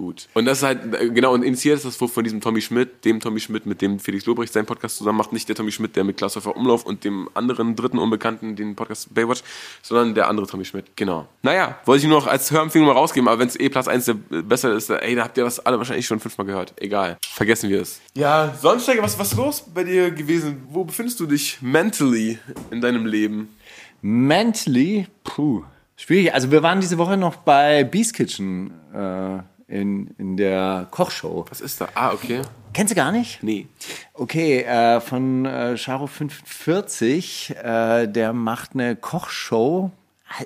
gut. 0.00 0.28
Und 0.34 0.46
das 0.46 0.58
ist 0.58 0.64
halt, 0.64 0.94
äh, 0.94 1.10
genau, 1.10 1.34
und 1.34 1.42
initiiert 1.42 1.76
ist 1.76 1.84
das 1.84 1.96
von 1.96 2.24
diesem 2.24 2.40
Tommy 2.40 2.60
Schmidt, 2.60 3.04
dem 3.04 3.20
Tommy 3.20 3.40
Schmidt, 3.40 3.66
mit 3.66 3.80
dem 3.82 3.98
Felix 3.98 4.26
Lobrecht 4.26 4.52
seinen 4.52 4.66
Podcast 4.66 4.96
zusammen 4.96 5.18
macht. 5.18 5.32
Nicht 5.32 5.48
der 5.48 5.56
Tommy 5.56 5.70
Schmidt, 5.70 5.96
der 5.96 6.04
mit 6.04 6.16
Klaus 6.16 6.36
Umlauf 6.36 6.84
und 6.84 7.04
dem 7.04 7.28
anderen 7.34 7.76
dritten 7.76 7.98
Unbekannten 7.98 8.56
den 8.56 8.74
Podcast 8.74 9.12
Baywatch, 9.14 9.42
sondern 9.82 10.14
der 10.14 10.28
andere 10.28 10.46
Tommy 10.46 10.64
Schmidt, 10.64 10.96
genau. 10.96 11.28
Naja, 11.42 11.78
wollte 11.84 12.02
ich 12.02 12.08
nur 12.08 12.18
noch 12.18 12.26
als 12.26 12.50
Hörempfehlung 12.50 12.88
mal 12.88 12.94
rausgeben, 12.94 13.28
aber 13.28 13.38
wenn 13.38 13.48
es 13.48 13.58
eh 13.58 13.68
Platz 13.68 13.88
1 13.88 14.04
der 14.06 14.14
besser 14.14 14.72
ist, 14.72 14.90
ey, 14.90 15.14
da 15.14 15.24
habt 15.24 15.36
ihr 15.36 15.44
das 15.44 15.60
alle 15.60 15.78
wahrscheinlich 15.78 16.06
schon 16.06 16.20
fünfmal 16.20 16.46
gehört. 16.46 16.72
Egal. 16.76 17.18
Vergessen 17.28 17.68
wir 17.68 17.82
es. 17.82 18.00
Ja, 18.14 18.54
Sonnensteiger, 18.60 19.02
was, 19.02 19.18
was 19.18 19.32
ist 19.32 19.36
los 19.36 19.64
bei 19.74 19.84
dir 19.84 20.10
gewesen? 20.10 20.62
Wo 20.70 20.84
befindest 20.84 21.20
du 21.20 21.26
dich 21.26 21.58
mentally 21.60 22.38
in 22.70 22.80
deinem 22.80 23.06
Leben? 23.06 23.54
Mentally? 24.02 25.06
Puh. 25.24 25.62
Schwierig. 25.96 26.32
Also 26.32 26.50
wir 26.50 26.62
waren 26.62 26.80
diese 26.80 26.96
Woche 26.96 27.18
noch 27.18 27.36
bei 27.36 27.84
Beast 27.84 28.14
Kitchen 28.14 28.72
äh, 28.94 29.40
in, 29.70 30.08
in 30.18 30.36
der 30.36 30.88
Kochshow. 30.90 31.46
Was 31.48 31.60
ist 31.60 31.80
da? 31.80 31.88
Ah, 31.94 32.12
okay. 32.12 32.42
Kennst 32.72 32.92
du 32.92 32.96
gar 32.96 33.12
nicht? 33.12 33.42
Nee. 33.42 33.68
Okay, 34.14 34.62
äh, 34.62 35.00
von 35.00 35.44
äh, 35.44 35.76
Charo 35.76 36.06
45, 36.06 37.54
äh, 37.62 38.06
der 38.06 38.32
macht 38.32 38.70
eine 38.74 38.96
Kochshow. 38.96 39.90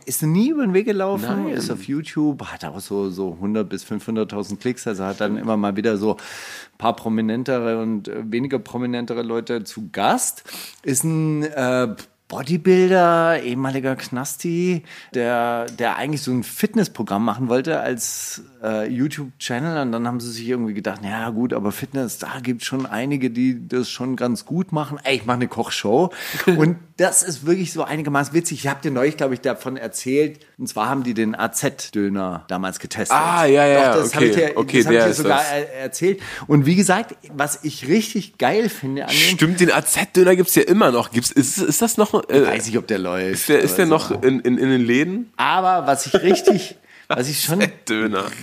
Ist 0.06 0.22
nie 0.22 0.48
über 0.48 0.62
den 0.62 0.72
Weg 0.72 0.86
gelaufen, 0.86 1.44
Nein. 1.44 1.48
ist 1.48 1.70
auf 1.70 1.84
YouTube, 1.84 2.42
hat 2.46 2.64
auch 2.64 2.80
so, 2.80 3.10
so 3.10 3.32
100 3.34 3.68
bis 3.68 3.84
500.000 3.84 4.56
Klicks, 4.56 4.86
also 4.86 5.04
hat 5.04 5.20
dann 5.20 5.36
immer 5.36 5.58
mal 5.58 5.76
wieder 5.76 5.98
so 5.98 6.14
ein 6.14 6.78
paar 6.78 6.96
prominentere 6.96 7.82
und 7.82 8.08
äh, 8.08 8.22
weniger 8.24 8.58
prominentere 8.58 9.22
Leute 9.22 9.64
zu 9.64 9.90
Gast. 9.92 10.44
Ist 10.82 11.04
ein 11.04 11.42
äh, 11.42 11.94
Bodybuilder, 12.28 13.42
ehemaliger 13.42 13.96
Knasti, 13.96 14.82
der, 15.12 15.66
der 15.66 15.96
eigentlich 15.96 16.22
so 16.22 16.32
ein 16.32 16.42
Fitnessprogramm 16.42 17.24
machen 17.24 17.48
wollte 17.48 17.80
als 17.80 18.42
äh, 18.62 18.88
YouTube-Channel. 18.88 19.82
Und 19.82 19.92
dann 19.92 20.06
haben 20.06 20.20
sie 20.20 20.32
sich 20.32 20.48
irgendwie 20.48 20.72
gedacht, 20.72 21.00
ja 21.04 21.28
gut, 21.30 21.52
aber 21.52 21.70
Fitness, 21.70 22.18
da 22.18 22.40
gibt 22.42 22.62
es 22.62 22.66
schon 22.66 22.86
einige, 22.86 23.30
die 23.30 23.68
das 23.68 23.90
schon 23.90 24.16
ganz 24.16 24.46
gut 24.46 24.72
machen. 24.72 24.98
Ey, 25.04 25.16
ich 25.16 25.26
mache 25.26 25.36
eine 25.36 25.48
Kochshow. 25.48 26.12
und 26.46 26.78
das 26.96 27.24
ist 27.24 27.44
wirklich 27.44 27.72
so 27.72 27.82
einigermaßen 27.82 28.34
witzig. 28.34 28.60
Ich 28.60 28.66
habe 28.68 28.80
dir 28.80 28.92
neulich, 28.92 29.16
glaube 29.16 29.34
ich, 29.34 29.40
davon 29.40 29.76
erzählt. 29.76 30.38
Und 30.58 30.68
zwar 30.68 30.88
haben 30.88 31.02
die 31.02 31.12
den 31.12 31.34
AZ-Döner 31.34 32.44
damals 32.46 32.78
getestet. 32.78 33.16
Ah, 33.16 33.44
ja, 33.46 33.66
ja, 33.66 33.92
Doch, 33.92 34.02
das 34.02 34.08
okay. 34.08 34.14
habe 34.14 34.26
ich 34.26 34.34
dir, 34.36 34.52
okay, 34.56 34.78
das 34.78 34.86
hab 34.86 34.92
ich 34.92 35.04
dir 35.04 35.12
sogar 35.14 35.38
das. 35.38 35.68
erzählt. 35.82 36.20
Und 36.46 36.66
wie 36.66 36.76
gesagt, 36.76 37.16
was 37.32 37.60
ich 37.64 37.88
richtig 37.88 38.38
geil 38.38 38.68
finde 38.68 39.06
an 39.06 39.10
dem... 39.10 39.16
Stimmt, 39.16 39.60
den 39.60 39.72
AZ-Döner 39.72 40.36
gibt's 40.36 40.54
ja 40.54 40.62
immer 40.62 40.92
noch. 40.92 41.10
Gibt's, 41.10 41.32
ist, 41.32 41.58
ist 41.58 41.82
das 41.82 41.96
noch... 41.96 42.28
Äh, 42.28 42.46
weiß 42.46 42.66
nicht, 42.66 42.78
ob 42.78 42.86
der 42.86 42.98
läuft. 42.98 43.34
Ist 43.34 43.48
der, 43.48 43.60
ist 43.60 43.76
der 43.76 43.86
noch 43.86 44.10
in, 44.22 44.38
in, 44.40 44.56
in 44.56 44.70
den 44.70 44.84
Läden? 44.84 45.32
Aber 45.36 45.88
was 45.88 46.06
ich 46.06 46.14
richtig... 46.14 46.76
Was 47.08 47.28
ich 47.28 47.42
schon 47.42 47.62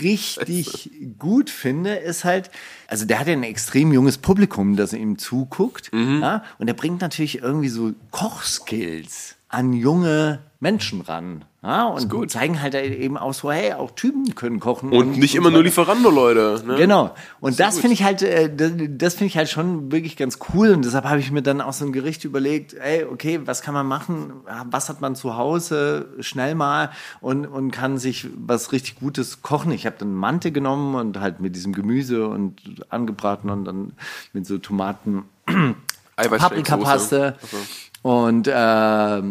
richtig 0.01 0.91
gut 1.17 1.49
finde, 1.49 1.95
ist 1.95 2.23
halt, 2.23 2.51
also 2.87 3.05
der 3.05 3.19
hat 3.19 3.27
ja 3.27 3.33
ein 3.33 3.43
extrem 3.43 3.91
junges 3.91 4.17
Publikum, 4.17 4.75
das 4.75 4.93
ihm 4.93 5.17
zuguckt. 5.17 5.91
Mhm. 5.93 6.21
Ja, 6.21 6.43
und 6.59 6.67
er 6.67 6.73
bringt 6.73 7.01
natürlich 7.01 7.39
irgendwie 7.41 7.69
so 7.69 7.93
Kochskills 8.11 9.35
an 9.49 9.73
junge 9.73 10.39
Menschen 10.61 11.01
ran. 11.01 11.43
Ja, 11.63 11.85
und 11.85 12.31
zeigen 12.31 12.61
halt 12.61 12.75
eben 12.75 13.17
auch 13.17 13.33
so, 13.33 13.51
hey, 13.51 13.73
auch 13.73 13.91
Typen 13.91 14.33
können 14.35 14.59
kochen. 14.59 14.91
Und, 14.91 15.09
und 15.09 15.17
nicht 15.17 15.33
und 15.33 15.39
immer 15.39 15.49
so 15.49 15.55
nur 15.55 15.63
Lieferando-Leute. 15.63 16.63
Ne? 16.65 16.75
Genau. 16.75 17.15
Und 17.39 17.59
das 17.59 17.79
finde 17.79 17.93
ich 17.95 18.03
halt, 18.03 18.21
äh, 18.21 18.49
das 18.89 19.15
finde 19.15 19.25
ich 19.25 19.37
halt 19.37 19.49
schon 19.49 19.91
wirklich 19.91 20.17
ganz 20.17 20.37
cool. 20.53 20.71
Und 20.71 20.85
deshalb 20.85 21.05
habe 21.05 21.19
ich 21.19 21.31
mir 21.31 21.41
dann 21.41 21.61
auch 21.61 21.73
so 21.73 21.85
ein 21.85 21.91
Gericht 21.91 22.25
überlegt, 22.25 22.75
ey, 22.75 23.05
okay, 23.05 23.41
was 23.45 23.63
kann 23.63 23.73
man 23.73 23.87
machen? 23.87 24.33
Was 24.69 24.89
hat 24.89 25.01
man 25.01 25.15
zu 25.15 25.35
Hause 25.35 26.09
schnell 26.19 26.53
mal 26.53 26.91
und, 27.21 27.47
und 27.47 27.71
kann 27.71 27.97
sich 27.97 28.27
was 28.35 28.71
richtig 28.71 28.95
Gutes 28.95 29.41
kochen? 29.41 29.71
Ich 29.71 29.87
habe 29.87 29.95
dann 29.97 30.13
Mante 30.13 30.51
genommen 30.51 30.93
und 30.93 31.19
halt 31.19 31.39
mit 31.39 31.55
diesem 31.55 31.73
Gemüse 31.73 32.27
und 32.27 32.85
angebraten 32.89 33.49
und 33.49 33.65
dann 33.65 33.93
mit 34.33 34.45
so 34.45 34.59
Tomaten, 34.59 35.23
Paprikapaste. 36.15 37.35
Okay. 37.41 37.57
Und 38.03 38.47
äh, 38.47 39.21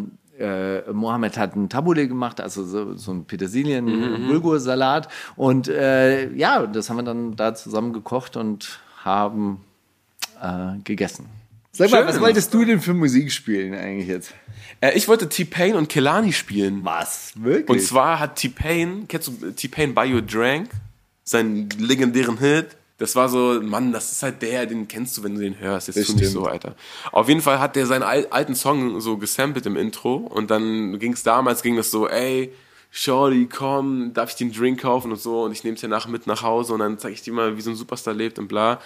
äh, 0.40 0.92
Mohammed 0.92 1.36
hat 1.36 1.54
ein 1.54 1.68
Tabule 1.68 2.08
gemacht, 2.08 2.40
also 2.40 2.64
so, 2.64 2.96
so 2.96 3.12
ein 3.12 3.24
Petersilien-Bulgur-Salat. 3.24 5.06
Mhm. 5.08 5.42
Und 5.42 5.68
äh, 5.68 6.32
ja, 6.34 6.66
das 6.66 6.90
haben 6.90 6.96
wir 6.96 7.02
dann 7.02 7.36
da 7.36 7.54
zusammen 7.54 7.92
gekocht 7.92 8.36
und 8.36 8.80
haben 9.04 9.60
äh, 10.42 10.78
gegessen. 10.82 11.26
Sag 11.72 11.90
mal, 11.90 12.06
was 12.06 12.20
wolltest 12.20 12.52
du 12.52 12.64
denn 12.64 12.80
für 12.80 12.94
Musik 12.94 13.30
spielen 13.30 13.74
eigentlich 13.74 14.08
jetzt? 14.08 14.34
Äh, 14.80 14.92
ich 14.96 15.06
wollte 15.08 15.28
T-Pain 15.28 15.76
und 15.76 15.88
Kelani 15.88 16.32
spielen. 16.32 16.80
Was? 16.84 17.32
Wirklich? 17.36 17.68
Und 17.68 17.80
zwar 17.80 18.18
hat 18.18 18.36
T-Pain, 18.36 19.06
kennst 19.06 19.28
du 19.28 19.52
T-Pain 19.52 19.94
Buy 19.94 20.12
Your 20.12 20.22
Drank? 20.22 20.70
Seinen 21.22 21.70
legendären 21.78 22.38
Hit 22.38 22.76
das 23.00 23.16
war 23.16 23.30
so, 23.30 23.58
Mann, 23.62 23.92
das 23.92 24.12
ist 24.12 24.22
halt 24.22 24.42
der, 24.42 24.66
den 24.66 24.86
kennst 24.86 25.16
du, 25.16 25.22
wenn 25.22 25.34
du 25.34 25.40
den 25.40 25.58
hörst. 25.58 25.88
Jetzt 25.88 26.06
tu 26.06 26.12
nicht 26.12 26.28
so, 26.28 26.44
Alter. 26.44 26.76
Auf 27.12 27.28
jeden 27.28 27.40
Fall 27.40 27.58
hat 27.58 27.74
der 27.74 27.86
seinen 27.86 28.02
alten 28.02 28.54
Song 28.54 29.00
so 29.00 29.16
gesampelt 29.16 29.64
im 29.64 29.76
Intro 29.76 30.16
und 30.16 30.50
dann 30.50 30.98
ging 30.98 31.14
es 31.14 31.22
damals, 31.22 31.62
ging 31.62 31.76
das 31.76 31.90
so, 31.90 32.06
ey, 32.06 32.52
Shorty, 32.90 33.48
komm, 33.50 34.12
darf 34.12 34.30
ich 34.30 34.36
dir 34.36 34.44
einen 34.44 34.52
Drink 34.52 34.82
kaufen 34.82 35.12
und 35.12 35.18
so 35.18 35.44
und 35.44 35.52
ich 35.52 35.64
nehme 35.64 35.76
es 35.76 35.80
dir 35.80 35.88
nach 35.88 36.08
mit 36.08 36.26
nach 36.26 36.42
Hause 36.42 36.74
und 36.74 36.80
dann 36.80 36.98
zeige 36.98 37.14
ich 37.14 37.22
dir 37.22 37.32
mal, 37.32 37.56
wie 37.56 37.62
so 37.62 37.70
ein 37.70 37.76
Superstar 37.76 38.12
lebt 38.12 38.38
und 38.38 38.48
bla. 38.48 38.82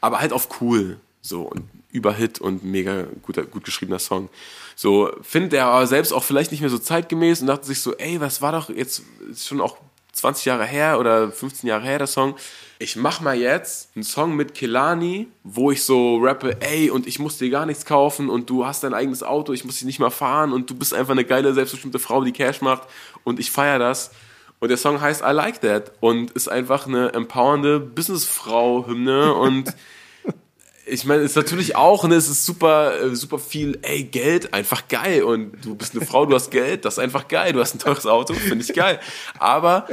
Aber 0.00 0.20
halt 0.20 0.32
auf 0.32 0.60
cool, 0.60 1.00
so 1.20 1.42
und 1.42 1.64
Überhit 1.90 2.40
und 2.40 2.62
mega 2.62 3.06
guter, 3.22 3.42
gut 3.42 3.64
geschriebener 3.64 3.98
Song. 3.98 4.28
So, 4.76 5.10
findet 5.22 5.54
er 5.54 5.66
aber 5.66 5.86
selbst 5.88 6.12
auch 6.12 6.22
vielleicht 6.22 6.52
nicht 6.52 6.60
mehr 6.60 6.70
so 6.70 6.78
zeitgemäß 6.78 7.40
und 7.40 7.48
dachte 7.48 7.66
sich 7.66 7.80
so, 7.80 7.96
ey, 7.96 8.20
was 8.20 8.40
war 8.40 8.52
doch 8.52 8.70
jetzt 8.70 9.02
schon 9.36 9.60
auch 9.60 9.78
20 10.12 10.44
Jahre 10.44 10.64
her 10.64 11.00
oder 11.00 11.32
15 11.32 11.66
Jahre 11.66 11.82
her, 11.82 11.98
der 11.98 12.06
Song. 12.06 12.36
Ich 12.80 12.94
mach 12.94 13.20
mal 13.20 13.36
jetzt 13.36 13.90
einen 13.96 14.04
Song 14.04 14.36
mit 14.36 14.54
Kelani, 14.54 15.26
wo 15.42 15.72
ich 15.72 15.82
so 15.82 16.18
rappe, 16.18 16.58
ey, 16.60 16.90
und 16.90 17.08
ich 17.08 17.18
muss 17.18 17.36
dir 17.36 17.50
gar 17.50 17.66
nichts 17.66 17.84
kaufen 17.84 18.30
und 18.30 18.48
du 18.48 18.66
hast 18.66 18.84
dein 18.84 18.94
eigenes 18.94 19.24
Auto, 19.24 19.52
ich 19.52 19.64
muss 19.64 19.76
dich 19.76 19.84
nicht 19.84 19.98
mal 19.98 20.10
fahren 20.10 20.52
und 20.52 20.70
du 20.70 20.76
bist 20.76 20.94
einfach 20.94 21.10
eine 21.12 21.24
geile, 21.24 21.52
selbstbestimmte 21.54 21.98
Frau, 21.98 22.22
die 22.22 22.32
Cash 22.32 22.60
macht 22.60 22.82
und 23.24 23.40
ich 23.40 23.50
feier 23.50 23.80
das. 23.80 24.12
Und 24.60 24.68
der 24.68 24.76
Song 24.76 25.00
heißt 25.00 25.22
I 25.22 25.32
Like 25.32 25.60
That 25.62 25.90
und 25.98 26.30
ist 26.32 26.48
einfach 26.48 26.86
eine 26.86 27.12
empowernde 27.14 27.80
Businessfrau-Hymne 27.80 29.34
und 29.34 29.74
ich 30.86 31.04
meine, 31.04 31.22
es 31.22 31.32
ist 31.32 31.36
natürlich 31.36 31.74
auch, 31.74 32.04
ne, 32.04 32.14
es 32.14 32.28
ist 32.28 32.46
super, 32.46 33.00
äh, 33.00 33.16
super 33.16 33.40
viel, 33.40 33.80
ey, 33.82 34.04
Geld, 34.04 34.54
einfach 34.54 34.86
geil. 34.88 35.24
Und 35.24 35.64
du 35.64 35.74
bist 35.74 35.96
eine 35.96 36.06
Frau, 36.06 36.26
du 36.26 36.34
hast 36.34 36.50
Geld, 36.50 36.84
das 36.84 36.94
ist 36.94 36.98
einfach 37.00 37.28
geil. 37.28 37.52
Du 37.52 37.60
hast 37.60 37.74
ein 37.74 37.78
teures 37.78 38.06
Auto, 38.06 38.34
finde 38.34 38.64
ich 38.64 38.72
geil. 38.72 38.98
Aber 39.38 39.86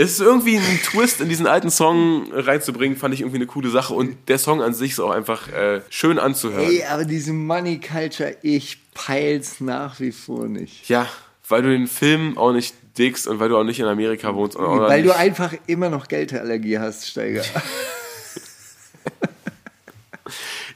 es 0.00 0.12
ist 0.12 0.20
irgendwie 0.20 0.56
ein 0.56 0.80
Twist 0.82 1.20
in 1.20 1.28
diesen 1.28 1.46
alten 1.46 1.70
Song 1.70 2.32
reinzubringen, 2.32 2.96
fand 2.96 3.12
ich 3.12 3.20
irgendwie 3.20 3.36
eine 3.36 3.46
coole 3.46 3.68
Sache. 3.68 3.92
Und 3.92 4.16
der 4.28 4.38
Song 4.38 4.62
an 4.62 4.72
sich 4.72 4.92
ist 4.92 5.00
auch 5.00 5.10
einfach 5.10 5.48
äh, 5.48 5.82
schön 5.90 6.18
anzuhören. 6.18 6.70
Ey, 6.70 6.84
aber 6.84 7.04
diese 7.04 7.34
Money 7.34 7.80
Culture, 7.80 8.34
ich 8.40 8.78
peil's 8.94 9.60
nach 9.60 10.00
wie 10.00 10.12
vor 10.12 10.48
nicht. 10.48 10.88
Ja, 10.88 11.06
weil 11.48 11.62
du 11.62 11.68
den 11.68 11.86
Film 11.86 12.38
auch 12.38 12.52
nicht 12.52 12.74
dickst 12.96 13.28
und 13.28 13.40
weil 13.40 13.50
du 13.50 13.58
auch 13.58 13.64
nicht 13.64 13.78
in 13.78 13.86
Amerika 13.86 14.34
wohnst. 14.34 14.56
Weil 14.58 15.02
nicht. 15.02 15.12
du 15.12 15.18
einfach 15.18 15.52
immer 15.66 15.90
noch 15.90 16.08
Geldallergie 16.08 16.78
hast, 16.78 17.06
Steiger. 17.06 17.44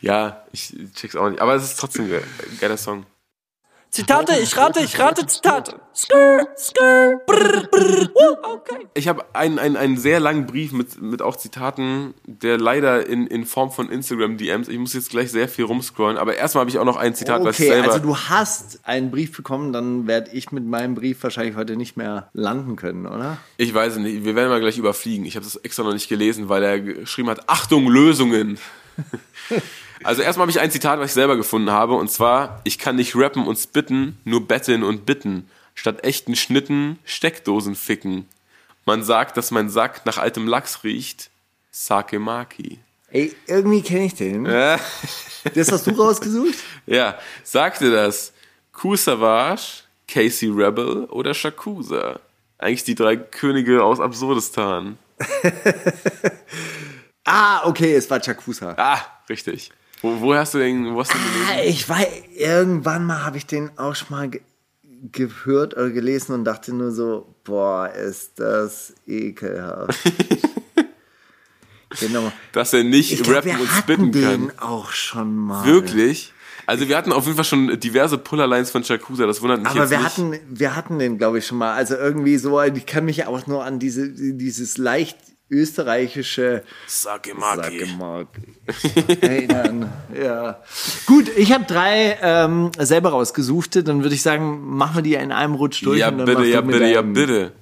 Ja, 0.00 0.44
ich 0.52 0.74
check's 0.94 1.16
auch 1.16 1.30
nicht. 1.30 1.40
Aber 1.40 1.54
es 1.54 1.64
ist 1.64 1.80
trotzdem 1.80 2.12
ein 2.12 2.58
geiler 2.60 2.76
Song. 2.76 3.06
Zitate, 3.94 4.32
ich 4.42 4.56
rate, 4.56 4.80
ich 4.80 4.98
rate 4.98 5.24
Zitate. 5.24 5.76
Skr, 5.94 6.48
skr, 6.58 7.14
brr, 7.24 7.68
brr, 7.70 8.10
uh, 8.12 8.54
okay. 8.54 8.88
Ich 8.94 9.06
habe 9.06 9.24
einen, 9.34 9.60
einen, 9.60 9.76
einen 9.76 9.96
sehr 9.96 10.18
langen 10.18 10.46
Brief 10.46 10.72
mit, 10.72 11.00
mit 11.00 11.22
auch 11.22 11.36
Zitaten, 11.36 12.14
der 12.26 12.58
leider 12.58 13.06
in, 13.06 13.28
in 13.28 13.46
Form 13.46 13.70
von 13.70 13.88
Instagram-DMs, 13.88 14.66
ich 14.66 14.78
muss 14.80 14.94
jetzt 14.94 15.10
gleich 15.10 15.30
sehr 15.30 15.46
viel 15.46 15.66
rumscrollen, 15.66 16.18
aber 16.18 16.34
erstmal 16.34 16.62
habe 16.62 16.70
ich 16.70 16.80
auch 16.80 16.84
noch 16.84 16.96
ein 16.96 17.14
Zitat, 17.14 17.44
was 17.44 17.60
ich 17.60 17.66
Okay, 17.66 17.74
selber... 17.74 17.92
also 17.92 18.04
du 18.04 18.16
hast 18.16 18.80
einen 18.82 19.12
Brief 19.12 19.36
bekommen, 19.36 19.72
dann 19.72 20.08
werde 20.08 20.32
ich 20.32 20.50
mit 20.50 20.66
meinem 20.66 20.96
Brief 20.96 21.22
wahrscheinlich 21.22 21.54
heute 21.54 21.76
nicht 21.76 21.96
mehr 21.96 22.30
landen 22.32 22.74
können, 22.74 23.06
oder? 23.06 23.38
Ich 23.58 23.72
weiß 23.72 23.92
es 23.92 23.98
nicht, 24.00 24.24
wir 24.24 24.34
werden 24.34 24.48
mal 24.48 24.58
gleich 24.58 24.76
überfliegen. 24.76 25.24
Ich 25.24 25.36
habe 25.36 25.44
das 25.44 25.54
extra 25.54 25.84
noch 25.84 25.92
nicht 25.92 26.08
gelesen, 26.08 26.48
weil 26.48 26.64
er 26.64 26.80
geschrieben 26.80 27.30
hat, 27.30 27.48
Achtung, 27.48 27.86
Lösungen. 27.86 28.58
Also 30.02 30.22
erstmal 30.22 30.44
habe 30.44 30.50
ich 30.50 30.60
ein 30.60 30.70
Zitat, 30.70 30.98
was 30.98 31.10
ich 31.10 31.14
selber 31.14 31.36
gefunden 31.36 31.70
habe, 31.70 31.94
und 31.94 32.10
zwar, 32.10 32.60
ich 32.64 32.78
kann 32.78 32.96
nicht 32.96 33.14
rappen 33.16 33.46
und 33.46 33.56
spitten, 33.56 34.18
nur 34.24 34.46
betteln 34.46 34.82
und 34.82 35.06
bitten. 35.06 35.48
Statt 35.74 36.04
echten 36.04 36.36
Schnitten 36.36 36.98
Steckdosen 37.04 37.74
ficken. 37.74 38.28
Man 38.84 39.02
sagt, 39.02 39.36
dass 39.36 39.50
mein 39.50 39.70
Sack 39.70 40.04
nach 40.06 40.18
altem 40.18 40.46
Lachs 40.46 40.84
riecht. 40.84 41.30
Sake 41.70 42.18
Maki. 42.18 42.78
Ey, 43.10 43.34
irgendwie 43.46 43.82
kenne 43.82 44.04
ich 44.06 44.14
den. 44.14 44.46
Ja, 44.46 44.78
Das 45.54 45.70
hast 45.70 45.86
du 45.86 45.90
rausgesucht? 45.92 46.54
ja. 46.86 47.18
sagte 47.42 47.90
das 47.90 48.32
Ku 48.72 48.96
Savage, 48.96 49.82
Casey 50.08 50.48
Rebel 50.48 51.04
oder 51.06 51.34
Shakusa? 51.34 52.18
Eigentlich 52.58 52.84
die 52.84 52.94
drei 52.94 53.16
Könige 53.16 53.82
aus 53.84 54.00
Absurdistan. 54.00 54.98
Ah, 57.26 57.66
okay, 57.66 57.94
es 57.94 58.10
war 58.10 58.20
Chakusa. 58.20 58.74
Ah, 58.76 59.00
richtig. 59.30 59.70
Wo, 60.04 60.20
wo 60.20 60.34
hast 60.34 60.52
du 60.52 60.58
den, 60.58 60.94
wo 60.94 61.00
hast 61.00 61.12
du 61.14 61.16
den 61.18 61.24
gelesen? 61.32 61.48
Ah, 61.50 61.62
Ich 61.64 61.88
weiß, 61.88 62.06
irgendwann 62.36 63.04
mal 63.06 63.24
habe 63.24 63.38
ich 63.38 63.46
den 63.46 63.70
auch 63.78 63.94
schon 63.94 64.08
mal 64.10 64.28
ge 64.28 64.40
gehört 65.12 65.74
oder 65.74 65.90
gelesen 65.90 66.32
und 66.34 66.44
dachte 66.44 66.74
nur 66.74 66.90
so, 66.90 67.34
boah, 67.44 67.88
ist 67.90 68.38
das 68.38 68.94
ekelhaft. 69.06 69.98
genau. 72.00 72.32
Dass 72.52 72.72
er 72.72 72.84
nicht 72.84 73.12
Ich 73.12 73.22
glaub, 73.22 73.36
rappen 73.44 73.60
und 73.60 73.68
spitten 73.68 74.12
den 74.12 74.48
kann. 74.48 74.58
auch 74.60 74.92
schon 74.92 75.36
mal. 75.36 75.64
Wirklich? 75.66 76.32
Also 76.66 76.88
wir 76.88 76.96
hatten 76.96 77.12
auf 77.12 77.24
jeden 77.24 77.36
Fall 77.36 77.44
schon 77.44 77.78
diverse 77.78 78.16
Pullerlines 78.16 78.70
von 78.70 78.82
Shakusa, 78.84 79.26
das 79.26 79.42
wundert 79.42 79.58
mich 79.60 79.68
Aber 79.68 79.80
jetzt 79.80 79.90
wir 79.90 79.98
nicht. 79.98 80.06
hatten, 80.06 80.38
wir 80.48 80.74
hatten 80.76 80.98
den, 80.98 81.18
glaube 81.18 81.38
ich, 81.38 81.46
schon 81.46 81.58
mal. 81.58 81.74
Also 81.74 81.94
irgendwie 81.96 82.38
so, 82.38 82.60
ich 82.62 82.86
kann 82.86 83.04
mich 83.04 83.26
auch 83.26 83.46
nur 83.46 83.64
an 83.64 83.78
diese, 83.78 84.08
dieses 84.08 84.78
leicht 84.78 85.18
österreichische 85.50 86.62
Sakemaki. 86.86 87.80
Sagemark 87.80 88.28
erinnern. 89.20 89.92
ja. 90.14 90.60
Gut, 91.06 91.28
ich 91.36 91.52
habe 91.52 91.64
drei 91.64 92.18
ähm, 92.22 92.70
selber 92.78 93.10
rausgesuchte. 93.10 93.84
Dann 93.84 94.02
würde 94.02 94.14
ich 94.14 94.22
sagen, 94.22 94.60
machen 94.76 94.96
wir 94.96 95.02
die 95.02 95.14
in 95.14 95.32
einem 95.32 95.54
Rutsch 95.54 95.84
durch. 95.84 95.98
Ja 95.98 96.08
und 96.08 96.18
dann 96.18 96.26
bitte, 96.26 96.44
ja 96.44 96.60
bitte, 96.60 96.86
ja 96.86 97.02
bitte. 97.02 97.52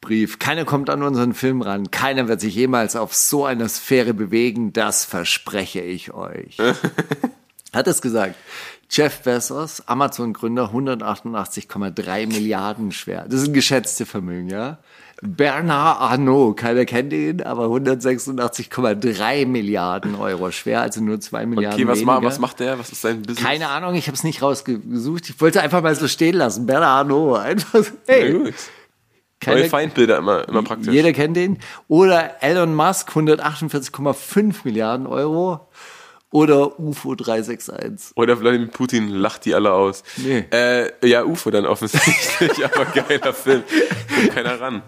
Brief. 0.00 0.38
Keiner 0.38 0.64
kommt 0.64 0.90
an 0.90 1.02
unseren 1.02 1.34
Film 1.34 1.60
ran. 1.60 1.90
Keiner 1.90 2.28
wird 2.28 2.40
sich 2.40 2.54
jemals 2.54 2.94
auf 2.94 3.14
so 3.14 3.44
einer 3.44 3.68
Sphäre 3.68 4.14
bewegen. 4.14 4.72
Das 4.72 5.04
verspreche 5.04 5.80
ich 5.80 6.14
euch. 6.14 6.58
Hat 7.72 7.86
es 7.86 8.00
gesagt. 8.00 8.36
Jeff 8.90 9.22
Bezos, 9.22 9.82
Amazon-Gründer, 9.86 10.72
188,3 10.72 12.26
Milliarden 12.26 12.90
schwer. 12.90 13.26
Das 13.28 13.42
ist 13.42 13.48
ein 13.48 13.52
geschätztes 13.54 14.08
Vermögen, 14.08 14.48
ja. 14.48 14.78
Bernard 15.20 16.00
Arnault, 16.00 16.56
keiner 16.58 16.84
kennt 16.84 17.12
ihn, 17.12 17.42
aber 17.42 17.64
186,3 17.66 19.46
Milliarden 19.46 20.14
Euro 20.14 20.50
schwer, 20.52 20.80
also 20.82 21.00
nur 21.00 21.20
2 21.20 21.46
Milliarden 21.46 21.80
Okay, 21.80 21.88
was, 21.88 21.98
weniger. 22.00 22.22
was 22.22 22.38
macht 22.38 22.60
der? 22.60 22.78
Was 22.78 22.90
ist 22.92 23.00
sein 23.02 23.22
Business? 23.22 23.44
Keine 23.44 23.68
Ahnung, 23.68 23.94
ich 23.94 24.06
habe 24.06 24.14
es 24.16 24.22
nicht 24.24 24.42
rausgesucht. 24.42 25.28
Ich 25.30 25.40
wollte 25.40 25.60
einfach 25.60 25.82
mal 25.82 25.94
so 25.94 26.06
stehen 26.08 26.36
lassen. 26.36 26.66
Bernard 26.66 26.90
Arnault, 27.10 27.38
einfach 27.42 27.82
so, 27.84 27.90
hey. 28.06 28.32
Na 28.32 28.38
gut. 28.44 28.54
keiner- 29.40 29.60
Neue 29.60 29.68
Feindbilder 29.68 30.18
immer, 30.18 30.48
immer 30.48 30.62
praktisch. 30.62 30.92
jeder 30.92 31.12
kennt 31.12 31.36
den. 31.36 31.58
Oder 31.88 32.42
Elon 32.42 32.74
Musk, 32.74 33.10
148,5 33.10 34.56
Milliarden 34.64 35.06
Euro. 35.06 35.68
Oder 36.30 36.78
UFO 36.78 37.14
361. 37.14 38.14
Oder 38.16 38.38
Wladimir 38.38 38.68
Putin 38.68 39.08
lacht 39.08 39.46
die 39.46 39.54
alle 39.54 39.72
aus. 39.72 40.02
Nee. 40.16 40.44
Äh, 40.50 40.90
ja, 41.06 41.24
UFO 41.24 41.50
dann 41.50 41.64
offensichtlich, 41.64 42.64
aber 42.64 42.84
geiler 42.84 43.32
Film. 43.32 43.62
Kommt 44.14 44.34
keiner 44.34 44.60
ran. 44.60 44.82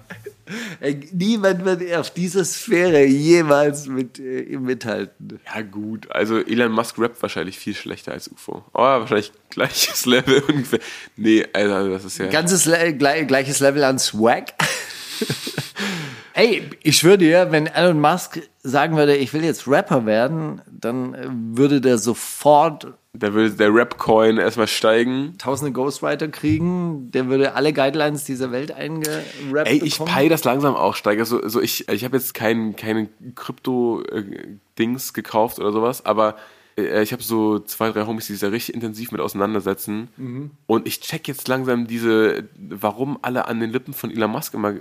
Niemand 1.12 1.64
wird 1.64 1.94
auf 1.94 2.10
dieser 2.10 2.44
Sphäre 2.44 3.04
jemals 3.04 3.86
mit 3.86 4.18
äh, 4.18 4.40
ihm 4.40 4.64
mithalten. 4.64 5.40
Ja, 5.46 5.62
gut. 5.62 6.10
Also 6.10 6.38
Elon 6.38 6.72
Musk 6.72 6.98
rappt 6.98 7.22
wahrscheinlich 7.22 7.58
viel 7.58 7.74
schlechter 7.74 8.12
als 8.12 8.30
UFO. 8.30 8.64
Oh, 8.74 8.80
wahrscheinlich 8.80 9.32
gleiches 9.48 10.06
Level 10.06 10.40
ungefähr. 10.48 10.80
Nee, 11.16 11.46
also 11.52 11.90
das 11.90 12.04
ist 12.04 12.18
ja. 12.18 12.26
Ganzes 12.26 12.64
Le 12.66 12.94
gle 12.94 13.26
gleiches 13.26 13.60
Level 13.60 13.84
an 13.84 13.98
Swag. 13.98 14.52
Ey, 16.40 16.62
ich 16.82 16.96
schwöre 16.96 17.18
dir, 17.18 17.48
wenn 17.50 17.66
Elon 17.66 18.00
Musk 18.00 18.40
sagen 18.62 18.96
würde, 18.96 19.14
ich 19.14 19.34
will 19.34 19.44
jetzt 19.44 19.68
Rapper 19.68 20.06
werden, 20.06 20.62
dann 20.70 21.12
äh, 21.12 21.26
würde 21.28 21.82
der 21.82 21.98
sofort 21.98 22.94
Da 23.12 23.34
würde 23.34 23.50
der 23.50 23.74
Rap-Coin 23.74 24.38
erstmal 24.38 24.66
steigen. 24.66 25.34
tausende 25.36 25.70
Ghostwriter 25.72 26.28
kriegen, 26.28 27.10
der 27.10 27.28
würde 27.28 27.52
alle 27.56 27.74
Guidelines 27.74 28.24
dieser 28.24 28.52
Welt 28.52 28.72
eingerappt 28.72 29.68
Ey, 29.68 29.82
ich 29.84 29.98
bekommen. 29.98 30.14
peil 30.14 30.28
das 30.30 30.44
langsam 30.44 30.76
auch, 30.76 30.94
Steiger. 30.94 31.26
So, 31.26 31.46
so 31.46 31.60
ich 31.60 31.90
ich 31.90 32.04
habe 32.04 32.16
jetzt 32.16 32.32
kein, 32.32 32.74
keine 32.74 33.10
Krypto-Dings 33.34 35.12
gekauft 35.12 35.58
oder 35.58 35.72
sowas, 35.72 36.06
aber 36.06 36.36
äh, 36.78 37.02
ich 37.02 37.12
habe 37.12 37.22
so 37.22 37.58
zwei, 37.58 37.90
drei 37.90 38.06
Homies, 38.06 38.28
die 38.28 38.32
sich 38.32 38.40
da 38.40 38.48
richtig 38.48 38.74
intensiv 38.74 39.12
mit 39.12 39.20
auseinandersetzen. 39.20 40.08
Mhm. 40.16 40.52
Und 40.66 40.86
ich 40.86 41.00
check 41.00 41.28
jetzt 41.28 41.48
langsam 41.48 41.86
diese, 41.86 42.48
warum 42.56 43.18
alle 43.20 43.46
an 43.46 43.60
den 43.60 43.68
Lippen 43.68 43.92
von 43.92 44.10
Elon 44.10 44.30
Musk 44.30 44.54
immer 44.54 44.76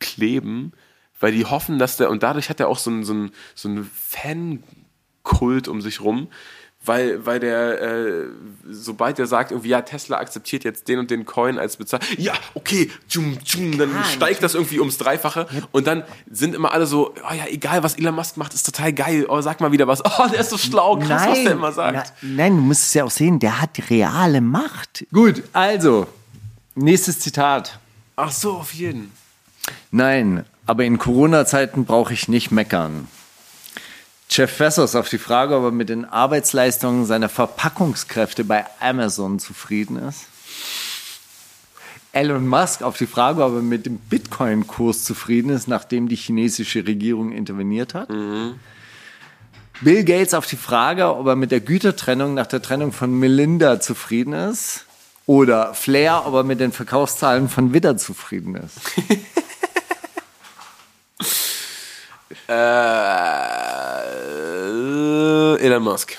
kleben, 0.00 0.72
weil 1.20 1.32
die 1.32 1.44
hoffen, 1.44 1.78
dass 1.78 1.96
der, 1.96 2.10
und 2.10 2.22
dadurch 2.22 2.48
hat 2.50 2.60
er 2.60 2.68
auch 2.68 2.78
so 2.78 2.90
einen 2.90 3.04
so 3.04 3.12
einen- 3.12 3.30
so 3.54 3.68
einen 3.68 3.90
Fankult 5.24 5.68
um 5.68 5.80
sich 5.80 6.00
rum, 6.00 6.28
weil, 6.84 7.26
weil 7.26 7.40
der, 7.40 7.82
äh, 7.82 8.24
sobald 8.70 9.18
er 9.18 9.26
sagt, 9.26 9.50
irgendwie, 9.50 9.68
ja, 9.70 9.82
Tesla 9.82 10.18
akzeptiert 10.18 10.62
jetzt 10.64 10.86
den 10.88 11.00
und 11.00 11.10
den 11.10 11.26
Coin 11.26 11.58
als 11.58 11.76
Bezahlung, 11.76 12.06
ja, 12.16 12.32
okay, 12.54 12.90
tschum, 13.08 13.36
tschum, 13.44 13.76
dann 13.76 13.90
steigt 14.14 14.42
das 14.42 14.54
irgendwie 14.54 14.78
ums 14.78 14.96
Dreifache 14.96 15.46
und 15.72 15.86
dann 15.88 16.04
sind 16.30 16.54
immer 16.54 16.72
alle 16.72 16.86
so, 16.86 17.14
oh 17.28 17.34
ja, 17.34 17.46
egal, 17.48 17.82
was 17.82 17.96
Elon 17.96 18.14
Musk 18.14 18.36
macht, 18.36 18.54
ist 18.54 18.64
total 18.64 18.92
geil, 18.92 19.26
oh, 19.28 19.40
sag 19.40 19.60
mal 19.60 19.72
wieder 19.72 19.88
was, 19.88 20.02
oh, 20.04 20.28
der 20.32 20.40
ist 20.40 20.50
so 20.50 20.56
schlau, 20.56 20.96
krass, 20.98 21.26
was 21.28 21.42
der 21.42 21.52
immer 21.52 21.72
sagt. 21.72 22.12
na- 22.22 22.28
nein, 22.28 22.56
du 22.56 22.62
musst 22.62 22.84
es 22.84 22.94
ja 22.94 23.04
auch 23.04 23.10
sehen, 23.10 23.38
der 23.40 23.60
hat 23.60 23.90
reale 23.90 24.40
Macht. 24.40 25.04
Gut, 25.12 25.42
also, 25.52 26.06
nächstes 26.76 27.18
Zitat. 27.18 27.78
Ach 28.16 28.30
so, 28.30 28.52
auf 28.52 28.72
jeden. 28.72 29.10
Nein, 29.90 30.44
aber 30.68 30.84
in 30.84 30.98
Corona-Zeiten 30.98 31.86
brauche 31.86 32.12
ich 32.12 32.28
nicht 32.28 32.50
meckern. 32.50 33.08
Jeff 34.28 34.58
Bezos 34.58 34.94
auf 34.94 35.08
die 35.08 35.16
Frage, 35.16 35.56
ob 35.56 35.64
er 35.64 35.70
mit 35.70 35.88
den 35.88 36.04
Arbeitsleistungen 36.04 37.06
seiner 37.06 37.30
Verpackungskräfte 37.30 38.44
bei 38.44 38.66
Amazon 38.78 39.38
zufrieden 39.38 39.96
ist. 39.96 40.26
Elon 42.12 42.46
Musk 42.46 42.82
auf 42.82 42.98
die 42.98 43.06
Frage, 43.06 43.42
ob 43.42 43.54
er 43.54 43.62
mit 43.62 43.86
dem 43.86 43.96
Bitcoin-Kurs 43.96 45.04
zufrieden 45.04 45.48
ist, 45.50 45.68
nachdem 45.68 46.06
die 46.06 46.16
chinesische 46.16 46.86
Regierung 46.86 47.32
interveniert 47.32 47.94
hat. 47.94 48.10
Bill 49.80 50.04
Gates 50.04 50.34
auf 50.34 50.44
die 50.44 50.56
Frage, 50.56 51.16
ob 51.16 51.26
er 51.28 51.36
mit 51.36 51.50
der 51.50 51.60
Gütertrennung 51.60 52.34
nach 52.34 52.46
der 52.46 52.60
Trennung 52.60 52.92
von 52.92 53.18
Melinda 53.18 53.80
zufrieden 53.80 54.34
ist. 54.34 54.84
Oder 55.24 55.72
Flair, 55.72 56.26
ob 56.26 56.34
er 56.34 56.44
mit 56.44 56.60
den 56.60 56.72
Verkaufszahlen 56.72 57.48
von 57.48 57.72
Widder 57.72 57.96
zufrieden 57.96 58.54
ist. 58.54 58.80
Äh, 65.58 65.64
Elon 65.64 65.82
Musk. 65.82 66.16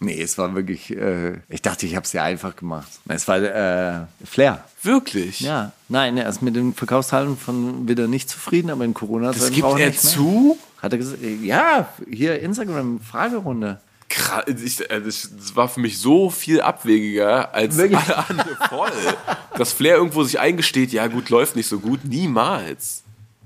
Nee, 0.00 0.20
es 0.20 0.36
war 0.36 0.52
wirklich, 0.56 0.90
äh, 0.96 1.38
ich 1.48 1.62
dachte, 1.62 1.86
ich 1.86 1.94
habe 1.94 2.04
es 2.04 2.10
dir 2.10 2.24
einfach 2.24 2.56
gemacht. 2.56 2.88
Es 3.06 3.28
war 3.28 3.38
äh, 3.40 4.00
Flair. 4.24 4.64
Wirklich? 4.82 5.40
Ja, 5.40 5.70
nein, 5.88 6.16
er 6.16 6.28
ist 6.28 6.42
mit 6.42 6.56
den 6.56 6.74
Verkaufszahlen 6.74 7.36
von 7.36 7.86
wieder 7.88 8.08
nicht 8.08 8.28
zufrieden, 8.28 8.70
aber 8.70 8.84
in 8.84 8.94
Corona 8.94 9.30
Das 9.30 9.50
gibt 9.52 9.64
er 9.64 9.74
nicht 9.74 10.02
mehr. 10.02 10.12
zu? 10.12 10.58
Hat 10.80 10.90
er 10.92 10.98
gesagt, 10.98 11.20
ja, 11.42 11.88
hier 12.10 12.40
Instagram 12.40 12.98
Fragerunde. 13.00 13.80
Krass, 14.08 14.44
ich, 14.48 14.80
äh, 14.90 15.00
das, 15.00 15.30
das 15.38 15.54
war 15.54 15.68
für 15.68 15.78
mich 15.78 15.98
so 16.00 16.30
viel 16.30 16.60
abwegiger 16.60 17.54
als 17.54 17.76
Wirklich? 17.76 18.00
alle 18.00 18.28
anderen 18.28 18.56
voll. 18.68 18.90
Dass 19.56 19.72
Flair 19.72 19.96
irgendwo 19.96 20.24
sich 20.24 20.40
eingesteht, 20.40 20.92
ja 20.92 21.06
gut, 21.06 21.30
läuft 21.30 21.54
nicht 21.54 21.68
so 21.68 21.78
gut. 21.78 22.00
Niemals. 22.04 23.04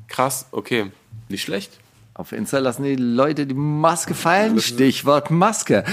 Krass, 0.08 0.46
okay. 0.52 0.90
Nicht 1.28 1.42
schlecht. 1.42 1.78
Auf 2.14 2.32
Insta 2.32 2.60
lassen 2.60 2.84
die 2.84 2.96
Leute 2.96 3.46
die 3.46 3.54
Maske 3.54 4.14
fallen. 4.14 4.58
Stichwort 4.58 5.30
Maske. 5.30 5.84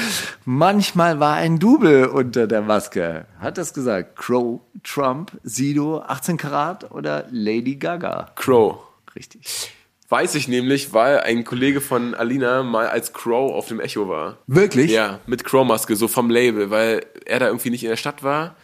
Manchmal 0.46 1.20
war 1.20 1.36
ein 1.36 1.60
Double 1.60 2.08
unter 2.08 2.48
der 2.48 2.62
Maske. 2.62 3.26
Hat 3.40 3.58
das 3.58 3.74
gesagt? 3.74 4.16
Crow, 4.16 4.62
Trump, 4.84 5.32
Sido, 5.44 6.00
18 6.00 6.38
Karat 6.38 6.92
oder 6.92 7.26
Lady 7.30 7.76
Gaga? 7.76 8.32
Crow. 8.36 8.78
Richtig. 9.16 9.72
Weiß 10.08 10.36
ich 10.36 10.48
nämlich, 10.48 10.94
weil 10.94 11.20
ein 11.22 11.44
Kollege 11.44 11.82
von 11.82 12.14
Alina 12.14 12.64
mal 12.64 12.88
als 12.88 13.12
Crow 13.12 13.52
auf 13.54 13.68
dem 13.68 13.82
Echo 13.82 14.08
war. 14.08 14.38
Wirklich? 14.48 14.92
Ja, 14.92 15.20
mit 15.26 15.44
Crow-Maske, 15.44 15.98
so 15.98 16.08
vom 16.08 16.30
Label, 16.30 16.70
weil 16.70 17.06
er 17.26 17.40
da 17.40 17.48
irgendwie 17.48 17.72
nicht 17.72 17.84
in 17.84 17.90
der 17.90 17.98
Stadt 17.98 18.24
war. 18.24 18.56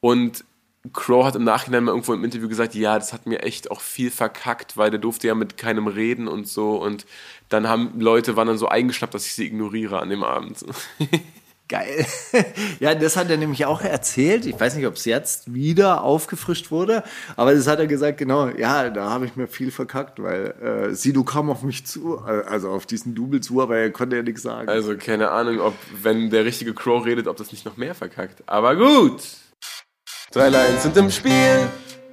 Und 0.00 0.44
Crow 0.92 1.24
hat 1.24 1.36
im 1.36 1.44
Nachhinein 1.44 1.84
mal 1.84 1.92
irgendwo 1.92 2.14
im 2.14 2.24
Interview 2.24 2.48
gesagt, 2.48 2.74
ja, 2.74 2.98
das 2.98 3.12
hat 3.12 3.26
mir 3.26 3.42
echt 3.42 3.70
auch 3.70 3.80
viel 3.80 4.10
verkackt, 4.10 4.76
weil 4.76 4.90
der 4.90 5.00
durfte 5.00 5.26
ja 5.26 5.34
mit 5.34 5.56
keinem 5.56 5.86
reden 5.86 6.28
und 6.28 6.48
so. 6.48 6.76
Und 6.76 7.06
dann 7.48 7.68
haben 7.68 8.00
Leute, 8.00 8.36
waren 8.36 8.48
dann 8.48 8.58
so 8.58 8.68
eingeschnappt, 8.68 9.14
dass 9.14 9.26
ich 9.26 9.34
sie 9.34 9.46
ignoriere 9.46 10.00
an 10.00 10.10
dem 10.10 10.22
Abend. 10.22 10.64
Geil. 11.68 12.06
Ja, 12.78 12.94
das 12.94 13.16
hat 13.16 13.30
er 13.30 13.38
nämlich 13.38 13.64
auch 13.64 13.80
erzählt. 13.80 14.44
Ich 14.44 14.58
weiß 14.60 14.76
nicht, 14.76 14.86
ob 14.86 14.94
es 14.94 15.04
jetzt 15.06 15.52
wieder 15.54 16.02
aufgefrischt 16.02 16.70
wurde, 16.70 17.02
aber 17.36 17.54
das 17.54 17.66
hat 17.66 17.78
er 17.78 17.86
gesagt, 17.86 18.18
genau, 18.18 18.48
ja, 18.48 18.90
da 18.90 19.10
habe 19.10 19.24
ich 19.24 19.34
mir 19.34 19.46
viel 19.46 19.70
verkackt, 19.70 20.22
weil 20.22 20.54
äh, 20.90 20.94
Sido 20.94 21.24
kam 21.24 21.48
auf 21.48 21.62
mich 21.62 21.86
zu, 21.86 22.18
äh, 22.26 22.42
also 22.46 22.70
auf 22.70 22.84
diesen 22.84 23.14
Double 23.14 23.40
zu, 23.40 23.62
aber 23.62 23.78
er 23.78 23.90
konnte 23.90 24.16
ja 24.16 24.22
nichts 24.22 24.42
sagen. 24.42 24.68
Also 24.68 24.96
keine 24.96 25.30
Ahnung, 25.30 25.60
ob, 25.60 25.74
wenn 26.02 26.28
der 26.28 26.44
richtige 26.44 26.74
Crow 26.74 27.04
redet, 27.04 27.26
ob 27.26 27.38
das 27.38 27.50
nicht 27.50 27.64
noch 27.64 27.78
mehr 27.78 27.94
verkackt. 27.94 28.42
Aber 28.46 28.76
gut. 28.76 29.22
Drei 30.36 30.50
Lines 30.50 30.82
sind 30.82 30.94
im 30.98 31.10
Spiel, 31.10 31.66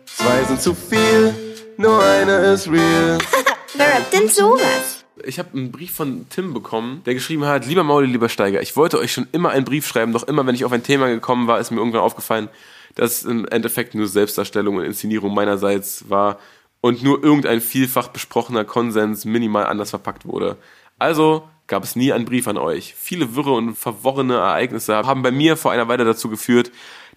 zwei 0.06 0.46
sind 0.46 0.62
zu 0.62 0.74
viel, 0.74 1.36
nur 1.76 2.02
eine 2.02 2.54
ist 2.54 2.72
real. 2.72 3.18
Wer 3.76 3.96
rappt 3.96 4.14
denn 4.14 4.30
sowas? 4.30 5.04
Ich 5.26 5.40
habe 5.40 5.50
einen 5.58 5.74
Brief 5.74 5.92
von 5.92 6.26
Tim 6.30 6.54
bekommen, 6.54 7.02
der 7.06 7.16
geschrieben 7.16 7.44
hat, 7.44 7.66
lieber 7.66 7.84
Mauli, 7.84 8.08
lieber 8.08 8.30
Steiger, 8.30 8.62
ich 8.62 8.78
wollte 8.78 8.98
euch 8.98 9.12
schon 9.12 9.28
immer 9.34 9.50
einen 9.50 9.66
Brief 9.66 9.86
schreiben, 9.86 10.14
doch 10.14 10.24
immer, 10.24 10.48
wenn 10.48 10.56
ich 10.56 10.64
auf 10.64 10.72
ein 10.72 10.84
Thema 10.84 11.08
gekommen 11.08 11.48
war, 11.48 11.60
ist 11.60 11.72
mir 11.72 11.80
irgendwann 11.80 12.00
aufgefallen, 12.00 12.48
dass 12.96 13.12
es 13.12 13.24
im 13.26 13.46
Endeffekt 13.46 13.94
nur 13.94 14.08
Selbstdarstellung 14.08 14.78
und 14.78 14.86
Inszenierung 14.86 15.34
meinerseits 15.34 16.10
war 16.10 16.40
und 16.80 17.04
nur 17.04 17.22
irgendein 17.22 17.60
vielfach 17.60 18.08
besprochener 18.08 18.64
Konsens 18.64 19.26
minimal 19.26 19.66
anders 19.66 19.90
verpackt 19.90 20.26
wurde. 20.26 20.56
Also 20.98 21.44
gab 21.68 21.84
es 21.84 21.98
nie 21.98 22.14
einen 22.14 22.24
Brief 22.24 22.48
an 22.48 22.58
euch. 22.58 22.96
Viele 22.98 23.36
wirre 23.36 23.52
und 23.52 23.76
verworrene 23.76 24.36
Ereignisse 24.36 24.96
haben 24.96 25.24
bei 25.24 25.32
mir 25.32 25.58
vor 25.58 25.74
einer 25.74 25.90
Weile 25.90 26.06
dazu 26.06 26.30
geführt, 26.30 26.72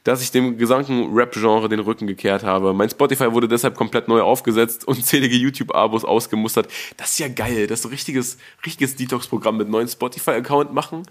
dass 0.06 0.22
ich 0.22 0.30
dem 0.30 0.56
gesamten 0.56 1.12
Rap-Genre 1.12 1.68
den 1.68 1.80
Rücken 1.80 2.06
gekehrt 2.06 2.44
habe. 2.44 2.72
Mein 2.72 2.88
Spotify 2.88 3.32
wurde 3.32 3.48
deshalb 3.48 3.74
komplett 3.74 4.06
neu 4.06 4.20
aufgesetzt 4.20 4.86
und 4.86 5.04
zählige 5.04 5.36
YouTube-Abos 5.36 6.04
ausgemustert. 6.04 6.68
Das 6.96 7.10
ist 7.10 7.18
ja 7.18 7.28
geil, 7.28 7.66
das 7.66 7.80
ist 7.80 7.82
so 7.82 7.88
richtiges, 7.88 8.38
richtiges 8.64 8.94
Detox-Programm 8.94 9.56
mit 9.56 9.68
neuen 9.68 9.88
Spotify-Account 9.88 10.72
machen. 10.72 11.02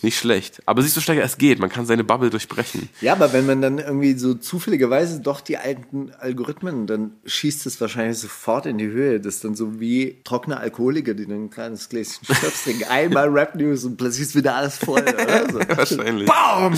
Nicht 0.00 0.16
schlecht. 0.16 0.62
Aber 0.64 0.80
siehst 0.80 0.96
du, 0.96 1.00
Steiger, 1.00 1.24
es 1.24 1.38
geht. 1.38 1.58
Man 1.58 1.70
kann 1.70 1.84
seine 1.84 2.04
Bubble 2.04 2.30
durchbrechen. 2.30 2.88
Ja, 3.00 3.12
aber 3.12 3.32
wenn 3.32 3.46
man 3.46 3.60
dann 3.60 3.78
irgendwie 3.78 4.16
so 4.16 4.34
zufälligerweise 4.34 5.20
doch 5.20 5.40
die 5.40 5.56
alten 5.56 6.12
Algorithmen, 6.12 6.86
dann 6.86 7.12
schießt 7.26 7.66
es 7.66 7.80
wahrscheinlich 7.80 8.18
sofort 8.18 8.66
in 8.66 8.78
die 8.78 8.86
Höhe. 8.86 9.20
Das 9.20 9.36
ist 9.36 9.44
dann 9.44 9.56
so 9.56 9.80
wie 9.80 10.20
trockene 10.22 10.58
Alkoholiker, 10.58 11.14
die 11.14 11.26
dann 11.26 11.46
ein 11.46 11.50
kleines 11.50 11.88
Gläschen 11.88 12.26
trinken. 12.64 12.84
Einmal 12.84 13.28
Rap 13.28 13.56
News 13.56 13.84
und 13.84 13.96
plötzlich 13.96 14.28
ist 14.28 14.36
wieder 14.36 14.54
alles 14.54 14.78
voll. 14.78 15.02
Oder? 15.02 15.48
So. 15.52 15.58
Wahrscheinlich. 15.58 16.28
Bam! 16.28 16.74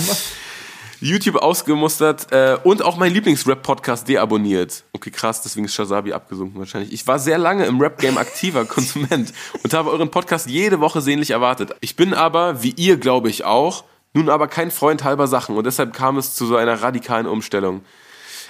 YouTube 1.01 1.37
ausgemustert 1.37 2.31
äh, 2.31 2.57
und 2.63 2.83
auch 2.83 2.95
mein 2.95 3.11
Lieblings-Rap-Podcast 3.11 4.07
deabonniert. 4.07 4.83
Okay, 4.93 5.09
krass, 5.09 5.41
deswegen 5.41 5.65
ist 5.65 5.73
Shazabi 5.73 6.13
abgesunken 6.13 6.59
wahrscheinlich. 6.59 6.93
Ich 6.93 7.07
war 7.07 7.17
sehr 7.17 7.39
lange 7.39 7.65
im 7.65 7.81
Rap-Game 7.81 8.17
aktiver 8.17 8.65
Konsument 8.65 9.33
und 9.63 9.73
habe 9.73 9.89
euren 9.89 10.11
Podcast 10.11 10.47
jede 10.47 10.79
Woche 10.79 11.01
sehnlich 11.01 11.31
erwartet. 11.31 11.75
Ich 11.81 11.95
bin 11.95 12.13
aber, 12.13 12.61
wie 12.61 12.73
ihr 12.77 12.97
glaube 12.97 13.29
ich 13.29 13.43
auch, 13.43 13.83
nun 14.13 14.29
aber 14.29 14.47
kein 14.47 14.69
Freund 14.69 15.03
halber 15.03 15.27
Sachen 15.27 15.57
und 15.57 15.65
deshalb 15.65 15.93
kam 15.93 16.17
es 16.17 16.35
zu 16.35 16.45
so 16.45 16.55
einer 16.55 16.83
radikalen 16.83 17.25
Umstellung. 17.25 17.81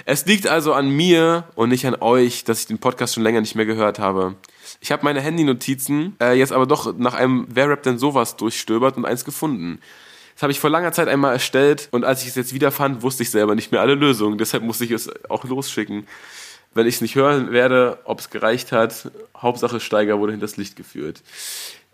Es 0.05 0.25
liegt 0.25 0.47
also 0.47 0.73
an 0.73 0.89
mir 0.89 1.45
und 1.55 1.69
nicht 1.69 1.85
an 1.85 1.95
euch, 1.95 2.43
dass 2.43 2.61
ich 2.61 2.67
den 2.67 2.79
Podcast 2.79 3.13
schon 3.13 3.23
länger 3.23 3.39
nicht 3.39 3.55
mehr 3.55 3.65
gehört 3.65 3.99
habe. 3.99 4.35
Ich 4.81 4.91
habe 4.91 5.05
meine 5.05 5.21
Handy-Notizen 5.21 6.15
äh, 6.19 6.33
jetzt 6.33 6.51
aber 6.51 6.65
doch 6.65 6.97
nach 6.97 7.13
einem 7.13 7.45
Wer 7.49 7.69
rappt 7.69 7.85
denn 7.85 7.97
sowas 7.97 8.35
durchstöbert 8.35 8.97
und 8.97 9.05
eins 9.05 9.23
gefunden. 9.23 9.79
Das 10.33 10.43
habe 10.43 10.51
ich 10.51 10.59
vor 10.59 10.69
langer 10.69 10.91
Zeit 10.91 11.07
einmal 11.07 11.33
erstellt 11.33 11.87
und 11.91 12.03
als 12.03 12.23
ich 12.23 12.29
es 12.29 12.35
jetzt 12.35 12.53
wiederfand, 12.53 13.01
wusste 13.01 13.23
ich 13.23 13.31
selber 13.31 13.55
nicht 13.55 13.71
mehr 13.71 13.81
alle 13.81 13.95
Lösungen. 13.95 14.37
Deshalb 14.37 14.63
musste 14.63 14.85
ich 14.85 14.91
es 14.91 15.09
auch 15.29 15.43
losschicken. 15.43 16.07
Wenn 16.73 16.87
ich 16.87 16.95
es 16.95 17.01
nicht 17.01 17.15
hören 17.15 17.51
werde, 17.51 17.99
ob 18.05 18.19
es 18.19 18.29
gereicht 18.29 18.71
hat, 18.71 19.11
Hauptsache 19.37 19.79
Steiger 19.79 20.19
wurde 20.19 20.31
hinters 20.31 20.57
Licht 20.57 20.75
geführt. 20.75 21.21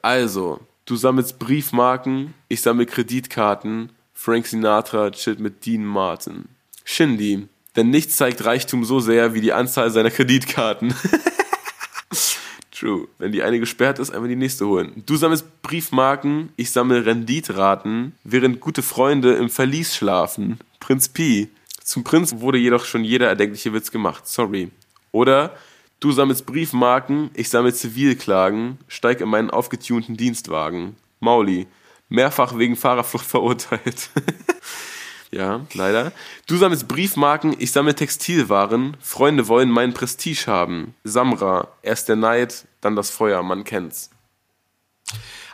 Also, 0.01 0.59
du 0.85 0.95
sammelst 0.95 1.39
Briefmarken, 1.39 2.33
ich 2.47 2.61
sammle 2.61 2.85
Kreditkarten, 2.85 3.89
Frank 4.13 4.45
Sinatra 4.45 5.11
chillt 5.11 5.39
mit 5.39 5.65
Dean 5.65 5.83
Martin. 5.83 6.45
Shindy, 6.83 7.47
denn 7.75 7.89
nichts 7.89 8.17
zeigt 8.17 8.45
Reichtum 8.45 8.85
so 8.85 8.99
sehr 8.99 9.33
wie 9.33 9.41
die 9.41 9.53
Anzahl 9.53 9.89
seiner 9.91 10.11
Kreditkarten. 10.11 10.93
True. 12.77 13.07
Wenn 13.17 13.31
die 13.31 13.41
eine 13.41 13.59
gesperrt 13.59 13.97
ist, 13.97 14.11
einmal 14.11 14.29
die 14.29 14.35
nächste 14.35 14.67
holen. 14.67 15.01
Du 15.05 15.15
sammelst 15.15 15.63
Briefmarken, 15.63 16.49
ich 16.57 16.71
sammle 16.71 17.05
Renditraten, 17.05 18.13
während 18.23 18.59
gute 18.59 18.83
Freunde 18.83 19.33
im 19.33 19.49
Verlies 19.49 19.95
schlafen. 19.95 20.59
Prinz 20.79 21.09
Pi. 21.09 21.49
Zum 21.83 22.03
Prinz 22.03 22.35
wurde 22.39 22.59
jedoch 22.59 22.85
schon 22.85 23.03
jeder 23.03 23.29
erdenkliche 23.29 23.73
Witz 23.73 23.89
gemacht. 23.89 24.27
Sorry. 24.27 24.69
Oder 25.11 25.55
du 25.99 26.11
sammelst 26.11 26.45
Briefmarken, 26.45 27.31
ich 27.33 27.49
sammle 27.49 27.73
Zivilklagen, 27.73 28.77
steig 28.87 29.21
in 29.21 29.29
meinen 29.29 29.49
aufgetunten 29.49 30.15
Dienstwagen. 30.15 30.97
Mauli. 31.19 31.65
Mehrfach 32.09 32.57
wegen 32.57 32.75
Fahrerflucht 32.75 33.25
verurteilt. 33.25 34.09
Ja, 35.31 35.65
leider. 35.73 36.13
Du 36.47 36.55
sammelst 36.57 36.87
Briefmarken, 36.87 37.55
ich 37.59 37.71
sammle 37.71 37.95
Textilwaren. 37.95 38.95
Freunde 39.01 39.47
wollen 39.47 39.69
meinen 39.69 39.93
Prestige 39.93 40.45
haben. 40.47 40.95
Samra, 41.03 41.67
erst 41.81 42.09
der 42.09 42.15
Neid, 42.15 42.65
dann 42.81 42.95
das 42.95 43.09
Feuer, 43.09 43.43
man 43.43 43.63
kennt's. 43.63 44.09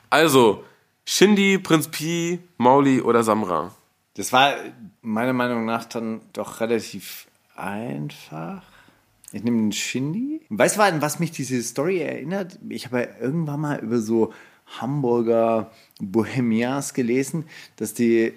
Also, 0.09 0.63
Shindy, 1.05 1.57
Prinz 1.57 1.87
Pi, 1.87 2.39
Mauli 2.57 3.01
oder 3.01 3.23
Samra? 3.23 3.73
Das 4.15 4.31
war 4.31 4.53
meiner 5.01 5.33
Meinung 5.33 5.65
nach 5.65 5.85
dann 5.85 6.21
doch 6.33 6.59
relativ 6.59 7.27
einfach. 7.55 8.61
Ich 9.31 9.43
nehme 9.43 9.57
den 9.57 9.71
Shindy. 9.71 10.41
Weißt 10.49 10.77
du, 10.77 10.81
an 10.81 11.01
was 11.01 11.19
mich 11.19 11.31
diese 11.31 11.61
Story 11.63 11.99
erinnert? 11.99 12.59
Ich 12.69 12.85
habe 12.85 12.99
ja 12.99 13.07
irgendwann 13.19 13.61
mal 13.61 13.79
über 13.79 13.97
so 13.97 14.31
Hamburger 14.79 15.71
Bohemians 15.99 16.93
gelesen, 16.93 17.45
dass 17.75 17.95
die 17.95 18.33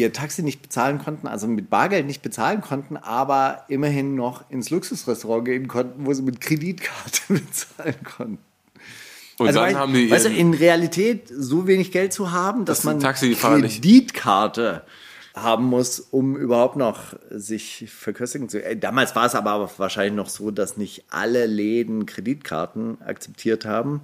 ihr 0.00 0.12
Taxi 0.12 0.42
nicht 0.42 0.62
bezahlen 0.62 0.98
konnten, 0.98 1.26
also 1.26 1.46
mit 1.46 1.70
Bargeld 1.70 2.06
nicht 2.06 2.22
bezahlen 2.22 2.60
konnten, 2.60 2.96
aber 2.96 3.64
immerhin 3.68 4.14
noch 4.14 4.48
ins 4.50 4.70
Luxusrestaurant 4.70 5.44
gehen 5.44 5.68
konnten, 5.68 6.06
wo 6.06 6.12
sie 6.12 6.22
mit 6.22 6.40
Kreditkarte 6.40 7.20
bezahlen 7.28 7.96
konnten. 8.04 8.38
Und 9.38 9.46
Also 9.46 9.60
dann 9.60 9.68
weißt, 9.68 9.76
haben 9.78 9.94
die 9.94 10.10
weißt 10.10 10.26
du, 10.26 10.30
in 10.30 10.52
Realität 10.52 11.28
so 11.34 11.66
wenig 11.66 11.92
Geld 11.92 12.12
zu 12.12 12.30
haben, 12.30 12.66
dass 12.66 12.82
Dass 12.82 12.84
man 12.84 13.00
Kreditkarte 13.00 14.82
haben 15.34 15.64
muss, 15.64 16.00
um 16.00 16.36
überhaupt 16.36 16.76
noch 16.76 17.14
sich 17.30 17.88
verköstigen 17.90 18.48
zu. 18.48 18.62
Äh, 18.62 18.76
Damals 18.76 19.14
war 19.16 19.26
es 19.26 19.34
aber 19.34 19.70
wahrscheinlich 19.78 20.14
noch 20.14 20.28
so, 20.28 20.50
dass 20.50 20.76
nicht 20.76 21.04
alle 21.08 21.46
Läden 21.46 22.04
Kreditkarten 22.06 23.00
akzeptiert 23.00 23.64
haben, 23.64 24.02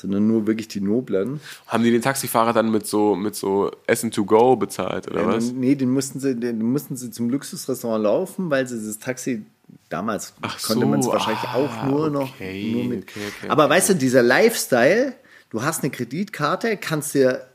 sondern 0.00 0.26
nur 0.26 0.46
wirklich 0.46 0.68
die 0.68 0.80
noblen. 0.80 1.40
haben 1.66 1.82
die 1.82 1.90
den 1.90 2.02
Taxifahrer 2.02 2.52
dann 2.52 2.70
mit 2.70 2.86
so, 2.86 3.16
mit 3.16 3.34
so 3.34 3.70
Essen 3.86 4.10
to 4.10 4.24
go 4.24 4.56
bezahlt, 4.56 5.10
oder 5.10 5.26
was? 5.26 5.52
Nee, 5.52 5.74
den 5.74 5.90
mussten 5.90 6.20
sie, 6.20 6.36
den 6.36 6.62
mussten 6.62 6.96
sie 6.96 7.10
zum 7.10 7.30
Luxusrestaurant 7.30 8.04
laufen, 8.04 8.50
weil 8.50 8.66
sie 8.66 8.76
das 8.76 8.98
Taxi 8.98 9.44
damals 9.88 10.34
Ach 10.42 10.62
konnte 10.62 10.86
man 10.86 11.00
es 11.00 11.06
so, 11.06 11.12
wahrscheinlich 11.12 11.44
ah, 11.44 11.56
auch 11.56 11.84
nur 11.84 12.10
noch 12.10 12.34
okay, 12.34 12.72
nur 12.72 12.84
mit. 12.84 13.02
okay, 13.02 13.20
okay, 13.38 13.48
Aber 13.48 13.68
weißt 13.68 13.90
du, 13.90 13.94
dieser 13.94 14.22
Lifestyle, 14.22 15.14
du 15.50 15.62
hast 15.62 15.82
eine 15.82 15.90
Kreditkarte, 15.90 16.76
kannst 16.76 17.14
dir 17.14 17.46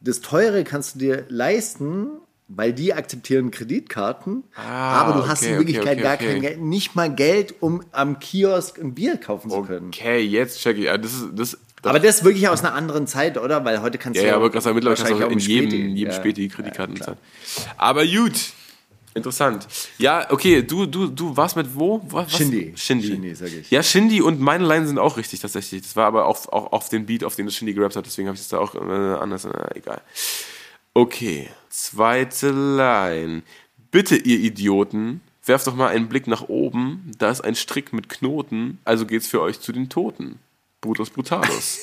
das 0.00 0.20
teure 0.20 0.64
kannst 0.64 0.94
du 0.94 0.98
dir 1.00 1.24
leisten 1.28 2.08
weil 2.48 2.72
die 2.72 2.94
akzeptieren 2.94 3.50
Kreditkarten, 3.50 4.44
Ah, 4.56 5.00
aber 5.02 5.20
du 5.20 5.28
hast 5.28 5.42
okay, 5.42 5.52
in 5.52 5.58
Wirklichkeit 5.58 5.94
okay, 5.98 6.02
gar 6.02 6.14
okay. 6.14 6.26
kein 6.32 6.40
Geld, 6.42 6.60
nicht 6.62 6.94
mal 6.96 7.14
Geld, 7.14 7.54
um 7.60 7.82
am 7.92 8.18
Kiosk 8.18 8.78
ein 8.78 8.94
Bier 8.94 9.16
kaufen 9.18 9.50
zu 9.50 9.62
können. 9.62 9.88
Okay, 9.88 10.20
jetzt 10.20 10.60
check 10.60 10.78
ich. 10.78 10.90
Ah, 10.90 10.96
Das 10.98 11.12
ist, 11.12 11.26
das, 11.34 11.58
Aber 11.82 12.00
das 12.00 12.16
ist 12.18 12.24
wirklich 12.24 12.48
aus 12.48 12.60
einer 12.64 12.74
anderen 12.74 13.06
Zeit, 13.06 13.36
oder? 13.38 13.64
Weil 13.64 13.82
heute 13.82 13.98
kannst 13.98 14.16
ja, 14.16 14.22
du 14.22 14.28
ja, 14.30 14.36
aber 14.36 14.50
gerade 14.50 14.72
mittlerweile 14.74 14.96
kannst 15.02 15.20
du 15.20 15.26
auch 15.26 15.30
in 15.30 15.38
jedem, 15.38 15.70
Späti- 15.70 15.94
jedem 15.94 16.10
ja. 16.12 16.12
Späti 16.12 16.48
Kreditkarten 16.48 16.96
zahlen. 16.96 17.18
Aber 17.76 18.04
gut. 18.06 18.32
Interessant. 19.14 19.66
Ja, 19.98 20.26
okay, 20.30 20.62
du, 20.62 20.86
du, 20.86 21.08
du 21.08 21.36
warst 21.36 21.56
mit 21.56 21.74
wo? 21.74 22.00
Was? 22.08 22.30
Shindy. 22.36 22.72
Shindy. 22.76 23.08
Shindy, 23.08 23.34
sag 23.34 23.48
ich. 23.48 23.68
Ja, 23.70 23.82
Shindy 23.82 24.20
und 24.22 24.38
meine 24.40 24.64
Line 24.66 24.86
sind 24.86 24.98
auch 24.98 25.16
richtig 25.16 25.40
tatsächlich. 25.40 25.82
Das 25.82 25.96
war 25.96 26.06
aber 26.06 26.26
auch, 26.26 26.46
auch 26.52 26.72
auf 26.72 26.88
den 26.88 27.04
Beat, 27.06 27.24
auf 27.24 27.34
den 27.34 27.46
das 27.46 27.56
Shindy 27.56 27.72
gerappt 27.74 27.96
hat, 27.96 28.06
deswegen 28.06 28.28
habe 28.28 28.36
ich 28.36 28.42
es 28.42 28.48
da 28.48 28.58
auch 28.58 28.74
äh, 28.76 28.78
anders. 28.78 29.44
Äh, 29.44 29.50
egal. 29.74 30.00
Okay, 30.98 31.48
zweite 31.68 32.50
Line. 32.50 33.42
Bitte, 33.92 34.16
ihr 34.16 34.40
Idioten, 34.40 35.20
werft 35.44 35.68
doch 35.68 35.76
mal 35.76 35.90
einen 35.90 36.08
Blick 36.08 36.26
nach 36.26 36.48
oben. 36.48 37.12
Da 37.18 37.30
ist 37.30 37.40
ein 37.40 37.54
Strick 37.54 37.92
mit 37.92 38.08
Knoten, 38.08 38.80
also 38.84 39.06
geht's 39.06 39.28
für 39.28 39.40
euch 39.40 39.60
zu 39.60 39.70
den 39.70 39.90
Toten. 39.90 40.40
Brutus 40.80 41.10
Brutalus. 41.10 41.78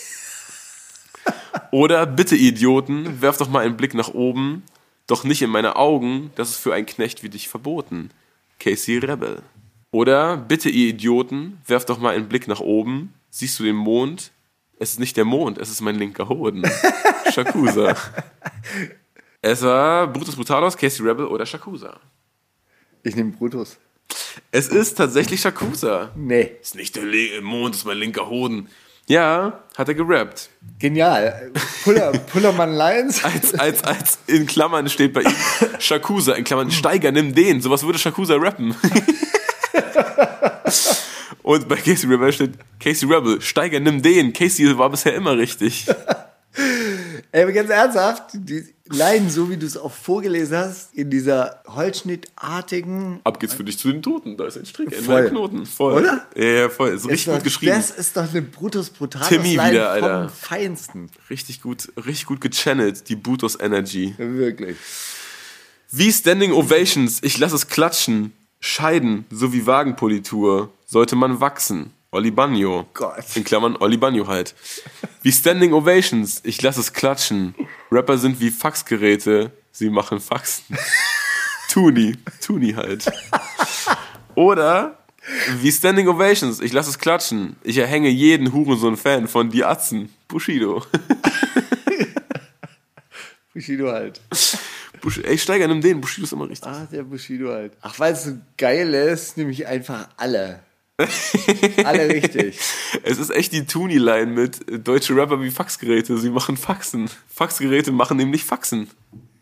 Oder 1.71 2.05
bitte, 2.05 2.35
Idioten, 2.35 3.21
werft 3.21 3.39
doch 3.39 3.47
mal 3.47 3.63
einen 3.63 3.77
Blick 3.77 3.93
nach 3.93 4.09
oben. 4.09 4.63
Doch 5.07 5.23
nicht 5.23 5.41
in 5.41 5.49
meine 5.49 5.77
Augen, 5.77 6.31
das 6.35 6.49
ist 6.49 6.57
für 6.57 6.73
einen 6.73 6.85
Knecht 6.85 7.23
wie 7.23 7.29
dich 7.29 7.47
verboten. 7.47 8.11
Casey 8.59 8.97
Rebel. 8.97 9.43
Oder 9.91 10.35
bitte, 10.35 10.69
ihr 10.69 10.89
Idioten, 10.89 11.61
werft 11.65 11.87
doch 11.87 11.99
mal 11.99 12.13
einen 12.13 12.27
Blick 12.27 12.49
nach 12.49 12.59
oben. 12.59 13.13
Siehst 13.29 13.57
du 13.59 13.63
den 13.63 13.77
Mond? 13.77 14.33
Es 14.77 14.91
ist 14.91 14.99
nicht 14.99 15.15
der 15.15 15.23
Mond, 15.23 15.57
es 15.57 15.69
ist 15.69 15.79
mein 15.79 15.95
linker 15.95 16.27
Hoden. 16.27 16.69
Shakusa. 17.31 17.95
Es 19.47 19.61
war 19.61 20.07
Brutus 20.07 20.35
Brutalos, 20.35 20.75
Casey 20.75 21.05
Rebel 21.05 21.27
oder 21.27 21.45
Shakusa. 21.45 21.99
Ich 23.03 23.15
nehme 23.15 23.31
Brutus. 23.31 23.77
Es 24.49 24.69
ist 24.69 24.95
tatsächlich 24.95 25.41
Shakusa. 25.41 26.09
Nee. 26.15 26.53
Ist 26.59 26.73
nicht 26.73 26.95
der 26.95 27.03
Le 27.03 27.41
Mond, 27.41 27.75
ist 27.75 27.85
mein 27.85 27.99
linker 27.99 28.27
Hoden. 28.27 28.69
Ja, 29.05 29.63
hat 29.77 29.87
er 29.87 29.93
gerappt. 29.93 30.49
Genial. 30.79 31.51
Puller, 31.83 32.13
Pullermann 32.13 32.75
Lions. 32.75 33.23
Als, 33.23 33.53
als, 33.53 33.83
als 33.83 34.17
in 34.25 34.47
Klammern 34.47 34.89
steht 34.89 35.13
bei 35.13 35.21
ihm 35.21 35.35
Shakusa, 35.77 36.33
in 36.33 36.43
Klammern 36.43 36.71
Steiger, 36.71 37.11
nimm 37.11 37.35
den. 37.35 37.61
Sowas 37.61 37.83
würde 37.83 37.99
Shakusa 37.99 38.37
rappen. 38.37 38.73
Und 41.43 41.67
bei 41.67 41.75
Casey 41.75 42.09
Rebel 42.09 42.33
steht 42.33 42.53
Casey 42.79 43.07
Rebel, 43.07 43.39
Steiger, 43.41 43.79
nimm 43.79 44.01
den. 44.01 44.33
Casey 44.33 44.75
war 44.75 44.89
bisher 44.89 45.13
immer 45.13 45.37
richtig. 45.37 45.85
Ey, 47.35 47.43
aber 47.43 47.51
ganz 47.51 47.69
ernsthaft, 47.69 48.23
die 48.33 48.63
Leiden, 48.87 49.29
so 49.29 49.49
wie 49.49 49.57
du 49.57 49.65
es 49.65 49.75
auch 49.75 49.91
vorgelesen 49.91 50.55
hast, 50.57 50.93
in 50.93 51.09
dieser 51.09 51.61
holzschnittartigen. 51.67 53.19
Ab 53.25 53.41
geht's 53.41 53.53
für 53.53 53.65
dich 53.65 53.77
zu 53.77 53.91
den 53.91 54.01
Toten. 54.01 54.37
Da 54.37 54.45
ist 54.47 54.57
ein 54.57 54.65
Strick, 54.65 54.95
ein 54.97 55.03
Voll. 55.03 55.29
Knoten. 55.29 55.65
Voll. 55.65 55.95
Oder? 56.01 56.25
Ja, 56.33 56.43
ja, 56.45 56.69
voll. 56.69 56.91
Ist 56.91 57.03
richtig 57.05 57.11
ist 57.19 57.25
gut 57.25 57.35
doch- 57.39 57.43
geschrieben. 57.43 57.71
Das 57.75 57.91
ist 57.91 58.15
doch 58.15 58.29
eine 58.29 58.41
Brutus 58.41 58.89
Brutalis 58.89 59.27
Timmy 59.27 59.51
wieder, 59.51 59.89
Alter. 59.91 60.29
vom 60.29 60.37
Feinsten. 60.37 61.09
Richtig 61.29 61.61
gut, 61.61 61.91
richtig 61.97 62.25
gut 62.25 62.39
gechannelt, 62.39 63.09
die 63.09 63.17
Butos 63.17 63.59
Energy. 63.59 64.13
Wirklich. 64.17 64.77
Wie 65.91 66.13
Standing 66.13 66.53
Ovations, 66.53 67.19
ich 67.21 67.37
lass 67.37 67.51
es 67.51 67.67
klatschen. 67.67 68.31
Scheiden 68.61 69.25
sowie 69.29 69.65
Wagenpolitur 69.65 70.69
sollte 70.85 71.17
man 71.17 71.41
wachsen. 71.41 71.91
Olli 72.15 72.31
Bagno. 72.31 72.87
Gott. 72.93 73.35
In 73.35 73.43
Klammern 73.43 73.75
Olli 73.75 73.97
Bagno 73.97 74.27
halt. 74.27 74.55
Wie 75.21 75.31
Standing 75.31 75.73
Ovations, 75.73 76.39
ich 76.43 76.61
lass 76.61 76.77
es 76.77 76.93
klatschen. 76.93 77.53
Rapper 77.91 78.17
sind 78.17 78.39
wie 78.39 78.51
Faxgeräte, 78.51 79.51
sie 79.71 79.89
machen 79.89 80.21
Faxen. 80.21 80.77
Tuni, 81.69 82.15
Tuni 82.41 82.71
halt. 82.71 83.11
Oder 84.35 84.97
wie 85.59 85.71
Standing 85.71 86.07
Ovations, 86.07 86.61
ich 86.61 86.71
lass 86.71 86.87
es 86.87 86.99
klatschen. 86.99 87.57
Ich 87.63 87.77
erhänge 87.77 88.09
jeden 88.09 88.53
Hurensohn-Fan 88.53 89.27
von 89.27 89.49
Die 89.49 89.65
Atzen. 89.65 90.09
Bushido. 90.29 90.85
Bushido 93.53 93.91
halt. 93.91 94.21
Bush 95.01 95.19
Ey, 95.19 95.37
Steiger, 95.37 95.67
nimm 95.67 95.81
den. 95.81 95.99
Bushido 95.99 96.23
ist 96.23 96.31
immer 96.31 96.49
richtig. 96.49 96.67
Ah, 96.67 96.87
der 96.89 97.03
Bushido 97.03 97.51
halt. 97.51 97.73
Ach, 97.81 97.99
weil 97.99 98.13
es 98.13 98.23
so 98.23 98.37
geil 98.57 98.93
ist, 98.93 99.37
nämlich 99.37 99.67
einfach 99.67 100.07
alle. 100.17 100.61
Alle 100.97 102.09
richtig. 102.09 102.57
Es 103.03 103.17
ist 103.17 103.29
echt 103.29 103.51
die 103.51 103.65
Tuni-Line 103.65 104.27
mit 104.27 104.69
äh, 104.69 104.79
deutsche 104.79 105.15
Rapper 105.15 105.41
wie 105.41 105.51
Faxgeräte. 105.51 106.17
Sie 106.17 106.29
machen 106.29 106.57
Faxen. 106.57 107.09
Faxgeräte 107.27 107.91
machen 107.91 108.17
nämlich 108.17 108.45
Faxen. 108.45 108.89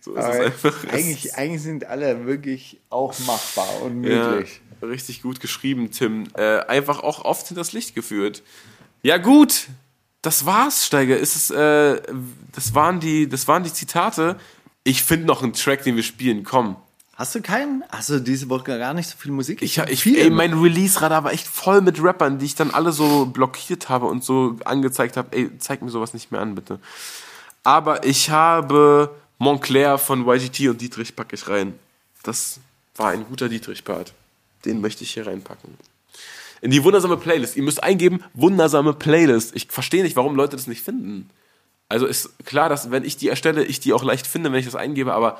So 0.01 0.15
ist 0.15 0.19
es 0.19 0.25
Aber 0.25 0.45
einfach. 0.45 0.83
Es 0.83 0.89
eigentlich, 0.89 1.35
eigentlich 1.35 1.61
sind 1.61 1.85
alle 1.85 2.25
wirklich 2.25 2.79
auch 2.89 3.17
machbar 3.19 3.81
und 3.83 4.03
ist, 4.03 4.11
ja, 4.11 4.31
möglich. 4.31 4.61
richtig 4.81 5.21
gut 5.21 5.39
geschrieben, 5.39 5.91
Tim. 5.91 6.27
Äh, 6.35 6.59
einfach 6.61 7.01
auch 7.01 7.23
oft 7.23 7.47
hinters 7.47 7.71
Licht 7.71 7.93
geführt. 7.95 8.41
Ja, 9.03 9.17
gut. 9.17 9.67
Das 10.23 10.45
war's, 10.45 10.85
Steiger. 10.85 11.17
Ist 11.17 11.35
es, 11.35 11.51
äh, 11.51 12.01
das, 12.53 12.73
waren 12.73 12.99
die, 12.99 13.27
das 13.27 13.47
waren 13.47 13.63
die 13.63 13.73
Zitate. 13.73 14.37
Ich 14.83 15.03
finde 15.03 15.25
noch 15.27 15.43
einen 15.43 15.53
Track, 15.53 15.83
den 15.83 15.95
wir 15.97 16.03
spielen. 16.03 16.43
Komm. 16.43 16.77
Hast 17.15 17.35
du 17.35 17.41
keinen? 17.41 17.83
Hast 17.89 18.09
du 18.09 18.19
diese 18.19 18.49
Woche 18.49 18.63
gar 18.77 18.93
nicht 18.93 19.07
so 19.07 19.17
viel 19.17 19.31
Musik? 19.31 19.61
Ich, 19.61 19.77
ich, 19.77 20.01
viele 20.01 20.21
ey, 20.21 20.29
mein 20.31 20.53
Release-Radar 20.53 21.23
war 21.23 21.31
echt 21.31 21.47
voll 21.47 21.81
mit 21.81 22.03
Rappern, 22.03 22.39
die 22.39 22.45
ich 22.45 22.55
dann 22.55 22.71
alle 22.71 22.91
so 22.91 23.27
blockiert 23.27 23.87
habe 23.89 24.07
und 24.07 24.23
so 24.23 24.57
angezeigt 24.65 25.15
habe, 25.15 25.35
ey, 25.35 25.51
zeig 25.59 25.83
mir 25.83 25.91
sowas 25.91 26.15
nicht 26.15 26.31
mehr 26.31 26.41
an, 26.41 26.55
bitte. 26.55 26.79
Aber 27.63 28.03
ich 28.03 28.31
habe 28.31 29.11
Montclair 29.37 29.99
von 29.99 30.27
YGT 30.27 30.69
und 30.69 30.81
Dietrich 30.81 31.15
packe 31.15 31.35
ich 31.35 31.47
rein. 31.47 31.77
Das 32.23 32.59
war 32.95 33.09
ein 33.09 33.25
guter 33.25 33.47
Dietrich-Part. 33.47 34.13
Den 34.65 34.81
möchte 34.81 35.03
ich 35.03 35.13
hier 35.13 35.27
reinpacken. 35.27 35.77
In 36.61 36.71
die 36.71 36.83
wundersame 36.83 37.17
Playlist. 37.17 37.57
Ihr 37.57 37.63
müsst 37.63 37.83
eingeben, 37.83 38.23
wundersame 38.33 38.93
Playlist. 38.93 39.55
Ich 39.55 39.67
verstehe 39.69 40.01
nicht, 40.01 40.15
warum 40.15 40.35
Leute 40.35 40.55
das 40.55 40.65
nicht 40.65 40.81
finden. 40.81 41.29
Also 41.89 42.07
ist 42.07 42.31
klar, 42.45 42.69
dass 42.69 42.89
wenn 42.89 43.03
ich 43.03 43.17
die 43.17 43.27
erstelle, 43.27 43.63
ich 43.65 43.79
die 43.79 43.93
auch 43.93 44.03
leicht 44.03 44.25
finde, 44.25 44.51
wenn 44.51 44.59
ich 44.59 44.65
das 44.65 44.75
eingebe, 44.75 45.13
aber 45.13 45.39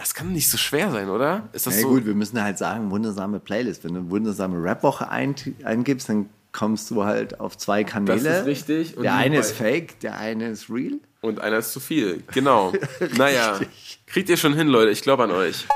das 0.00 0.14
kann 0.14 0.32
nicht 0.32 0.48
so 0.48 0.56
schwer 0.56 0.90
sein, 0.90 1.10
oder? 1.10 1.50
Ist 1.52 1.66
das 1.66 1.76
Na 1.76 1.82
so? 1.82 1.88
gut, 1.88 2.06
wir 2.06 2.14
müssen 2.14 2.42
halt 2.42 2.56
sagen, 2.56 2.90
wundersame 2.90 3.38
Playlist. 3.38 3.84
Wenn 3.84 3.92
du 3.92 4.10
wundersame 4.10 4.62
Rap-Woche 4.62 5.10
ein, 5.10 5.34
eingibst, 5.62 6.08
dann 6.08 6.30
kommst 6.52 6.90
du 6.90 7.04
halt 7.04 7.38
auf 7.38 7.58
zwei 7.58 7.84
Kanäle. 7.84 8.22
Das 8.22 8.40
ist 8.40 8.46
richtig. 8.46 8.96
Und 8.96 9.02
Der 9.02 9.14
eine 9.14 9.38
ist 9.38 9.52
fake, 9.52 10.00
der 10.00 10.16
eine 10.16 10.48
ist 10.48 10.70
real. 10.70 10.98
Und 11.20 11.42
einer 11.42 11.58
ist 11.58 11.72
zu 11.74 11.80
viel. 11.80 12.22
Genau. 12.32 12.72
naja. 13.18 13.60
Kriegt 14.06 14.30
ihr 14.30 14.38
schon 14.38 14.54
hin, 14.54 14.68
Leute. 14.68 14.90
Ich 14.90 15.02
glaube 15.02 15.24
an 15.24 15.32
euch. 15.32 15.66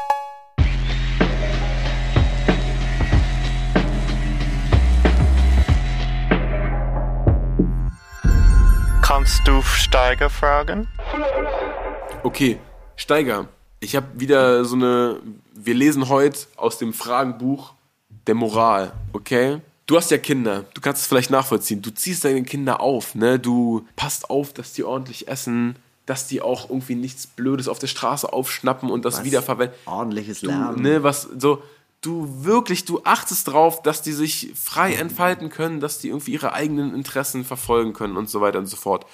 Kannst 9.03 9.47
du 9.47 9.61
Steiger 9.61 10.31
fragen? 10.31 10.89
Okay, 12.23 12.59
Steiger. 12.97 13.49
Ich 13.85 13.95
habe 13.95 14.07
wieder 14.15 14.65
so 14.65 14.77
eine. 14.77 15.21
Wir 15.55 15.75
lesen 15.75 16.09
heute 16.09 16.39
aus 16.57 16.79
dem 16.79 16.95
Fragenbuch 16.95 17.75
der 18.27 18.35
Moral, 18.35 18.93
okay? 19.13 19.61
Du 19.87 19.97
hast 19.97 20.11
ja 20.11 20.17
Kinder, 20.17 20.65
du 20.73 20.81
kannst 20.81 21.03
es 21.03 21.07
vielleicht 21.07 21.31
nachvollziehen. 21.31 21.83
Du 21.83 21.91
ziehst 21.91 22.25
deine 22.25 22.43
Kinder 22.43 22.81
auf, 22.81 23.15
ne? 23.15 23.39
Du 23.39 23.87
passt 23.97 24.31
auf, 24.31 24.55
dass 24.55 24.73
die 24.73 24.85
ordentlich 24.85 25.29
essen, 25.29 25.77
dass 26.07 26.27
die 26.27 26.41
auch 26.41 26.71
irgendwie 26.71 26.95
nichts 26.95 27.27
Blödes 27.27 27.69
auf 27.69 27.79
der 27.79 27.87
Straße 27.87 28.33
aufschnappen 28.33 28.91
und 28.91 29.05
das 29.05 29.23
wiederverwenden. 29.23 29.77
Ordentliches 29.85 30.41
du, 30.41 30.47
Lernen. 30.47 30.81
ne, 30.81 31.03
was 31.03 31.29
so, 31.39 31.63
du 32.01 32.45
wirklich, 32.45 32.87
du 32.87 33.03
achtest 33.05 33.49
drauf, 33.49 33.83
dass 33.83 34.01
die 34.01 34.13
sich 34.13 34.53
frei 34.55 34.95
entfalten 34.95 35.51
können, 35.51 35.81
dass 35.81 35.99
die 35.99 36.09
irgendwie 36.09 36.33
ihre 36.33 36.55
eigenen 36.55 36.95
Interessen 36.95 37.45
verfolgen 37.45 37.93
können 37.93 38.17
und 38.17 38.31
so 38.31 38.41
weiter 38.41 38.59
und 38.59 38.67
so 38.67 38.77
fort. 38.77 39.05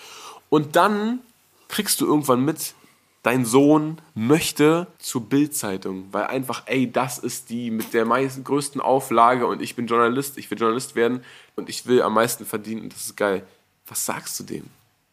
Und 0.48 0.76
dann 0.76 1.18
kriegst 1.68 2.00
du 2.00 2.06
irgendwann 2.06 2.44
mit, 2.44 2.74
dein 3.22 3.44
Sohn 3.44 4.00
möchte 4.14 4.86
zur 4.98 5.28
Bildzeitung, 5.28 6.06
weil 6.10 6.24
einfach, 6.24 6.62
ey, 6.66 6.90
das 6.90 7.18
ist 7.18 7.50
die 7.50 7.70
mit 7.70 7.92
der 7.92 8.06
meisten, 8.06 8.44
größten 8.44 8.80
Auflage 8.80 9.46
und 9.46 9.60
ich 9.60 9.76
bin 9.76 9.86
Journalist, 9.86 10.38
ich 10.38 10.50
will 10.50 10.58
Journalist 10.58 10.94
werden 10.94 11.22
und 11.56 11.68
ich 11.68 11.86
will 11.86 12.02
am 12.02 12.14
meisten 12.14 12.46
verdienen 12.46 12.82
und 12.82 12.94
das 12.94 13.06
ist 13.06 13.16
geil. 13.16 13.46
Was 13.86 14.06
sagst 14.06 14.38
du 14.40 14.44
dem? 14.44 14.64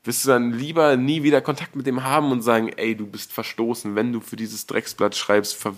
Wirst 0.03 0.23
du 0.23 0.29
dann 0.29 0.53
lieber 0.53 0.95
nie 0.95 1.23
wieder 1.23 1.41
Kontakt 1.41 1.75
mit 1.75 1.85
dem 1.85 2.03
haben 2.03 2.31
und 2.31 2.41
sagen, 2.41 2.69
ey, 2.69 2.95
du 2.95 3.05
bist 3.05 3.33
verstoßen, 3.33 3.95
wenn 3.95 4.13
du 4.13 4.21
für 4.21 4.37
dieses 4.37 4.65
Drecksblatt 4.65 5.15
schreibst, 5.17 5.55
ver- 5.55 5.75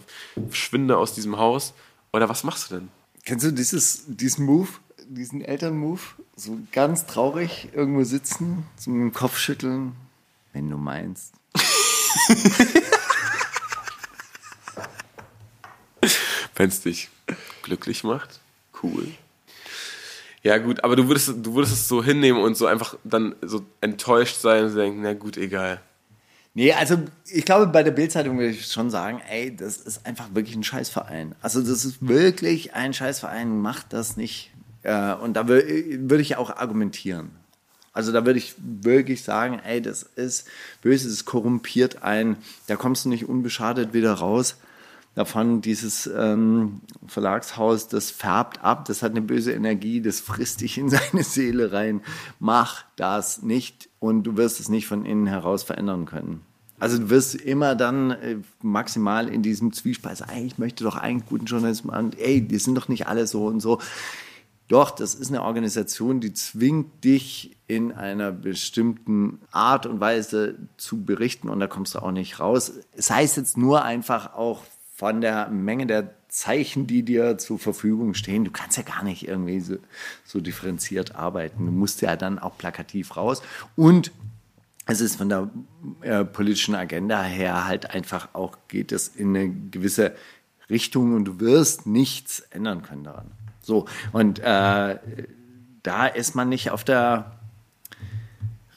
verschwinde 0.50 0.98
aus 0.98 1.16
diesem 1.16 1.38
Haus? 1.38 1.74
Oder 2.14 2.30
was 2.30 2.44
machst 2.44 2.70
du 2.70 2.76
denn? 2.76 2.90
Kennst 3.26 3.46
du 3.46 3.52
dieses, 3.52 4.04
diesen 4.06 4.46
Move, 4.46 4.70
diesen 5.08 5.42
Elternmove? 5.42 6.16
So 6.36 6.60
ganz 6.72 7.08
traurig 7.08 7.70
irgendwo 7.74 8.04
sitzen, 8.04 8.66
so 8.76 8.92
mit 8.92 9.16
Kopf 9.16 9.38
schütteln, 9.38 9.94
wenn 10.54 10.70
du 10.70 10.78
meinst. 10.78 11.34
Wenn 16.56 16.70
es 16.70 16.82
dich 16.82 17.10
glücklich 17.64 18.04
macht, 18.04 18.40
cool. 18.84 19.08
Ja, 20.42 20.58
gut, 20.58 20.84
aber 20.84 20.96
du 20.96 21.08
würdest, 21.08 21.30
du 21.38 21.56
würdest 21.56 21.74
es 21.74 21.88
so 21.88 22.04
hinnehmen 22.04 22.42
und 22.42 22.56
so 22.56 22.66
einfach 22.66 22.96
dann 23.04 23.36
so 23.42 23.66
enttäuscht 23.82 24.40
sein 24.40 24.66
und 24.66 24.76
denken, 24.76 25.02
na 25.02 25.14
gut, 25.14 25.38
egal. 25.38 25.82
Nee, 26.54 26.74
also 26.74 26.98
ich 27.32 27.46
glaube, 27.46 27.68
bei 27.68 27.84
der 27.84 27.92
Bildzeitung 27.92 28.38
würde 28.38 28.52
ich 28.52 28.66
schon 28.66 28.90
sagen, 28.90 29.22
ey, 29.30 29.56
das 29.56 29.78
ist 29.78 30.06
einfach 30.06 30.34
wirklich 30.34 30.56
ein 30.56 30.64
Scheißverein. 30.64 31.36
Also 31.42 31.62
das 31.62 31.86
ist 31.86 32.08
wirklich 32.08 32.74
ein 32.74 32.94
Scheißverein, 32.94 33.60
macht 33.62 33.94
das 33.94 34.18
nicht. 34.18 34.52
Äh, 34.84 35.14
und 35.14 35.34
da 35.36 35.42
wür- 35.42 35.64
würde 36.10 36.22
ich 36.22 36.38
auch 36.38 36.50
argumentieren. 36.50 37.32
Also 38.00 38.14
da 38.14 38.26
würde 38.26 38.40
ich 38.40 38.56
wirklich 38.58 39.24
sagen, 39.24 39.60
ey, 39.60 39.82
das 39.82 40.04
ist 40.04 40.48
böse, 40.82 41.10
das 41.10 41.26
korrumpiert 41.26 42.02
ein, 42.02 42.38
da 42.68 42.78
kommst 42.78 43.04
du 43.04 43.10
nicht 43.10 43.28
unbeschadet 43.28 43.92
wieder 43.92 44.14
raus. 44.14 44.56
Davon 45.16 45.60
dieses 45.60 46.08
ähm, 46.08 46.80
Verlagshaus, 47.08 47.90
das 47.90 48.10
färbt 48.10 48.64
ab, 48.64 48.86
das 48.86 49.04
hat 49.04 49.12
eine 49.12 49.22
böse 49.22 49.52
Energie, 49.52 50.00
das 50.00 50.22
frisst 50.22 50.62
dich 50.62 50.78
in 50.78 50.88
seine 50.90 51.26
Seele 51.26 51.74
rein. 51.74 52.00
Mach 52.40 52.86
das 52.96 53.42
nicht 53.42 53.90
und 54.00 54.24
du 54.24 54.38
wirst 54.38 54.62
es 54.62 54.70
nicht 54.70 54.88
von 54.88 55.04
innen 55.04 55.28
heraus 55.28 55.64
verändern 55.64 56.06
können. 56.06 56.40
Also 56.80 57.00
du 57.00 57.10
wirst 57.10 57.36
immer 57.36 57.76
dann 57.76 58.12
äh, 58.12 58.38
maximal 58.62 59.28
in 59.28 59.42
diesem 59.42 59.74
Zwiespalt 59.74 60.20
sagen, 60.20 60.32
ey, 60.32 60.46
ich 60.46 60.58
möchte 60.58 60.86
doch 60.86 60.96
eigentlich 60.96 61.28
guten 61.28 61.48
Journalismus 61.48 61.92
machen, 61.92 62.12
ey, 62.18 62.40
die 62.40 62.60
sind 62.60 62.76
doch 62.76 62.88
nicht 62.88 63.08
alle 63.08 63.28
so 63.28 63.46
und 63.46 63.60
so. 63.60 63.82
Doch, 64.70 64.92
das 64.92 65.16
ist 65.16 65.30
eine 65.30 65.42
Organisation, 65.42 66.22
die 66.22 66.32
zwingt 66.32 67.04
dich 67.04 67.58
in 67.66 67.92
einer 67.92 68.32
bestimmten 68.32 69.40
Art 69.52 69.88
und 69.88 70.00
Weise 70.00 70.60
zu 70.78 71.04
berichten 71.04 71.50
und 71.50 71.60
da 71.60 71.66
kommst 71.66 71.96
du 71.96 72.00
auch 72.00 72.12
nicht 72.12 72.40
raus. 72.40 72.74
Es 72.96 73.10
heißt 73.10 73.38
jetzt 73.38 73.58
nur 73.58 73.84
einfach 73.84 74.36
auch 74.36 74.64
von 74.96 75.22
der 75.22 75.50
Menge 75.50 75.88
der 75.88 76.14
Zeichen, 76.28 76.86
die 76.86 77.02
dir 77.02 77.40
zur 77.40 77.58
Verfügung 77.58 78.14
stehen. 78.14 78.46
Du 78.46 78.52
kannst 78.52 78.78
ja 78.78 78.84
gar 78.84 79.04
nicht 79.04 79.28
irgendwie 79.28 79.60
so, 79.60 79.78
so 80.24 80.40
differenziert 80.40 81.16
arbeiten. 81.16 81.66
Du 81.66 81.72
musst 81.72 82.04
ja 82.04 82.16
dann 82.16 82.38
auch 82.38 82.56
plakativ 82.56 83.18
raus 83.18 83.42
und 83.76 84.12
es 84.86 85.02
ist 85.02 85.16
von 85.16 85.30
der 85.30 85.50
äh, 86.02 86.26
politischen 86.26 86.76
Agenda 86.76 87.24
her 87.24 87.66
halt 87.66 87.90
einfach 87.90 88.30
auch, 88.34 88.56
geht 88.68 88.92
es 88.92 89.08
in 89.08 89.36
eine 89.36 89.50
gewisse 89.50 90.16
Richtung 90.70 91.16
und 91.16 91.26
du 91.26 91.40
wirst 91.40 91.88
nichts 91.88 92.42
ändern 92.52 92.84
können 92.84 93.04
daran. 93.04 93.32
So, 93.70 93.86
und 94.14 94.40
äh, 94.40 94.98
da 95.84 96.08
ist 96.08 96.34
man 96.34 96.50
nicht 96.50 96.72
auf 96.72 96.84
der 96.84 97.34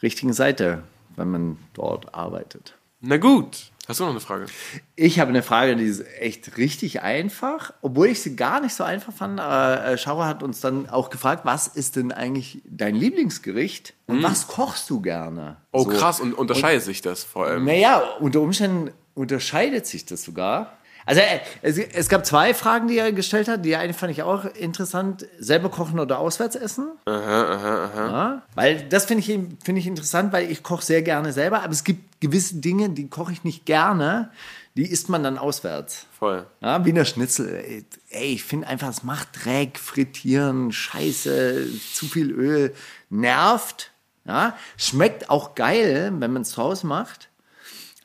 richtigen 0.02 0.34
Seite, 0.34 0.82
wenn 1.16 1.30
man 1.30 1.56
dort 1.72 2.14
arbeitet. 2.14 2.74
Na 3.00 3.16
gut. 3.16 3.70
Hast 3.88 4.00
du 4.00 4.04
noch 4.04 4.10
eine 4.10 4.20
Frage? 4.20 4.46
Ich 4.94 5.18
habe 5.18 5.30
eine 5.30 5.42
Frage, 5.42 5.76
die 5.76 5.86
ist 5.86 6.04
echt 6.20 6.58
richtig 6.58 7.00
einfach, 7.00 7.72
obwohl 7.80 8.08
ich 8.08 8.20
sie 8.20 8.36
gar 8.36 8.60
nicht 8.60 8.74
so 8.74 8.84
einfach 8.84 9.14
fand. 9.14 9.40
Aber 9.40 9.82
äh, 9.82 9.96
Schauer 9.96 10.26
hat 10.26 10.42
uns 10.42 10.60
dann 10.60 10.90
auch 10.90 11.08
gefragt, 11.08 11.46
was 11.46 11.68
ist 11.68 11.96
denn 11.96 12.12
eigentlich 12.12 12.60
dein 12.66 12.94
Lieblingsgericht 12.94 13.94
und 14.06 14.22
was 14.22 14.46
kochst 14.46 14.90
du 14.90 15.00
gerne? 15.00 15.56
Oh, 15.72 15.84
So. 15.84 15.88
krass. 15.88 16.20
Und 16.20 16.34
unterscheidet 16.34 16.84
sich 16.84 17.00
das 17.00 17.24
vor 17.24 17.46
allem? 17.46 17.64
Naja, 17.64 18.02
unter 18.20 18.42
Umständen 18.42 18.90
unterscheidet 19.14 19.86
sich 19.86 20.04
das 20.04 20.22
sogar. 20.22 20.74
Also 21.06 21.20
äh, 21.20 21.40
es, 21.62 21.78
es 21.78 22.08
gab 22.08 22.24
zwei 22.24 22.54
Fragen, 22.54 22.88
die 22.88 22.98
er 22.98 23.12
gestellt 23.12 23.48
hat. 23.48 23.64
Die 23.64 23.76
eine 23.76 23.94
fand 23.94 24.12
ich 24.12 24.22
auch 24.22 24.44
interessant. 24.44 25.26
Selber 25.38 25.68
kochen 25.70 25.98
oder 25.98 26.18
auswärts 26.18 26.56
essen? 26.56 26.92
Ja, 27.06 28.42
weil 28.54 28.88
das 28.88 29.06
finde 29.06 29.20
ich, 29.20 29.26
finde 29.26 29.80
ich 29.80 29.86
interessant, 29.86 30.32
weil 30.32 30.50
ich 30.50 30.62
koche 30.62 30.84
sehr 30.84 31.02
gerne 31.02 31.32
selber, 31.32 31.62
aber 31.62 31.72
es 31.72 31.84
gibt 31.84 32.20
gewisse 32.20 32.56
Dinge, 32.56 32.90
die 32.90 33.08
koche 33.08 33.32
ich 33.32 33.44
nicht 33.44 33.66
gerne, 33.66 34.30
die 34.76 34.86
isst 34.90 35.08
man 35.08 35.22
dann 35.22 35.38
auswärts. 35.38 36.06
Voll. 36.18 36.46
Ja, 36.60 36.84
Wiener 36.84 37.04
Schnitzel, 37.04 37.84
ey, 38.10 38.32
ich 38.32 38.44
finde 38.44 38.68
einfach, 38.68 38.88
es 38.88 39.02
macht 39.02 39.44
Dreck, 39.44 39.78
frittieren, 39.78 40.72
scheiße, 40.72 41.66
zu 41.92 42.06
viel 42.06 42.30
Öl, 42.30 42.74
nervt. 43.10 43.90
Ja, 44.24 44.56
schmeckt 44.76 45.30
auch 45.30 45.56
geil, 45.56 46.12
wenn 46.16 46.32
man 46.32 46.42
es 46.42 46.56
Hause 46.56 46.86
macht. 46.86 47.28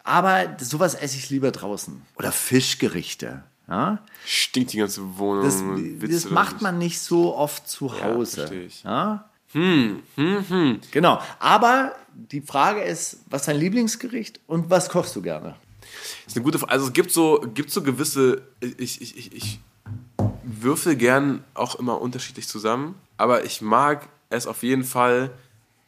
Aber 0.08 0.55
sowas 0.60 0.95
esse 0.95 1.18
ich 1.18 1.30
lieber 1.30 1.51
draußen. 1.51 2.01
Oder 2.16 2.32
Fischgerichte. 2.32 3.43
Ja, 3.68 3.99
Stinkt 4.26 4.72
die 4.72 4.78
ganze 4.78 5.18
Wohnung. 5.18 5.43
das, 5.43 5.62
das 6.10 6.32
macht 6.32 6.62
man 6.62 6.78
nicht 6.78 6.99
so 6.99 7.36
oft 7.36 7.68
zu 7.68 8.01
Hause. 8.01 8.49
ich. 8.55 8.84
Ja? 8.84 9.30
Genau. 10.91 11.22
Aber 11.39 11.93
die 12.14 12.39
Frage 12.39 12.82
ist, 12.84 13.20
was 13.30 13.41
ist 13.41 13.47
dein 13.49 13.58
Lieblingsgericht 13.58 14.39
und 14.47 14.70
was 14.70 14.88
kochst 14.88 15.14
du 15.18 15.22
gerne? 15.22 15.55
Das 16.24 16.34
ist 16.34 16.38
eine 16.38 16.43
gute 16.45 16.60
Frage. 16.60 16.72
Also 16.72 16.88
es 16.88 16.93
gibt 16.93 17.12
so, 17.12 17.41
gibt 17.53 17.70
so 17.72 17.84
gewisse, 17.84 18.43
ich, 18.78 19.01
ich, 19.01 19.18
ich, 19.18 19.34
ich 19.34 19.60
würfel 20.43 20.95
gern 20.95 21.43
auch 21.53 21.76
immer 21.76 21.99
unterschiedlich 21.99 22.47
zusammen, 22.47 22.95
aber 23.18 23.43
ich 23.43 23.62
mag 23.62 24.08
es 24.30 24.47
auf 24.47 24.64
jeden 24.64 24.86
Fall 24.86 25.32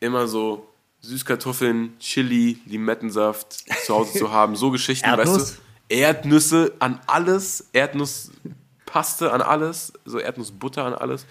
immer 0.01 0.27
so 0.27 0.68
Süßkartoffeln, 1.01 1.97
Chili, 1.99 2.59
Limettensaft 2.65 3.65
zu 3.85 3.95
Hause 3.95 4.17
zu 4.17 4.31
haben, 4.31 4.55
so 4.55 4.71
Geschichten, 4.71 5.07
Erdnuss? 5.07 5.37
weißt 5.41 5.57
du? 5.57 5.69
Erdnüsse 5.95 6.73
an 6.79 6.99
alles, 7.07 7.67
Erdnusspaste 7.73 9.31
an 9.31 9.41
alles, 9.41 9.93
so 10.05 10.19
Erdnussbutter 10.19 10.85
an 10.85 10.93
alles. 10.93 11.25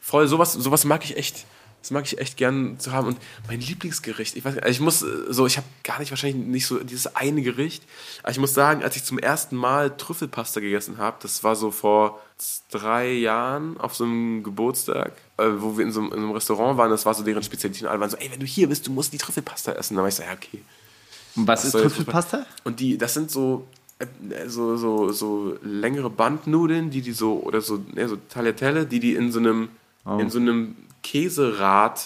Voll, 0.00 0.26
sowas, 0.26 0.54
sowas 0.54 0.84
mag 0.84 1.04
ich 1.04 1.16
echt. 1.16 1.44
Das 1.82 1.90
mag 1.90 2.04
ich 2.04 2.18
echt 2.18 2.36
gern 2.36 2.78
zu 2.78 2.92
haben. 2.92 3.06
Und 3.06 3.18
mein 3.48 3.60
Lieblingsgericht, 3.60 4.36
ich 4.36 4.44
weiß 4.44 4.54
nicht, 4.54 4.64
also 4.64 4.72
ich 4.72 4.80
muss 4.80 5.00
so, 5.00 5.46
ich 5.46 5.56
habe 5.56 5.66
gar 5.82 5.98
nicht 5.98 6.10
wahrscheinlich 6.10 6.46
nicht 6.46 6.66
so 6.66 6.78
dieses 6.82 7.14
eine 7.16 7.40
Gericht, 7.42 7.82
aber 8.22 8.32
ich 8.32 8.38
muss 8.38 8.52
sagen, 8.52 8.82
als 8.82 8.96
ich 8.96 9.04
zum 9.04 9.18
ersten 9.18 9.56
Mal 9.56 9.96
Trüffelpasta 9.96 10.60
gegessen 10.60 10.98
habe, 10.98 11.16
das 11.22 11.42
war 11.42 11.56
so 11.56 11.70
vor 11.70 12.20
drei 12.70 13.12
Jahren 13.12 13.80
auf 13.80 13.94
so 13.94 14.04
einem 14.04 14.42
Geburtstag, 14.42 15.12
wo 15.60 15.76
wir 15.78 15.84
in 15.84 15.92
so, 15.92 16.00
einem- 16.00 16.08
in 16.12 16.18
so 16.18 16.24
einem 16.24 16.32
Restaurant 16.32 16.76
waren, 16.78 16.90
das 16.90 17.04
war 17.06 17.14
so 17.14 17.22
deren 17.22 17.42
Spezialität. 17.42 17.82
Und 17.84 17.88
alle 17.88 18.00
waren 18.00 18.10
so, 18.10 18.16
ey, 18.16 18.30
wenn 18.30 18.40
du 18.40 18.46
hier 18.46 18.68
bist, 18.68 18.86
du 18.86 18.90
musst 18.92 19.12
die 19.12 19.18
Trüffelpasta 19.18 19.72
essen. 19.72 19.96
Da 19.96 20.02
war 20.02 20.08
ich 20.08 20.14
so, 20.14 20.22
ja, 20.22 20.32
okay. 20.32 20.62
Und 21.36 21.46
was 21.46 21.64
ist 21.64 21.72
Trüffelpasta? 21.82 22.46
Und 22.64 22.80
die, 22.80 22.98
das 22.98 23.14
sind 23.14 23.30
so, 23.30 23.66
äh, 23.98 24.06
so, 24.48 24.76
so, 24.76 25.12
so 25.12 25.56
längere 25.62 26.10
Bandnudeln, 26.10 26.90
die 26.90 27.00
die 27.02 27.12
so, 27.12 27.40
oder 27.40 27.60
so, 27.60 27.84
ja, 27.94 28.08
so 28.08 28.16
Tagliatelle, 28.28 28.86
die 28.86 29.00
die 29.00 29.14
in 29.14 29.30
so 29.32 29.38
einem, 29.38 29.68
in 30.18 30.30
so 30.30 30.38
einem 30.38 30.76
Käserad 31.02 32.00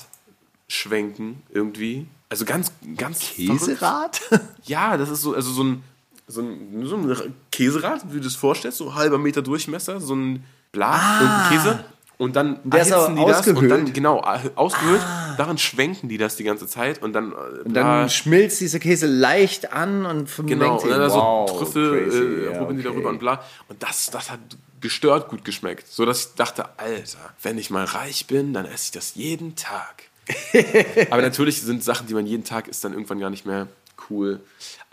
schwenken, 0.68 1.42
irgendwie. 1.50 2.06
Also 2.28 2.44
ganz, 2.44 2.72
ganz. 2.96 3.20
Käserad? 3.20 4.20
Ja, 4.64 4.96
das 4.96 5.10
ist 5.10 5.22
so, 5.22 5.34
also 5.34 5.50
so 5.52 5.62
ein, 5.62 5.82
so 6.26 6.40
ein, 6.40 6.86
so 6.86 6.96
ein 6.96 7.34
Käserad, 7.52 8.02
wie 8.12 8.16
du 8.18 8.24
das 8.24 8.34
vorstellst, 8.34 8.78
so 8.78 8.94
halber 8.94 9.18
Meter 9.18 9.42
Durchmesser, 9.42 10.00
so 10.00 10.14
ein 10.14 10.42
Blatt, 10.72 11.20
irgendein 11.20 11.48
Käse. 11.50 11.84
Und 12.16 12.36
dann 12.36 12.60
Der 12.64 12.82
ist 12.82 12.92
aber 12.92 13.12
die 13.14 13.24
das 13.26 13.46
und 13.48 13.54
dann, 13.56 13.64
ausgehöhlt. 13.64 13.94
genau, 13.94 14.20
ausgehöhlt, 14.54 15.00
daran 15.36 15.58
schwenken 15.58 16.08
die 16.08 16.16
das 16.16 16.36
die 16.36 16.44
ganze 16.44 16.66
Zeit 16.68 17.02
und 17.02 17.12
dann, 17.12 17.32
äh, 17.32 17.34
Und 17.64 17.74
dann 17.74 18.08
schmilzt 18.08 18.60
dieser 18.60 18.78
Käse 18.78 19.06
leicht 19.06 19.72
an 19.72 20.06
und 20.06 20.30
Genau, 20.46 20.76
und 20.78 20.84
ihn. 20.84 20.90
dann 20.90 21.10
Wow, 21.10 21.50
so 21.50 21.58
Trüffel 21.58 22.48
äh, 22.48 22.52
ja, 22.52 22.58
rubbeln 22.60 22.78
die 22.78 22.86
okay. 22.86 22.94
darüber 22.94 23.10
und 23.10 23.18
bla. 23.18 23.42
Und 23.68 23.82
das, 23.82 24.10
das 24.10 24.30
hat 24.30 24.38
gestört 24.80 25.28
gut 25.28 25.44
geschmeckt. 25.44 25.88
So 25.88 26.04
dass 26.06 26.26
ich 26.26 26.34
dachte, 26.34 26.68
Alter, 26.78 27.18
wenn 27.42 27.58
ich 27.58 27.70
mal 27.70 27.84
reich 27.84 28.26
bin, 28.26 28.52
dann 28.52 28.66
esse 28.66 28.84
ich 28.84 28.90
das 28.92 29.14
jeden 29.16 29.56
Tag. 29.56 30.04
Aber 31.10 31.20
natürlich 31.20 31.60
sind 31.62 31.82
Sachen, 31.82 32.06
die 32.06 32.14
man 32.14 32.26
jeden 32.26 32.44
Tag 32.44 32.68
isst, 32.68 32.84
dann 32.84 32.92
irgendwann 32.92 33.18
gar 33.18 33.30
nicht 33.30 33.44
mehr 33.44 33.66
cool. 34.08 34.40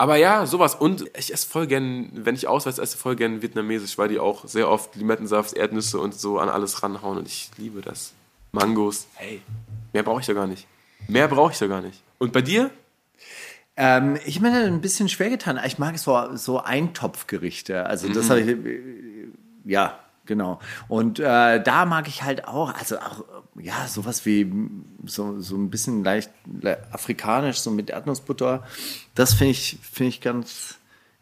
Aber 0.02 0.16
ja, 0.16 0.48
sowas. 0.48 0.74
Und 0.74 1.06
ich 1.16 1.32
esse 1.32 1.48
voll 1.48 1.68
gern, 1.68 2.10
wenn 2.12 2.34
ich 2.34 2.48
auswärts 2.48 2.80
esse, 2.80 2.98
voll 2.98 3.16
gern 3.16 3.44
vietnamesisch, 3.44 4.00
weil 4.00 4.08
die 4.08 4.18
auch 4.18 4.48
sehr 4.48 4.68
oft 4.68 4.96
Limettensaft, 4.96 5.54
Erdnüsse 5.54 6.00
und 6.00 6.16
so 6.16 6.40
an 6.40 6.50
alles 6.50 6.82
ranhauen. 6.82 7.20
Und 7.20 7.28
ich 7.28 7.52
liebe 7.58 7.82
das. 7.82 8.14
Mangos, 8.52 9.06
hey, 9.14 9.44
mehr 9.94 10.02
brauche 10.02 10.22
ich 10.22 10.26
da 10.26 10.34
gar 10.34 10.48
nicht. 10.48 10.66
Mehr 11.08 11.28
brauche 11.28 11.52
ich 11.52 11.60
da 11.60 11.68
gar 11.68 11.82
nicht. 11.82 12.02
Und 12.18 12.34
bei 12.34 12.42
dir? 12.42 12.72
Ähm, 13.78 14.18
ich 14.26 14.42
bin 14.42 14.52
da 14.52 14.64
ein 14.64 14.82
bisschen 14.82 15.08
schwer 15.08 15.30
getan. 15.30 15.60
Ich 15.68 15.78
mag 15.78 16.00
so, 16.00 16.36
so 16.36 16.60
Eintopfgerichte. 16.60 17.86
Also 17.86 18.10
das 18.10 18.28
habe 18.32 18.42
ich, 18.42 18.48
äh, 18.48 18.80
ja, 19.66 20.00
genau. 20.26 20.60
Und 20.88 21.20
äh, 21.20 21.62
da 21.62 21.86
mag 21.86 22.08
ich 22.08 22.24
halt 22.24 22.48
auch, 22.48 22.74
also 22.74 22.98
auch, 23.00 23.24
ja, 23.60 23.88
sowas 23.88 24.26
wie 24.26 24.52
so, 25.06 25.40
so 25.40 25.56
ein 25.56 25.70
bisschen 25.70 26.04
leicht 26.04 26.32
le- 26.62 26.82
afrikanisch, 26.92 27.60
so 27.60 27.72
mit 27.72 27.90
Erdnussbutter. 27.90 28.64
Das 29.16 29.34
finde 29.34 29.52
ich, 29.52 29.80
finde 29.82 30.10
ich 30.10 30.22
ganz 30.22 30.78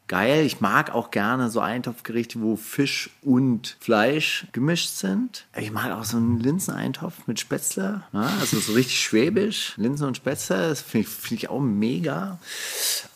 geil. 0.10 0.46
Ich 0.46 0.60
mag 0.60 0.94
auch 0.94 1.12
gerne 1.12 1.50
so 1.50 1.62
Eintopfgerichte, 1.62 2.42
wo 2.42 2.58
Fisch 2.58 3.12
und 3.22 3.78
Fleisch 3.80 4.48
gemischt 4.52 4.90
sind. 4.90 5.46
Ich 5.56 5.72
mag 5.72 5.92
auch 5.94 6.04
so 6.04 6.18
einen 6.18 6.40
Linseneintopf 6.40 7.28
mit 7.28 7.40
Spätzle, 7.40 8.04
ja, 8.12 8.30
also 8.42 8.60
so 8.60 8.74
richtig 8.74 9.00
schwäbisch. 9.00 9.74
Linsen 9.78 10.08
und 10.08 10.18
Spätzle, 10.18 10.70
das 10.70 10.82
finde 10.82 11.08
ich, 11.08 11.14
finde 11.14 11.36
ich 11.44 11.50
auch 11.50 11.62
mega. 11.62 12.40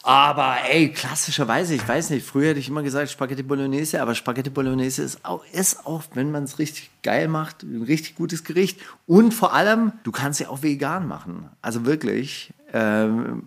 Aber 0.04 0.58
ey, 0.70 0.90
klassischerweise, 0.90 1.74
ich 1.74 1.86
weiß 1.86 2.12
nicht, 2.12 2.26
früher 2.26 2.50
hätte 2.50 2.60
ich 2.60 2.70
immer 2.70 2.84
gesagt 2.84 3.10
Spaghetti 3.10 3.44
Bolognese, 3.44 4.02
aber 4.02 4.16
Spaghetti 4.16 4.50
Bolognese 4.50 5.02
ist 5.02 5.26
auch, 5.26 5.44
ist 5.52 5.86
auch 5.86 6.04
wenn 6.14 6.32
man 6.32 6.44
es 6.44 6.60
richtig 6.60 6.92
geil 7.02 7.28
macht, 7.28 7.64
ein 7.64 7.82
richtig 7.82 8.16
gutes 8.16 8.44
Gericht. 8.44 8.80
Und 9.08 9.34
vor 9.34 9.54
allem, 9.54 9.94
du 10.04 10.12
kannst 10.12 10.40
ja 10.40 10.50
auch 10.50 10.62
vegan 10.62 11.08
machen. 11.08 11.50
Also 11.62 11.86
wirklich. 11.86 12.54
Ähm, 12.72 13.44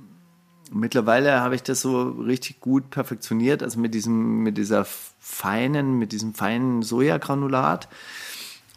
Mittlerweile 0.72 1.40
habe 1.40 1.54
ich 1.54 1.62
das 1.62 1.80
so 1.80 2.10
richtig 2.10 2.60
gut 2.60 2.90
perfektioniert, 2.90 3.62
also 3.62 3.78
mit 3.78 3.94
diesem, 3.94 4.42
mit 4.42 4.58
dieser 4.58 4.84
feinen, 4.84 5.98
mit 5.98 6.12
diesem 6.12 6.34
feinen 6.34 6.82
Sojagranulat. 6.82 7.88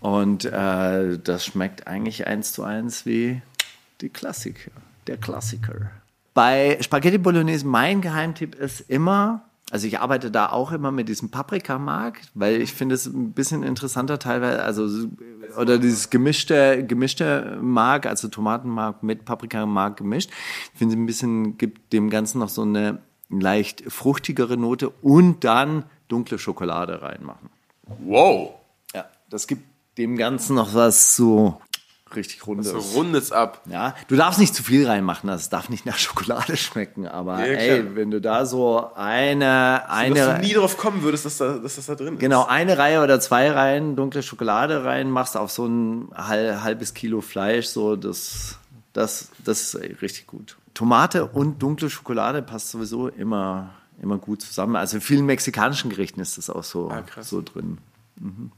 Und 0.02 0.46
äh, 0.46 1.18
das 1.18 1.46
schmeckt 1.46 1.88
eigentlich 1.88 2.28
eins 2.28 2.54
zu 2.54 2.64
eins 2.64 3.06
wie 3.06 3.42
die 4.02 4.10
Klassiker, 4.10 4.72
der 5.08 5.18
Klassiker. 5.18 5.92
Bei 6.34 6.78
Spaghetti 6.82 7.18
Bolognese, 7.18 7.66
mein 7.68 8.02
Geheimtipp 8.02 8.56
ist 8.56 8.82
immer, 8.82 9.49
also 9.72 9.88
ich 9.88 10.00
arbeite 10.00 10.32
da 10.32 10.50
auch 10.50 10.72
immer 10.72 10.92
mit 10.92 11.10
diesem 11.10 11.30
Paprikamark, 11.30 12.22
weil 12.34 12.62
ich 12.62 12.74
finde 12.74 12.96
es 12.96 13.06
ein 13.06 13.34
bisschen 13.34 13.64
interessanter 13.64 14.18
teilweise, 14.18 14.64
also 14.64 15.08
oder 15.58 15.78
dieses 15.78 16.10
gemischte, 16.10 16.86
gemischte 16.86 17.60
Mark, 17.62 18.06
also 18.06 18.28
Tomatenmark 18.28 19.04
mit 19.04 19.26
Paprikamark 19.26 19.98
gemischt. 19.98 20.32
Ich 20.74 20.80
finde 20.80 20.96
es 20.96 21.00
ein 21.00 21.06
bisschen, 21.06 21.58
gibt 21.58 21.94
dem 21.94 22.10
Ganzen 22.10 22.40
noch 22.40 22.50
so 22.50 22.64
eine 22.64 23.00
leicht 23.30 23.84
fruchtigere 23.88 24.58
Note 24.58 24.90
und 24.90 25.44
dann 25.44 25.86
dunkle 26.08 26.40
Schokolade 26.40 27.02
reinmachen. 27.02 27.50
Wow. 28.00 28.54
Ja, 28.94 29.06
das 29.30 29.48
gibt 29.48 29.64
dem 29.98 30.18
Ganzen 30.18 30.56
noch 30.56 30.74
was 30.74 31.16
so 31.16 31.62
richtig 32.16 32.46
Rundes. 32.48 32.68
So 32.70 32.78
rundes 32.78 33.32
ab. 33.32 33.62
Ja, 33.66 33.96
du 34.08 34.16
darfst 34.16 34.40
nicht 34.40 34.56
zu 34.56 34.64
viel 34.64 34.88
reinmachen, 34.88 35.28
das 35.28 35.50
darf 35.50 35.70
nicht 35.70 35.86
nach 35.86 35.98
Schokolade 36.00 36.58
schmecken, 36.58 37.08
aber 37.08 37.40
Ja, 37.40 37.54
ey, 37.54 37.96
wenn 37.96 38.12
du 38.12 38.20
da 38.22 38.46
so 38.46 38.92
eine, 38.96 39.82
Dass 39.86 39.90
eine, 39.90 40.34
du 40.36 40.40
nie 40.42 40.54
drauf 40.54 40.78
kommen 40.78 41.02
würdest, 41.04 41.26
dass, 41.26 41.38
da, 41.38 41.58
dass 41.58 41.76
das 41.76 41.86
da 41.88 41.96
drin 41.96 42.16
ist. 42.16 42.20
genau, 42.20 42.46
eine 42.46 42.78
Reihe 42.78 43.04
oder 43.04 43.20
zwei 43.20 43.52
Reihen 43.52 43.96
dunkle 43.96 44.24
Schokolade 44.24 44.84
reinmachst 44.86 45.38
auf 45.38 45.52
so 45.52 45.66
ein 45.66 46.10
hal- 46.16 46.64
halbes 46.64 46.94
Kilo 46.94 47.22
Fleisch, 47.22 47.68
so, 47.68 47.96
das, 47.96 48.58
das, 48.94 49.30
das 49.44 49.74
ist 49.76 50.02
richtig 50.02 50.28
gut. 50.28 50.58
Tomate 50.74 51.26
und 51.26 51.62
dunkle 51.62 51.90
Schokolade 51.90 52.42
passt 52.42 52.70
sowieso 52.72 53.08
immer, 53.10 53.72
immer 54.02 54.18
gut 54.18 54.42
zusammen. 54.42 54.76
Also 54.78 54.98
in 54.98 55.02
vielen 55.02 55.26
mexikanischen 55.26 55.90
Gerichten 55.90 56.22
ist 56.22 56.38
das 56.38 56.50
auch 56.50 56.64
so, 56.64 56.90
Ah, 56.90 57.04
so 57.22 57.42
drin. 57.42 57.80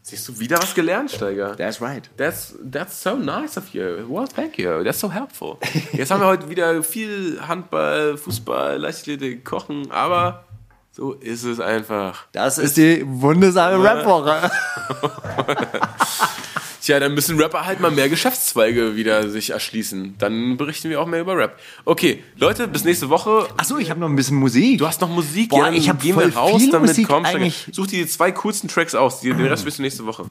Siehst 0.02 0.28
du 0.28 0.40
wieder 0.40 0.58
was 0.58 0.74
gelernt, 0.74 1.12
Steiger? 1.12 1.56
That's 1.56 1.82
right. 1.82 2.10
That's, 2.18 2.56
that's 2.64 3.02
so 3.02 3.16
nice 3.16 3.58
of 3.58 3.70
you. 3.74 4.06
Well, 4.10 4.28
thank 4.28 4.58
you. 4.58 4.84
That's 4.84 5.00
so 5.00 5.12
helpful. 5.12 5.58
Jetzt 5.94 6.10
haben 6.10 6.22
wir 6.22 6.28
heute 6.28 6.50
wieder 6.50 6.82
viel 6.82 7.40
Handball, 7.48 8.18
Fußball, 8.18 8.78
Leichtathletik, 8.78 9.46
Kochen, 9.46 9.92
aber 9.92 10.46
so 10.92 11.14
ist 11.14 11.44
es 11.44 11.60
einfach. 11.60 12.26
Das 12.32 12.58
ist 12.58 12.78
die 12.78 13.04
wundersame 13.06 13.84
Rap-Woche. 13.84 14.52
Tja, 16.82 17.00
dann 17.00 17.14
müssen 17.14 17.40
Rapper 17.40 17.66
halt 17.66 17.80
mal 17.80 17.92
mehr 17.92 18.10
Geschäftszweige 18.10 18.96
wieder 18.96 19.30
sich 19.30 19.52
erschließen. 19.52 20.16
Dann 20.18 20.58
berichten 20.58 20.90
wir 20.90 21.00
auch 21.00 21.06
mehr 21.06 21.22
über 21.22 21.38
Rap. 21.38 21.60
Okay, 21.86 22.24
Leute, 22.38 22.68
bis 22.68 22.84
nächste 22.84 23.10
Woche. 23.10 23.48
Achso, 23.58 23.78
ich 23.78 23.92
habe 23.92 24.00
noch 24.00 24.10
ein 24.10 24.16
bisschen 24.16 24.38
Musik. 24.38 24.80
Du 24.80 24.88
hast 24.88 25.00
noch 25.00 25.10
Musik, 25.10 25.50
Boah, 25.50 25.68
ja, 25.68 25.74
ich 25.74 25.90
hab 25.90 26.02
gehen 26.02 26.16
voll 26.16 26.30
raus 26.30 26.60
viel 26.60 26.72
damit. 26.72 26.90
Musik 26.90 27.08
Komm, 27.08 27.24
Steiger. 27.24 27.38
eigentlich. 27.38 27.68
Such 27.72 27.88
dir 27.88 28.04
die 28.04 28.10
zwei 28.10 28.32
coolsten 28.32 28.68
Tracks 28.68 28.96
aus. 28.96 29.22
Den 29.22 29.40
Rest 29.40 29.64
bis 29.64 29.78
nächste 29.78 30.08
Woche. 30.08 30.26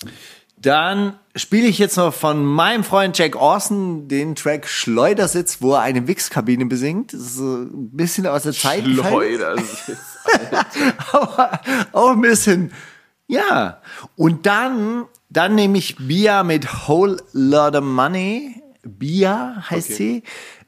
Dann 0.57 1.15
spiele 1.37 1.69
ich 1.69 1.79
jetzt 1.79 1.97
noch 1.97 2.13
von 2.13 2.45
meinem 2.45 2.85
Freund 2.85 3.17
Jack 3.17 3.37
Orson 3.37 4.09
den 4.09 4.35
Track 4.35 4.69
Schleudersitz, 4.69 5.63
wo 5.63 5.75
er 5.75 5.81
eine 5.81 6.07
Wichskabine 6.07 6.67
besingt. 6.67 7.15
Das 7.15 7.21
ist 7.21 7.37
so 7.37 7.59
ein 7.63 7.91
bisschen 7.93 8.27
aus 8.27 8.43
der 8.43 8.53
Zeit. 8.53 8.85
Leute, 8.85 9.57
aber 11.13 11.61
auch 11.93 12.11
ein 12.11 12.21
bisschen, 12.21 12.73
ja. 13.27 13.81
Und 14.17 14.45
dann, 14.45 15.07
dann 15.31 15.55
nehme 15.55 15.79
ich 15.79 15.97
Bia 15.97 16.43
mit 16.43 16.89
Whole 16.89 17.17
Lot 17.33 17.77
of 17.77 17.85
Money. 17.85 18.61
Bia 18.83 19.65
heißt 19.71 19.91
Okay. 19.91 19.95
sie. 19.97 20.23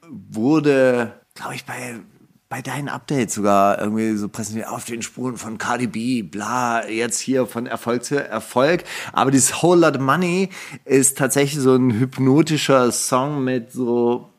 Wurde, 0.09 1.13
glaube 1.35 1.55
ich, 1.55 1.65
bei, 1.65 1.99
bei 2.47 2.61
deinen 2.61 2.87
Updates 2.87 3.33
sogar 3.35 3.79
irgendwie 3.79 4.15
so 4.15 4.29
präsentiert 4.29 4.67
auf 4.69 4.85
den 4.85 5.01
Spuren 5.01 5.37
von 5.37 5.57
Cardi 5.57 5.87
B, 5.87 6.21
bla, 6.21 6.87
jetzt 6.87 7.19
hier 7.19 7.45
von 7.45 7.65
Erfolg 7.65 8.03
zu 8.05 8.23
Erfolg. 8.23 8.83
Aber 9.11 9.31
dieses 9.31 9.61
Whole 9.61 9.81
Lot 9.81 9.95
of 9.97 10.01
Money 10.01 10.49
ist 10.85 11.17
tatsächlich 11.17 11.61
so 11.61 11.75
ein 11.75 11.91
hypnotischer 11.99 12.91
Song 12.91 13.43
mit 13.43 13.71
so 13.71 14.29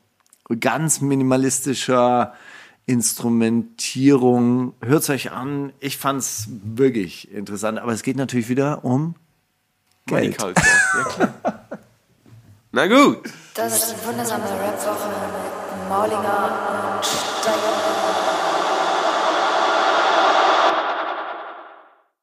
ganz 0.60 1.00
minimalistischer 1.00 2.34
Instrumentierung. 2.86 4.74
Hört's 4.80 5.10
euch 5.10 5.32
an. 5.32 5.72
Ich 5.80 5.96
fand's 5.96 6.48
wirklich 6.62 7.32
interessant. 7.32 7.78
Aber 7.78 7.92
es 7.92 8.02
geht 8.02 8.16
natürlich 8.16 8.48
wieder 8.48 8.84
um 8.84 9.14
Money. 10.10 10.32
Culture. 10.32 10.66
Ja, 10.96 11.04
klar. 11.04 11.34
Na 12.72 12.86
gut. 12.86 13.18
Das 13.54 13.72
ist 13.72 13.92
die 13.92 14.06
wundersame 14.06 14.44
Rap-Woche 14.44 15.08
mit 15.08 15.88
Maulinger 15.88 16.96
und 16.96 17.06
Steiger. 17.06 17.93